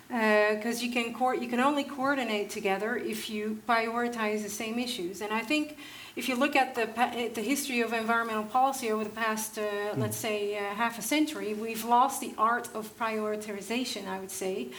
Because 0.10 0.82
you 0.82 0.90
can 0.90 1.08
you 1.42 1.50
can 1.50 1.60
only 1.60 1.84
coordinate 1.84 2.50
together 2.50 2.96
if 2.96 3.30
you 3.30 3.60
prioritize 3.68 4.42
the 4.42 4.50
same 4.50 4.80
issues, 4.80 5.20
and 5.20 5.34
I 5.34 5.42
think 5.42 5.76
if 6.18 6.28
you 6.28 6.36
look 6.36 6.56
at 6.56 6.74
the 6.74 6.88
at 7.00 7.36
the 7.36 7.42
history 7.42 7.82
of 7.82 7.94
environmental 7.94 8.46
policy 8.46 8.90
over 8.90 9.04
the 9.04 9.10
past, 9.26 9.60
uh, 9.60 9.64
let's 9.98 10.18
say, 10.18 10.58
uh, 10.58 10.62
half 10.74 10.98
a 10.98 11.02
century, 11.02 11.54
we've 11.54 11.86
lost 11.86 12.22
the 12.22 12.34
art 12.38 12.70
of 12.74 12.98
prioritization. 12.98 14.08
I 14.08 14.20
would 14.20 14.32
say, 14.32 14.70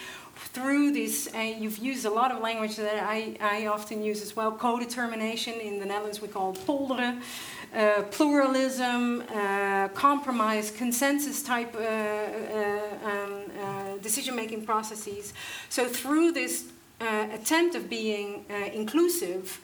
through 0.58 0.90
this, 0.90 1.28
and 1.28 1.62
you've 1.62 1.78
used 1.78 2.04
a 2.04 2.10
lot 2.10 2.32
of 2.32 2.40
language 2.40 2.74
that 2.76 3.04
I, 3.04 3.36
I 3.40 3.66
often 3.66 4.02
use 4.02 4.22
as 4.22 4.34
well. 4.34 4.50
Co-determination 4.50 5.54
in 5.60 5.78
the 5.78 5.86
Netherlands 5.86 6.20
we 6.20 6.26
call 6.26 6.52
it 6.52 6.58
polderen. 6.66 7.22
Uh, 7.72 8.02
pluralism, 8.10 9.22
uh, 9.32 9.88
compromise, 9.88 10.70
consensus 10.70 11.42
type 11.42 11.72
uh, 11.74 11.78
uh, 11.78 13.10
um, 13.10 13.42
uh, 13.60 13.96
decision 14.02 14.34
making 14.34 14.64
processes. 14.64 15.32
So, 15.68 15.86
through 15.86 16.32
this 16.32 16.64
uh, 17.00 17.28
attempt 17.32 17.76
of 17.76 17.88
being 17.88 18.44
uh, 18.50 18.54
inclusive, 18.72 19.60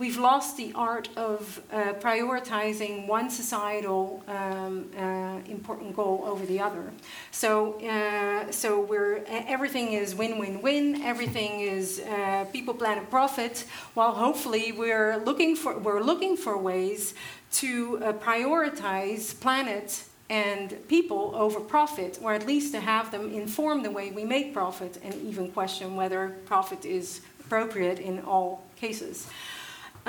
we've 0.00 0.16
lost 0.16 0.56
the 0.56 0.72
art 0.74 1.10
of 1.16 1.60
uh, 1.70 1.92
prioritizing 2.00 3.06
one 3.06 3.28
societal 3.28 4.24
um, 4.26 4.90
uh, 4.98 5.38
important 5.46 5.94
goal 5.94 6.24
over 6.26 6.44
the 6.46 6.58
other. 6.58 6.90
So, 7.30 7.78
uh, 7.86 8.50
so 8.50 8.80
we're 8.80 9.22
everything 9.28 9.92
is 9.92 10.14
win-win-win. 10.14 11.02
Everything 11.02 11.60
is 11.60 12.00
uh, 12.00 12.46
people, 12.50 12.74
planet, 12.74 13.10
profit. 13.10 13.66
While 13.94 14.12
hopefully 14.12 14.72
we're 14.72 15.18
looking 15.18 15.54
for 15.54 15.78
we're 15.78 16.02
looking 16.02 16.36
for 16.36 16.56
ways 16.56 17.14
to 17.52 17.98
uh, 18.02 18.12
prioritize 18.14 19.38
planet 19.38 20.04
and 20.30 20.76
people 20.88 21.32
over 21.34 21.60
profit, 21.60 22.18
or 22.22 22.32
at 22.32 22.46
least 22.46 22.72
to 22.72 22.80
have 22.80 23.10
them 23.10 23.34
inform 23.34 23.82
the 23.82 23.90
way 23.90 24.12
we 24.12 24.24
make 24.24 24.54
profit, 24.54 24.98
and 25.02 25.14
even 25.22 25.50
question 25.50 25.96
whether 25.96 26.36
profit 26.46 26.84
is 26.84 27.20
appropriate 27.40 27.98
in 27.98 28.20
all 28.20 28.62
cases. 28.76 29.26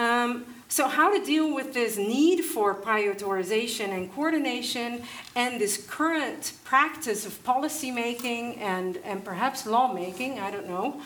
Um, 0.01 0.45
so, 0.67 0.87
how 0.87 1.15
to 1.15 1.23
deal 1.23 1.53
with 1.53 1.75
this 1.75 1.95
need 1.95 2.41
for 2.41 2.73
prioritization 2.73 3.89
and 3.89 4.11
coordination, 4.11 5.03
and 5.35 5.61
this 5.61 5.85
current 5.85 6.53
practice 6.63 7.23
of 7.25 7.43
policymaking 7.43 8.57
and, 8.57 8.97
and 9.03 9.23
perhaps 9.23 9.67
lawmaking, 9.67 10.39
I 10.39 10.49
don't 10.49 10.67
know, 10.67 11.01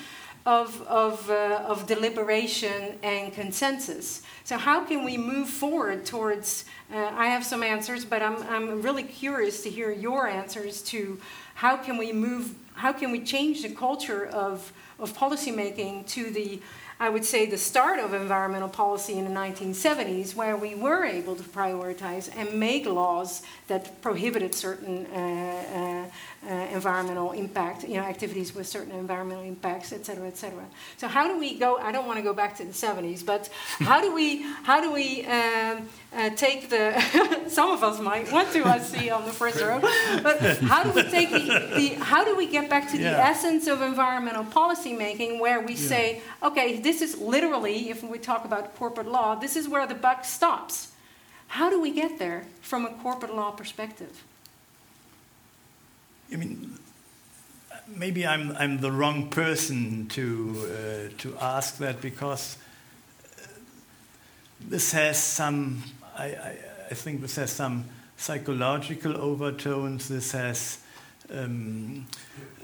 of, 0.46 0.82
of, 0.84 1.30
uh, 1.30 1.66
of 1.68 1.88
deliberation 1.88 2.98
and 3.04 3.34
consensus. 3.34 4.22
So, 4.46 4.58
how 4.58 4.86
can 4.86 5.04
we 5.04 5.18
move 5.18 5.50
forward 5.50 6.06
towards? 6.06 6.64
Uh, 6.94 7.12
I 7.14 7.28
have 7.28 7.44
some 7.44 7.64
answers, 7.64 8.06
but 8.06 8.22
I'm, 8.22 8.42
I'm 8.44 8.82
really 8.82 9.04
curious 9.04 9.62
to 9.64 9.70
hear 9.70 9.92
your 9.92 10.30
answers 10.30 10.82
to 10.84 11.20
how 11.56 11.76
can 11.76 11.98
we 11.98 12.14
move, 12.14 12.56
how 12.76 12.94
can 12.94 13.12
we 13.12 13.20
change 13.26 13.64
the 13.64 13.70
culture 13.76 14.28
of, 14.28 14.72
of 15.00 15.18
policymaking 15.18 16.08
to 16.10 16.30
the 16.30 16.62
I 16.98 17.10
would 17.10 17.26
say, 17.26 17.46
the 17.46 17.58
start 17.58 18.00
of 18.00 18.14
environmental 18.14 18.70
policy 18.70 19.18
in 19.18 19.26
the 19.26 19.32
1970s, 19.32 20.34
where 20.34 20.56
we 20.56 20.76
were 20.76 21.04
able 21.04 21.36
to 21.36 21.44
prioritize 21.44 22.30
and 22.38 22.58
make 22.58 22.86
laws 22.86 23.42
that 23.68 24.02
prohibited 24.02 24.56
certain 24.56 25.06
uh, 25.08 26.10
uh, 26.48 26.68
environmental 26.72 27.32
impact, 27.32 27.84
you 27.84 27.96
know, 27.96 28.04
activities 28.04 28.54
with 28.54 28.68
certain 28.68 28.92
environmental 28.92 29.44
impacts, 29.44 29.92
et 29.92 30.06
cetera, 30.06 30.28
et 30.28 30.38
cetera. 30.38 30.66
So 30.98 31.08
how 31.08 31.28
do 31.28 31.40
we 31.40 31.58
go? 31.58 31.78
I 31.78 31.92
don't 31.92 32.06
want 32.06 32.18
to 32.18 32.24
go 32.24 32.34
back 32.34 32.56
to 32.58 32.66
the 32.66 32.74
70s, 32.74 33.26
but 33.26 33.50
how 33.80 34.02
do 34.02 34.14
we 34.14 34.44
how 34.64 34.80
do 34.82 34.92
we 34.92 35.26
um, 35.26 35.88
uh, 36.16 36.30
take 36.32 36.70
the? 36.70 36.86
some 37.48 37.72
of 37.72 37.84
us 37.84 38.00
might 38.00 38.32
want 38.32 38.52
to, 38.54 38.66
I 38.66 38.80
see 38.80 39.10
on 39.10 39.26
the 39.26 39.32
first 39.32 39.60
row, 39.62 39.80
but 40.22 40.40
how 40.60 40.84
do 40.84 40.92
we 40.92 41.04
take 41.04 41.30
the, 41.32 41.72
the 41.76 41.88
how 42.04 42.24
do 42.24 42.36
we 42.36 42.48
get 42.48 42.70
back 42.70 42.90
to 42.92 42.98
the 42.98 43.06
essence 43.06 43.68
of 43.68 43.82
environmental 43.82 44.44
policy 44.46 44.94
making, 44.94 45.40
where 45.40 45.60
we 45.60 45.76
say, 45.76 46.22
okay, 46.44 46.80
this 46.80 47.02
is 47.02 47.20
literally, 47.20 47.90
if 47.90 48.04
we 48.04 48.20
talk 48.20 48.46
about 48.46 48.76
corporate 48.76 49.08
law, 49.08 49.36
this 49.36 49.56
is 49.56 49.68
where 49.68 49.88
the 49.88 49.96
buck 49.96 50.26
stops. 50.26 50.92
How 51.48 51.70
do 51.70 51.80
we 51.80 51.92
get 51.92 52.20
there 52.20 52.46
from 52.62 52.86
a 52.86 52.90
corporate 52.90 53.34
law 53.34 53.52
perspective? 53.52 54.24
I 56.32 56.38
mean, 56.38 56.78
maybe 57.88 58.26
I'm, 58.26 58.56
I'm 58.58 58.80
the 58.80 58.92
wrong 58.92 59.30
person 59.30 60.08
to, 60.10 60.66
uh, 60.66 61.22
to 61.22 61.38
ask 61.40 61.78
that 61.78 62.02
because 62.02 62.58
uh, 63.38 63.48
this 64.60 64.92
has 64.92 65.22
some, 65.22 65.84
I, 66.18 66.26
I, 66.26 66.58
I 66.92 66.94
think 66.94 67.22
this 67.22 67.36
has 67.36 67.52
some 67.52 67.86
psychological 68.18 69.16
overtones, 69.18 70.08
this 70.08 70.32
has 70.32 70.80
um, 71.32 72.06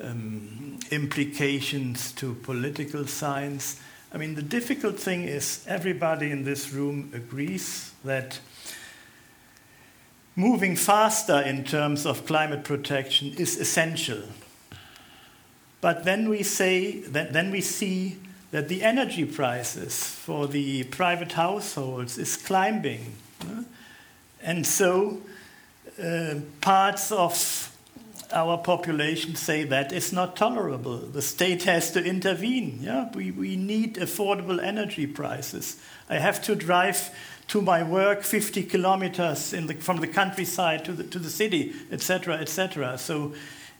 um, 0.01 0.79
implications 0.91 2.11
to 2.13 2.33
political 2.35 3.05
science. 3.07 3.79
I 4.13 4.17
mean, 4.17 4.35
the 4.35 4.41
difficult 4.41 4.99
thing 4.99 5.23
is 5.23 5.63
everybody 5.67 6.31
in 6.31 6.43
this 6.43 6.71
room 6.71 7.11
agrees 7.13 7.93
that 8.03 8.39
moving 10.35 10.75
faster 10.75 11.41
in 11.41 11.63
terms 11.63 12.05
of 12.05 12.25
climate 12.25 12.63
protection 12.63 13.33
is 13.37 13.57
essential. 13.59 14.21
But 15.81 16.03
then 16.03 16.29
we 16.29 16.43
say 16.43 16.99
that 17.01 17.33
then 17.33 17.51
we 17.51 17.61
see 17.61 18.17
that 18.51 18.67
the 18.67 18.83
energy 18.83 19.25
prices 19.25 20.03
for 20.03 20.47
the 20.47 20.83
private 20.85 21.33
households 21.33 22.17
is 22.17 22.37
climbing. 22.37 23.15
And 24.43 24.65
so 24.65 25.21
uh, 26.01 26.35
parts 26.59 27.11
of 27.11 27.75
our 28.33 28.57
population 28.57 29.35
say 29.35 29.63
that 29.63 29.91
is 29.91 30.13
not 30.13 30.35
tolerable. 30.35 30.97
The 30.97 31.21
state 31.21 31.63
has 31.63 31.91
to 31.91 32.03
intervene. 32.03 32.79
Yeah? 32.81 33.09
We, 33.13 33.31
we 33.31 33.55
need 33.55 33.95
affordable 33.95 34.61
energy 34.61 35.07
prices. 35.07 35.81
I 36.09 36.15
have 36.15 36.41
to 36.43 36.55
drive 36.55 37.09
to 37.51 37.61
my 37.61 37.83
work 37.83 38.23
50 38.23 38.63
kilometers 38.63 39.51
the, 39.51 39.73
from 39.73 39.97
the 39.97 40.07
countryside 40.07 40.85
to 40.85 40.93
the, 40.93 41.03
to 41.03 41.19
the 41.19 41.29
city, 41.29 41.73
etc., 41.91 42.35
etc. 42.35 42.97
So 42.97 43.33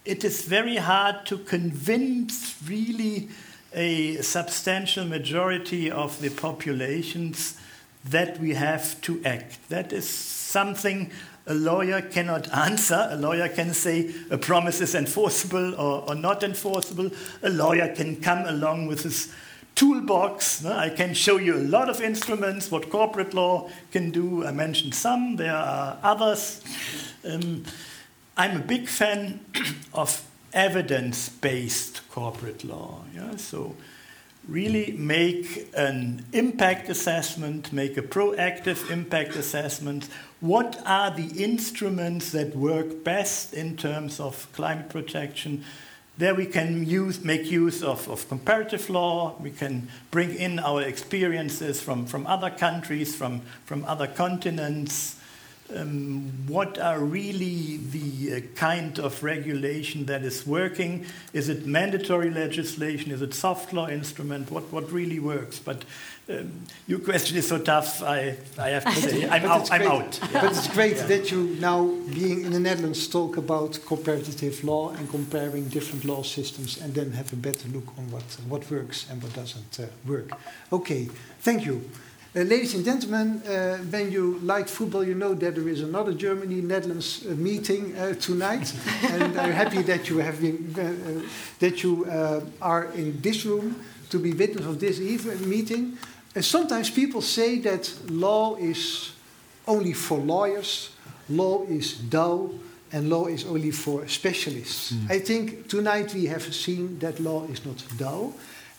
it 0.03 0.25
is 0.25 0.43
very 0.43 0.75
hard 0.75 1.25
to 1.27 1.37
convince 1.37 2.61
really 2.67 3.29
a 3.73 4.17
substantial 4.17 5.05
majority 5.05 5.89
of 5.89 6.19
the 6.19 6.31
populations 6.31 7.57
that 8.03 8.41
we 8.41 8.55
have 8.55 8.99
to 9.03 9.21
act. 9.23 9.69
That 9.69 9.93
is 9.93 10.09
something 10.09 11.09
a 11.47 11.53
lawyer 11.53 12.01
cannot 12.01 12.53
answer. 12.53 13.07
A 13.09 13.15
lawyer 13.15 13.47
can 13.47 13.73
say 13.73 14.13
a 14.29 14.37
promise 14.37 14.81
is 14.81 14.95
enforceable 14.95 15.75
or, 15.75 16.09
or 16.09 16.15
not 16.15 16.43
enforceable. 16.43 17.09
A 17.41 17.49
lawyer 17.49 17.95
can 17.95 18.17
come 18.17 18.45
along 18.47 18.87
with 18.87 19.03
his 19.03 19.33
toolbox. 19.81 20.63
I 20.63 20.89
can 20.89 21.15
show 21.15 21.37
you 21.37 21.55
a 21.55 21.65
lot 21.77 21.89
of 21.89 22.01
instruments, 22.01 22.69
what 22.69 22.91
corporate 22.91 23.33
law 23.33 23.67
can 23.91 24.11
do. 24.11 24.45
I 24.45 24.51
mentioned 24.51 24.93
some, 24.93 25.37
there 25.37 25.55
are 25.55 25.97
others. 26.03 26.61
Um, 27.25 27.63
I'm 28.37 28.57
a 28.57 28.63
big 28.63 28.87
fan 28.87 29.43
of 29.93 30.21
evidence 30.53 31.29
based 31.29 32.07
corporate 32.11 32.63
law. 32.63 33.01
Yeah? 33.15 33.37
So, 33.37 33.75
really 34.47 34.91
make 34.91 35.67
an 35.75 36.25
impact 36.31 36.87
assessment, 36.87 37.73
make 37.73 37.97
a 37.97 38.03
proactive 38.03 38.91
impact 38.91 39.35
assessment. 39.35 40.09
What 40.41 40.79
are 40.85 41.09
the 41.09 41.43
instruments 41.43 42.31
that 42.33 42.55
work 42.55 43.03
best 43.03 43.55
in 43.55 43.77
terms 43.77 44.19
of 44.19 44.47
climate 44.53 44.89
protection? 44.89 45.63
There 46.17 46.35
we 46.35 46.45
can 46.45 46.85
use, 46.85 47.23
make 47.23 47.49
use 47.49 47.81
of, 47.81 48.07
of 48.09 48.27
comparative 48.27 48.89
law. 48.89 49.35
We 49.39 49.51
can 49.51 49.87
bring 50.11 50.35
in 50.35 50.59
our 50.59 50.81
experiences 50.81 51.81
from, 51.81 52.05
from 52.05 52.27
other 52.27 52.49
countries, 52.49 53.15
from, 53.15 53.41
from 53.65 53.85
other 53.85 54.07
continents. 54.07 55.17
Um, 55.73 56.33
what 56.47 56.77
are 56.77 56.99
really 56.99 57.77
the 57.77 58.35
uh, 58.35 58.39
kind 58.55 58.99
of 58.99 59.23
regulation 59.23 60.05
that 60.07 60.21
is 60.23 60.45
working? 60.45 61.05
Is 61.31 61.47
it 61.47 61.65
mandatory 61.65 62.29
legislation? 62.29 63.11
Is 63.11 63.21
it 63.21 63.33
soft 63.33 63.71
law 63.71 63.87
instrument? 63.87 64.51
What, 64.51 64.71
what 64.71 64.91
really 64.91 65.19
works? 65.19 65.59
But 65.59 65.85
um, 66.29 66.51
your 66.87 66.99
question 66.99 67.37
is 67.37 67.47
so 67.47 67.57
tough, 67.57 68.01
I, 68.03 68.37
I 68.57 68.69
have 68.69 68.85
to 68.85 68.91
say, 68.91 69.27
I'm, 69.29 69.45
out, 69.45 69.71
I'm 69.71 69.81
out. 69.83 70.19
Yeah. 70.21 70.41
But 70.41 70.51
it's 70.51 70.67
great 70.67 70.97
that 70.97 71.31
you 71.31 71.57
now, 71.59 71.85
being 72.13 72.45
in 72.45 72.51
the 72.51 72.59
Netherlands, 72.59 73.07
talk 73.07 73.37
about 73.37 73.79
comparative 73.85 74.63
law 74.63 74.89
and 74.89 75.09
comparing 75.09 75.67
different 75.69 76.05
law 76.05 76.23
systems, 76.23 76.79
and 76.81 76.93
then 76.93 77.11
have 77.11 77.33
a 77.33 77.35
better 77.35 77.67
look 77.69 77.87
on 77.97 78.09
what 78.11 78.23
what 78.47 78.69
works 78.71 79.07
and 79.09 79.21
what 79.21 79.33
doesn't 79.33 79.79
uh, 79.79 79.85
work. 80.05 80.31
Okay, 80.71 81.09
thank 81.39 81.65
you. 81.65 81.89
Uh, 82.33 82.43
ladies 82.43 82.73
and 82.75 82.85
gentlemen, 82.85 83.41
uh, 83.45 83.77
when 83.89 84.09
you 84.09 84.39
like 84.43 84.69
football, 84.69 85.03
you 85.03 85.13
know 85.13 85.33
that 85.33 85.53
there 85.53 85.67
is 85.67 85.81
another 85.81 86.13
Germany-Netherlands 86.13 87.25
uh, 87.25 87.31
meeting 87.31 87.93
uh, 87.97 88.13
tonight, 88.13 88.73
and 89.03 89.37
I'm 89.37 89.51
happy 89.51 89.81
that 89.81 90.07
you 90.07 90.19
have 90.19 90.39
been, 90.39 90.73
uh, 90.77 90.81
uh, 90.81 91.27
that 91.59 91.83
you 91.83 92.05
are 92.61 92.85
in 92.95 93.19
this 93.19 93.45
room 93.45 93.75
to 94.11 94.19
be 94.19 94.33
witness 94.33 94.65
of 94.65 94.79
this 94.79 94.99
even 94.99 95.49
meeting. 95.49 95.97
Uh, 96.35 96.41
sometimes 96.41 96.89
people 96.89 97.21
say 97.21 97.59
that 97.59 97.91
law 98.09 98.55
is 98.55 99.11
only 99.67 99.93
for 99.93 100.19
lawyers, 100.19 100.91
law 101.29 101.63
is 101.63 101.93
dull, 101.93 102.51
and 102.93 103.09
law 103.09 103.27
is 103.27 103.45
only 103.45 103.71
for 103.71 104.07
specialists. 104.07 104.93
I 105.09 105.19
think 105.19 105.69
tonight 105.69 106.13
we 106.13 106.25
have 106.25 106.53
seen 106.53 106.99
that 106.99 107.19
law 107.19 107.45
is 107.45 107.65
not 107.65 107.83
dull, 107.97 108.33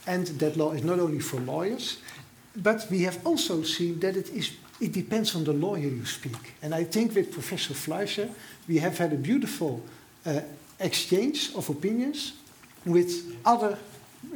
and 0.06 0.26
that 0.38 0.56
law 0.56 0.72
is 0.72 0.84
not 0.84 0.98
only 0.98 1.20
for 1.20 1.40
lawyers, 1.40 1.98
but 2.54 2.86
we 2.90 3.02
have 3.02 3.26
also 3.26 3.62
seen 3.62 4.00
that 4.00 4.16
it 4.16 4.30
is 4.30 4.52
it 4.80 4.92
depends 4.92 5.36
on 5.36 5.44
the 5.44 5.52
lawyer 5.52 5.88
you 5.88 6.04
speak. 6.04 6.54
And 6.60 6.74
I 6.74 6.84
think 6.84 7.14
with 7.14 7.30
Professor 7.30 7.72
Fleischer, 7.72 8.28
we 8.66 8.78
have 8.78 8.98
had 8.98 9.12
a 9.12 9.16
beautiful 9.16 9.80
uh, 10.26 10.40
exchange 10.80 11.54
of 11.54 11.70
opinions 11.70 12.32
with 12.84 13.36
other 13.44 13.78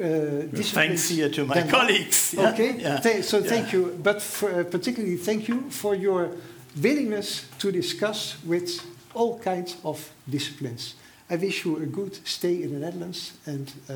uh. 0.01 0.63
Thanks 0.63 1.09
here 1.09 1.31
to 1.31 1.45
my 1.45 1.63
colleagues. 1.63 2.35
yeah, 2.37 2.51
Okay, 2.51 2.77
yeah, 2.79 3.23
so 3.23 3.39
yeah. 3.39 3.49
thank 3.49 3.73
you. 3.73 3.99
But 4.03 4.21
for, 4.23 4.61
uh, 4.61 4.65
particularly 4.65 5.17
thank 5.17 5.49
you 5.49 5.71
for 5.71 5.95
your 5.95 6.31
willingness 6.83 7.47
to 7.59 7.73
discuss 7.73 8.37
with 8.45 8.81
all 9.15 9.39
kinds 9.39 9.77
of 9.83 10.11
disciplines. 10.29 10.95
I 11.31 11.37
wish 11.37 11.65
you 11.65 11.77
a 11.77 11.87
good 11.87 12.15
stay 12.27 12.63
in 12.63 12.73
the 12.73 12.79
Netherlands 12.79 13.33
and 13.47 13.73
uh, 13.89 13.95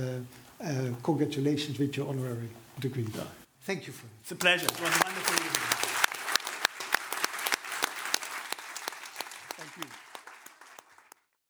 uh, 0.65 0.95
congratulations 1.03 1.79
with 1.79 1.97
your 1.97 2.09
honorary 2.09 2.49
degree. 2.81 3.07
Thank 3.63 3.87
you 3.87 3.93
for 3.93 4.07
It's 4.23 4.33
a 4.33 4.37
pleasure. 4.37 4.67
It 4.67 4.81
was 4.81 4.91
wonderful 5.05 5.35
evening. 5.35 5.70